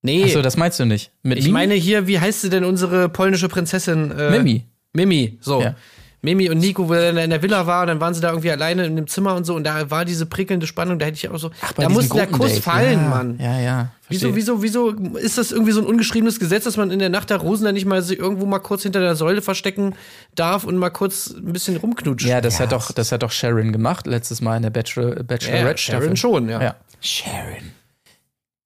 [0.05, 0.25] Nee.
[0.25, 1.11] Achso, das meinst du nicht.
[1.23, 1.55] Mit Ich Mimi?
[1.55, 4.11] meine hier, wie heißt sie denn unsere polnische Prinzessin?
[4.11, 4.67] Äh, Mimi.
[4.93, 5.63] Mimi, so.
[5.63, 5.75] Ja.
[6.21, 8.51] Mimi und Nico, wo er in der Villa war, und dann waren sie da irgendwie
[8.51, 11.29] alleine in dem Zimmer und so, und da war diese prickelnde Spannung, da hätte ich
[11.29, 13.09] auch so, bei da musste der Kuss fallen, ja.
[13.09, 13.39] Mann.
[13.39, 13.91] Ja, ja.
[14.09, 14.63] Wieso, verstehe.
[14.63, 17.39] wieso, wieso ist das irgendwie so ein ungeschriebenes Gesetz, dass man in der Nacht der
[17.39, 19.95] Rosen dann nicht mal sich irgendwo mal kurz hinter der Säule verstecken
[20.35, 22.31] darf und mal kurz ein bisschen rumknutschen?
[22.31, 25.79] Ja, das hat doch, das hat doch Sharon gemacht letztes Mal in der Bachelor, Bachelorette
[25.79, 26.17] Sharon Staffel.
[26.17, 26.63] schon, ja.
[26.63, 26.75] Ja.
[27.01, 27.74] Sharon.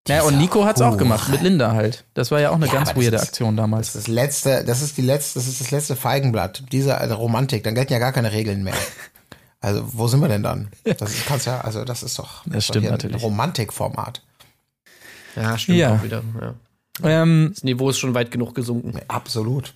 [0.09, 0.97] Ja, und Nico hat's auch Hure.
[0.99, 2.05] gemacht mit Linda halt.
[2.15, 3.93] Das war ja auch eine Ja, ganz das weirde ist- Aktion damals.
[3.93, 7.63] Das letzte, das ist die letzte, das ist das letzte Feigenblatt dieser äh, Romantik.
[7.65, 8.75] Dann gelten ja gar keine Regeln mehr.
[9.61, 10.69] Also wo sind wir denn dann?
[10.85, 13.17] Das ist, kannst ja, also das ist doch, Das ist doch stimmt natürlich.
[13.17, 14.23] ein Romantikformat.
[15.35, 15.97] Ja, stimmt Ja.
[15.97, 16.23] auch wieder.
[16.41, 16.55] Ja.
[17.03, 19.01] Ähm, Das Niveau ist schon weit genug gesunken.
[19.09, 19.73] Absolut.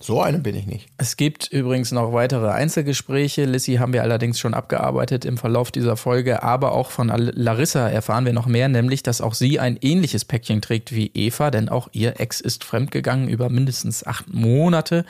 [0.00, 0.88] So eine bin ich nicht.
[0.98, 3.44] es gibt übrigens noch weitere Einzelgespräche.
[3.44, 8.24] Lissy haben wir allerdings schon abgearbeitet im Verlauf dieser Folge, aber auch von Larissa erfahren
[8.24, 11.88] wir noch mehr, nämlich, dass auch sie ein ähnliches Päckchen trägt wie Eva, denn auch
[11.92, 15.04] ihr Ex ist fremdgegangen über mindestens acht Monate.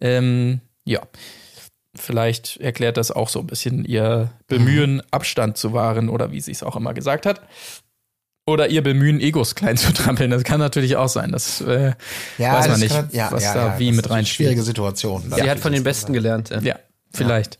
[0.00, 1.00] Ähm, ja.
[1.94, 6.52] Vielleicht erklärt das auch so ein bisschen ihr Bemühen, Abstand zu wahren oder wie sie
[6.52, 7.42] es auch immer gesagt hat.
[8.44, 10.30] Oder ihr Bemühen, Egos klein zu trampeln.
[10.30, 11.30] Das kann natürlich auch sein.
[11.30, 11.92] Das äh,
[12.38, 14.16] weiß man das nicht, kann- ja, was ja, da ja, wie das mit ist eine
[14.18, 14.46] reinspielt.
[14.48, 15.32] Schwierige Situation.
[15.34, 16.50] Sie hat von den Besten gelernt.
[16.50, 16.60] Ja.
[16.60, 16.74] Ja,
[17.12, 17.58] vielleicht.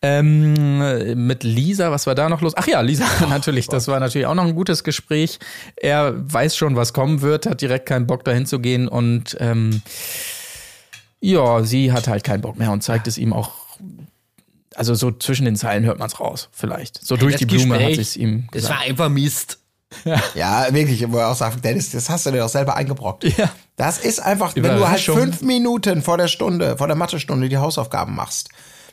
[0.00, 2.52] Ähm, mit Lisa, was war da noch los?
[2.56, 3.66] Ach ja, Lisa, natürlich.
[3.68, 5.38] Das war natürlich auch noch ein gutes Gespräch.
[5.76, 9.82] Er weiß schon, was kommen wird, hat direkt keinen Bock, dahin zu gehen und ähm,
[11.20, 13.50] ja, sie hat halt keinen Bock mehr und zeigt es ihm auch.
[14.74, 17.04] Also so zwischen den Zeilen hört man es raus, vielleicht.
[17.04, 18.78] So durch Das die Blume hat Gespräch, es ihm Das gesagt.
[18.80, 19.58] war einfach Mist.
[20.34, 23.24] Ja, wirklich, wo er auch sagt, Dennis, das hast du dir doch selber eingebrockt.
[23.38, 23.50] Ja.
[23.76, 27.58] Das ist einfach, wenn du halt fünf Minuten vor der Stunde, vor der Mathestunde die
[27.58, 28.48] Hausaufgaben machst,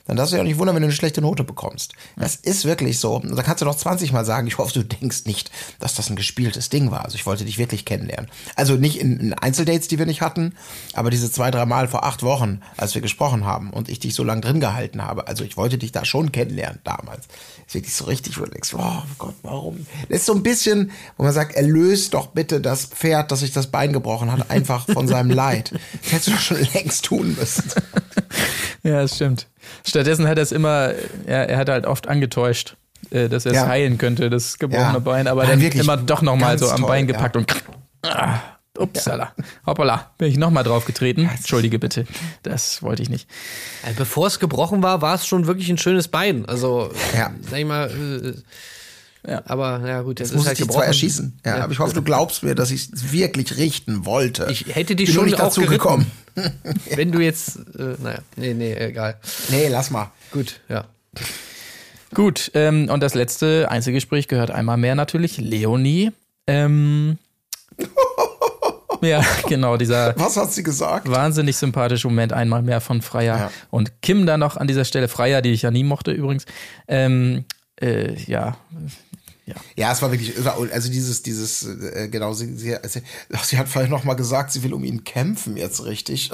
[0.05, 1.93] dann darfst du dich auch nicht wundern, wenn du eine schlechte Note bekommst.
[2.15, 3.19] Das ist wirklich so.
[3.19, 6.15] Da kannst du noch 20 Mal sagen, ich hoffe, du denkst nicht, dass das ein
[6.15, 7.03] gespieltes Ding war.
[7.03, 8.29] Also ich wollte dich wirklich kennenlernen.
[8.55, 10.53] Also nicht in, in Einzeldates, die wir nicht hatten,
[10.93, 14.13] aber diese zwei, drei Mal vor acht Wochen, als wir gesprochen haben und ich dich
[14.13, 15.27] so lange drin gehalten habe.
[15.27, 17.27] Also ich wollte dich da schon kennenlernen damals.
[17.67, 19.85] Ist wirklich so richtig, wo du denkst, oh Gott, warum?
[20.09, 23.51] Das ist so ein bisschen, wo man sagt, erlöst doch bitte das Pferd, das sich
[23.53, 25.71] das Bein gebrochen hat, einfach von seinem Leid.
[26.03, 27.63] Das hättest du doch schon längst tun müssen.
[28.83, 29.47] Ja, das stimmt.
[29.83, 30.91] Stattdessen hat er es immer,
[31.25, 32.75] ja, er hat halt oft angetäuscht,
[33.09, 33.67] äh, dass er es Ja.
[33.67, 34.99] heilen könnte, das gebrochene Ja.
[34.99, 37.51] Bein, aber Nein, dann wirklich immer doch nochmal so am toll, Bein gepackt und
[38.03, 38.39] ah,
[38.77, 39.33] upsala,
[39.65, 41.29] hoppala, bin ich nochmal drauf getreten.
[41.33, 42.05] Entschuldige bitte,
[42.43, 43.27] das wollte ich nicht.
[43.85, 46.45] Äh, Bevor es gebrochen war, war es schon wirklich ein schönes Bein.
[46.45, 47.31] Also, Ja.
[47.49, 49.41] sag ich mal, äh, Ja.
[49.45, 51.39] aber ja gut, jetzt Jetzt muss halt ich dich zwar erschießen.
[51.45, 54.47] Ja, aber ich hoffe, du glaubst mir, dass ich es wirklich richten wollte.
[54.51, 55.77] Ich hätte dich Bin schon nicht dazu geritten.
[55.79, 56.11] gekommen.
[56.95, 59.17] Wenn du jetzt, äh, naja, nee, nee, egal.
[59.49, 60.11] Nee, lass mal.
[60.31, 60.85] Gut, ja.
[62.13, 66.11] Gut, ähm, und das letzte Einzelgespräch gehört einmal mehr natürlich Leonie.
[66.47, 67.17] Ähm,
[69.05, 71.09] ja, genau, dieser Was hat sie gesagt?
[71.09, 73.51] wahnsinnig sympathische Moment einmal mehr von Freier Ja.
[73.71, 75.07] und Kim da noch an dieser Stelle.
[75.07, 76.45] Freier, die ich ja nie mochte übrigens.
[76.87, 77.45] Ähm,
[77.81, 78.57] äh, ja,
[79.75, 83.91] Ja, es war wirklich, war- also dieses, dieses, äh, genau, sie, sie, sie, hat vielleicht
[83.91, 86.31] noch mal gesagt, sie will um ihn kämpfen jetzt richtig.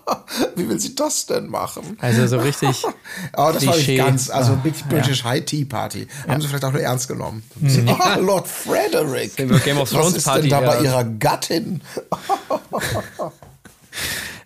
[0.56, 1.98] Wie will sie das denn machen?
[2.00, 2.82] also so richtig.
[3.36, 3.96] Oh, das war Klischee.
[3.96, 6.06] nicht ganz, also Ah, Big British High Tea Party.
[6.26, 7.42] Haben sie vielleicht auch nur ernst genommen.
[7.56, 7.88] Mhm.
[8.00, 9.36] Ah, Lord Frederick.
[9.36, 10.82] Game of Was Thrones ist Party, denn da bei ja.
[10.82, 11.82] ihrer Gattin?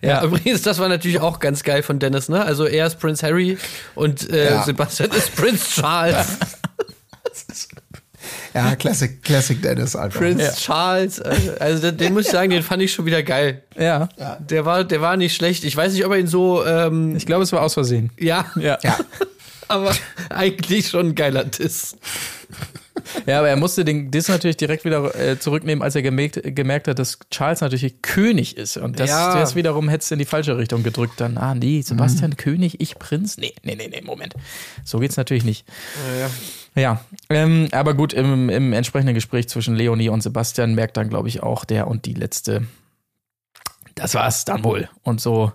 [0.01, 2.43] Ja, übrigens, das war natürlich auch ganz geil von Dennis, ne?
[2.43, 3.57] Also er ist Prince Harry
[3.95, 4.63] und äh, Ja.
[4.63, 6.15] Sebastian ist Prince Charles.
[6.15, 6.25] Ja,
[8.75, 10.19] Classic, Classic Dennis einfach.
[10.19, 11.19] Prince Charles.
[11.19, 13.61] äh, Also den, den muss ich sagen, den fand ich schon wieder geil.
[13.77, 15.63] Ja, Der war, der war nicht schlecht.
[15.63, 18.11] Ich weiß nicht, ob er ihn so, ähm, ich glaube, es war aus Versehen.
[18.19, 18.77] ja, Ja.
[18.83, 18.97] Ja,
[19.67, 19.91] aber
[20.29, 21.95] eigentlich schon ein geiler Diss.
[23.25, 26.87] Ja, aber er musste den Diss natürlich direkt wieder äh, zurücknehmen, als er gemerkt, gemerkt
[26.87, 28.77] hat, dass Charles natürlich König ist.
[28.77, 29.39] Und das, Ja.
[29.39, 31.13] das wiederum hätte es in die falsche Richtung gedrückt.
[31.19, 33.37] Dann, ah, nee, Sebastian König, ich Prinz?
[33.37, 34.33] Nee, nee, nee, nee, Moment.
[34.83, 35.65] So geht's natürlich nicht.
[36.19, 36.29] Ja,
[37.29, 41.41] ähm, aber gut, im, im entsprechenden Gespräch zwischen Leonie und Sebastian merkt dann, glaube ich,
[41.43, 42.67] auch der und die letzte,
[43.95, 44.89] das war's dann wohl.
[45.03, 45.51] Und so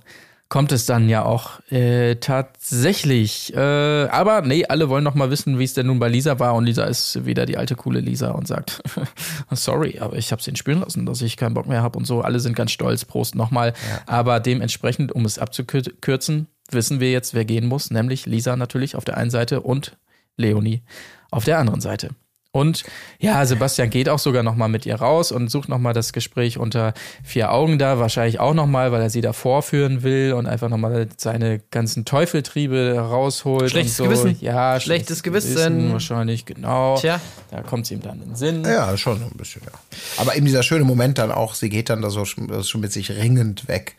[0.49, 3.53] kommt es dann ja auch äh, tatsächlich.
[3.57, 6.55] Äh, aber nee, alle wollen noch mal wissen, wie es denn nun bei Lisa war.
[6.55, 8.83] Und Lisa ist wieder die alte coole Lisa und sagt,
[9.51, 12.05] sorry, aber ich habe es ihn spüren lassen, dass ich keinen Bock mehr habe und
[12.05, 12.21] so.
[12.21, 13.73] Alle sind ganz stolz, Prost nochmal.
[14.07, 19.05] Aber dementsprechend, um es abzukürzen, wissen wir jetzt, wer gehen muss, nämlich Lisa natürlich auf
[19.05, 19.97] der einen Seite und
[20.37, 20.83] Leonie
[21.31, 22.11] auf der anderen Seite.
[22.55, 22.85] Und
[23.19, 26.13] ja, Sebastian geht auch sogar noch mal mit ihr raus und sucht noch mal das
[26.13, 30.35] Gespräch unter vier Augen da, wahrscheinlich auch noch mal, weil er sie da vorführen will
[30.35, 33.73] und einfach noch mal seine ganzen Teufeltriebe rausholt.
[33.73, 34.23] Schlechtes und so.
[34.23, 34.39] Gewissen.
[34.41, 35.91] Ja, Schlechtes Gewissen.
[35.91, 36.97] Wahrscheinlich, genau.
[36.97, 37.21] Tja.
[37.51, 38.63] Da kommt es ihm dann in den Sinn.
[38.63, 39.73] ja, schon so ein bisschen, ja.
[40.19, 42.93] Aber eben dieser schöne Moment dann auch, sie geht dann da so schon, schon mit
[42.93, 43.97] sich ringend weg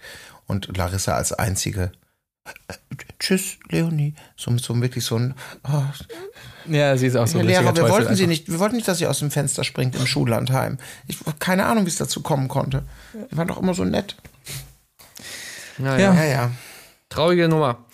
[0.48, 1.92] und Larissa als einzige.
[3.20, 4.14] Tschüss, Leonie.
[4.36, 5.34] So, so wirklich so ein.
[5.68, 5.82] Oh,
[6.68, 8.76] Ja, sie ist auch so ein Lehrer, richtiger wir Teufel wollten sie nicht, wir wollten
[8.76, 10.78] nicht, dass sie aus dem Fenster springt im Schullandheim.
[11.08, 12.84] Ich keine Ahnung, wie es dazu kommen konnte.
[13.14, 14.16] Wir waren doch immer so nett.
[15.78, 16.24] Naja, Ja.
[16.24, 16.52] Ja, ja.
[17.10, 17.86] traurige Nummer.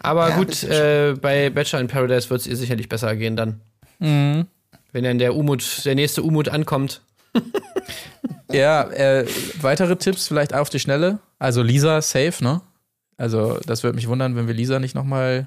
[0.00, 3.36] Aber Ja, gut, bisschen äh, bei Bachelor in Paradise wird es ihr sicherlich besser gehen
[3.36, 3.60] dann.
[3.98, 4.46] Mhm.
[4.92, 7.00] Wenn dann der Umut, der nächste Umut ankommt.
[8.52, 9.26] Ja, äh,
[9.60, 11.20] weitere Tipps vielleicht auf die Schnelle.
[11.38, 12.60] Also Lisa safe, ne?
[13.20, 15.46] Also das würde mich wundern, wenn wir Lisa nicht nochmal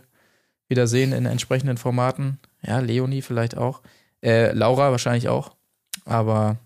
[0.70, 2.38] wieder sehen in entsprechenden Formaten.
[2.62, 3.82] Ja, Leonie vielleicht auch.
[4.22, 5.56] Äh, Laura wahrscheinlich auch.
[6.06, 6.58] Aber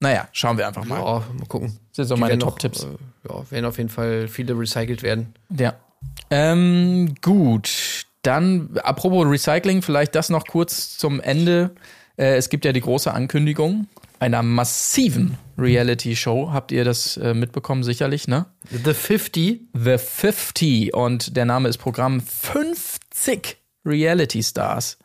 [0.00, 0.98] naja, schauen wir einfach mal.
[0.98, 1.78] Ja, mal gucken.
[1.88, 2.84] Das sind so Die meine Top-Tipps.
[2.84, 2.86] Äh,
[3.28, 5.34] ja, werden auf jeden Fall viele recycelt werden.
[5.54, 5.74] Ja.
[6.30, 8.06] Ähm, gut.
[8.22, 11.72] Dann, apropos Recycling, vielleicht das noch kurz zum Ende.
[12.16, 13.86] Äh, es gibt ja die große Ankündigung
[14.18, 16.50] einer massiven Reality-Show.
[16.52, 17.82] Habt ihr das äh, mitbekommen?
[17.82, 18.46] Sicherlich, ne?
[18.70, 19.60] The 50.
[19.72, 24.98] The 50 und der Name ist Programm 50 Reality Stars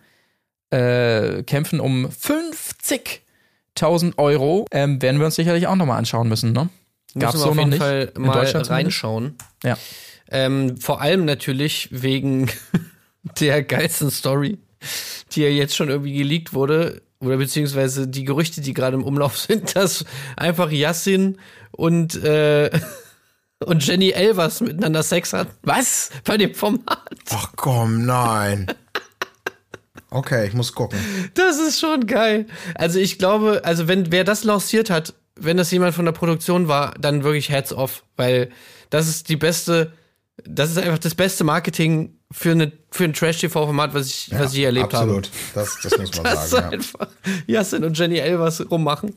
[0.72, 4.66] äh, kämpfen um 50.000 Euro.
[4.72, 6.70] Ähm, werden wir uns sicherlich auch nochmal anschauen müssen, ne?
[7.14, 9.36] Müssen wir so auf noch jeden nicht Fall in mal Deutschland reinschauen.
[9.64, 9.78] Ja.
[10.30, 12.50] Ähm, vor allem natürlich wegen
[13.40, 14.60] der geilsten Story,
[15.34, 17.02] die ja jetzt schon irgendwie geleakt wurde.
[17.22, 20.06] Oder beziehungsweise die Gerüchte, die gerade im Umlauf sind, dass
[20.36, 21.38] einfach Yassin
[21.72, 22.70] und, äh,
[23.66, 25.48] und Jenny Elvers miteinander Sex hat.
[25.62, 26.10] Was?
[26.26, 27.08] Bei dem Format.
[27.30, 28.68] Ach komm, nein.
[30.10, 31.00] Okay, ich muss gucken.
[31.36, 32.48] Das ist schon geil.
[32.76, 36.68] Also ich glaube, also wenn wer das lanciert hat, wenn das jemand von der Produktion
[36.68, 38.50] war, dann wirklich Heads off, weil
[38.90, 39.94] das ist die beste,
[40.44, 44.64] das ist einfach das beste Marketing für eine für ein Trash-TV-Format, was ich was ich
[44.64, 45.30] erlebt Absolut.
[45.54, 46.30] Das, das muss man habe.
[46.36, 46.72] Das ist sagen.
[46.72, 46.78] Ja.
[46.78, 47.08] einfach
[47.48, 49.16] Justin und Jenny Elvers rummachen.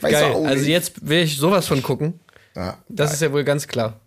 [0.00, 0.32] Weiß Geil.
[0.32, 0.68] auch Also nicht.
[0.68, 2.20] jetzt will ich sowas von gucken.
[2.56, 4.00] Ja, Das ist ja wohl ganz klar.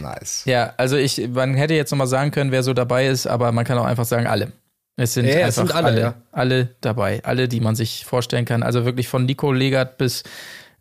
[0.00, 0.42] nice.
[0.44, 3.64] Ja, also ich, man hätte jetzt nochmal sagen können, wer so dabei ist, aber man
[3.64, 4.52] kann auch einfach sagen, alle.
[4.96, 6.14] Es sind Ja, ja, einfach es sind alle, alle, alle, ja.
[6.32, 8.62] alle dabei, alle, die man sich vorstellen kann.
[8.62, 10.22] Also wirklich von Nico Legert bis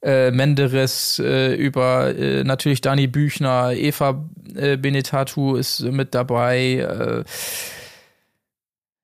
[0.02, 4.26] äh, Menderes äh, über äh, natürlich Dani Büchner, Eva
[4.56, 6.78] äh, Benetatu ist mit dabei.
[6.78, 7.24] Äh,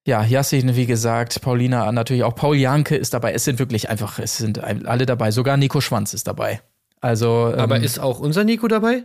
[0.06, 2.34] ja, Yassin, wie gesagt, Paulina natürlich auch.
[2.34, 3.34] Paul Janke ist dabei.
[3.34, 5.30] Es sind wirklich einfach, es sind alle dabei.
[5.30, 6.62] Sogar Nico Schwanz ist dabei.
[7.00, 9.04] Also, Aber ähm, ist auch unser Nico dabei?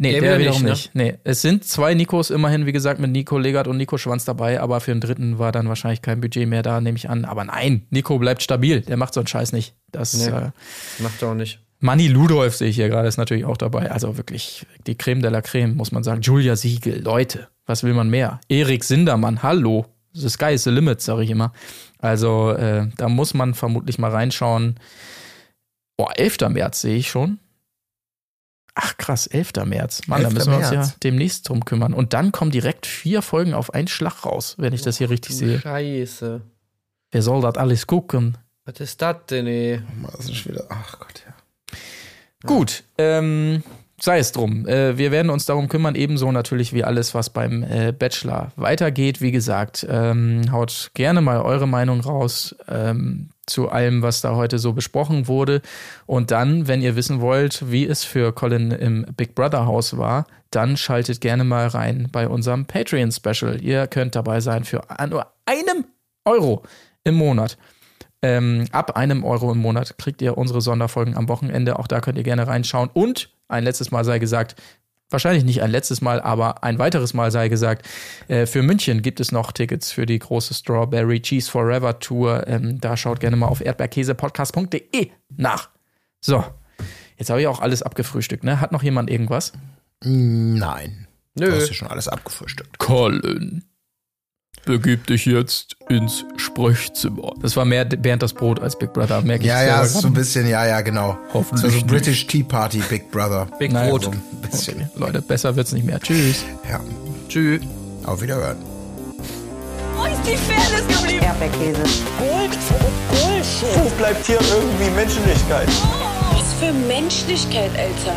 [0.00, 1.02] Nee, Der der, wieder wiederum nicht, ne?
[1.02, 4.60] Nee, es sind zwei Nikos immerhin, wie gesagt, mit Nico Legert und Nico Schwanz dabei,
[4.60, 7.24] aber für den dritten war dann wahrscheinlich kein Budget mehr da, nehme ich an.
[7.24, 9.74] Aber nein, Nico bleibt stabil, der macht so einen Scheiß nicht.
[9.90, 10.28] Das Nee.
[10.32, 10.50] äh,
[11.00, 11.60] Macht er auch nicht.
[11.80, 13.90] Manni Ludolf sehe ich hier gerade, ist natürlich auch dabei.
[13.90, 16.22] Also wirklich die Creme de la Creme, muss man sagen.
[16.22, 18.40] Julia Siegel, Leute, was will man mehr?
[18.48, 19.86] Erik Sindermann, hallo.
[20.12, 21.52] the sky is the limit, sage ich immer.
[21.98, 24.76] Also äh, da muss man vermutlich mal reinschauen.
[25.96, 26.38] Boah, 11.
[26.50, 27.38] März sehe ich schon.
[28.80, 29.64] Ach krass, 11.
[29.64, 30.02] März.
[30.06, 30.34] Mann, da 11.
[30.34, 31.92] müssen wir uns ja demnächst drum kümmern.
[31.92, 35.36] Und dann kommen direkt vier Folgen auf einen Schlag raus, wenn ich das hier richtig
[35.36, 35.58] sehe.
[35.58, 36.42] Scheiße.
[37.10, 38.38] Wer soll das alles gucken?
[38.64, 39.82] Was ist das denn, ey?
[40.16, 41.34] Das ist wieder, ach Gott, ja.
[42.46, 43.64] Gut, ähm,
[44.00, 44.68] sei es drum.
[44.68, 49.20] Äh, wir werden uns darum kümmern, ebenso natürlich wie alles, was beim äh, Bachelor weitergeht.
[49.20, 54.58] Wie gesagt, ähm, haut gerne mal eure Meinung raus ähm, zu allem, was da heute
[54.58, 55.62] so besprochen wurde.
[56.06, 60.26] Und dann, wenn ihr wissen wollt, wie es für Colin im Big Brother Haus war,
[60.50, 63.62] dann schaltet gerne mal rein bei unserem Patreon-Special.
[63.62, 65.84] Ihr könnt dabei sein für nur einem
[66.24, 66.62] Euro
[67.04, 67.58] im Monat.
[68.20, 71.78] Ähm, ab einem Euro im Monat kriegt ihr unsere Sonderfolgen am Wochenende.
[71.78, 72.90] Auch da könnt ihr gerne reinschauen.
[72.92, 74.56] Und ein letztes Mal sei gesagt,
[75.10, 77.86] wahrscheinlich nicht ein letztes Mal, aber ein weiteres Mal sei gesagt,
[78.28, 82.46] äh, für München gibt es noch Tickets für die große Strawberry Cheese Forever Tour.
[82.46, 85.70] Ähm, da schaut gerne mal auf erdbeerkäsepodcast.de nach.
[86.20, 86.44] So,
[87.16, 88.44] jetzt habe ich auch alles abgefrühstückt.
[88.44, 88.60] Ne?
[88.60, 89.52] Hat noch jemand irgendwas?
[90.02, 91.06] Nein.
[91.34, 91.46] Nö.
[91.46, 92.78] Du hast ja schon alles abgefrühstückt.
[92.78, 93.64] Colin,
[94.64, 97.32] begib dich jetzt ins Sprechzimmer.
[97.40, 100.12] Das war mehr Bernd das Brot als Big Brother, merke ich Ja, ja, so ein
[100.14, 101.16] bisschen, ja, ja, genau.
[101.32, 101.86] Hoffentlich So, so nicht.
[101.86, 103.46] British Tea Party, Big Brother.
[103.58, 104.04] Big Nein, Brot.
[104.04, 104.20] So ein
[104.50, 104.90] bisschen.
[104.96, 105.98] Leute, besser wird's nicht mehr.
[106.00, 106.44] Tschüss.
[106.68, 106.80] Ja,
[107.28, 107.62] Tschüss.
[108.04, 108.56] auf Wiederhören.
[109.96, 111.24] Wo ist die Fairness geblieben?
[111.24, 111.82] Erdbeerkäse.
[112.18, 112.58] Gold,
[113.10, 113.76] Bullshit.
[113.84, 115.68] Wo bleibt hier irgendwie Menschlichkeit?
[116.32, 118.16] Was für Menschlichkeit, Alter.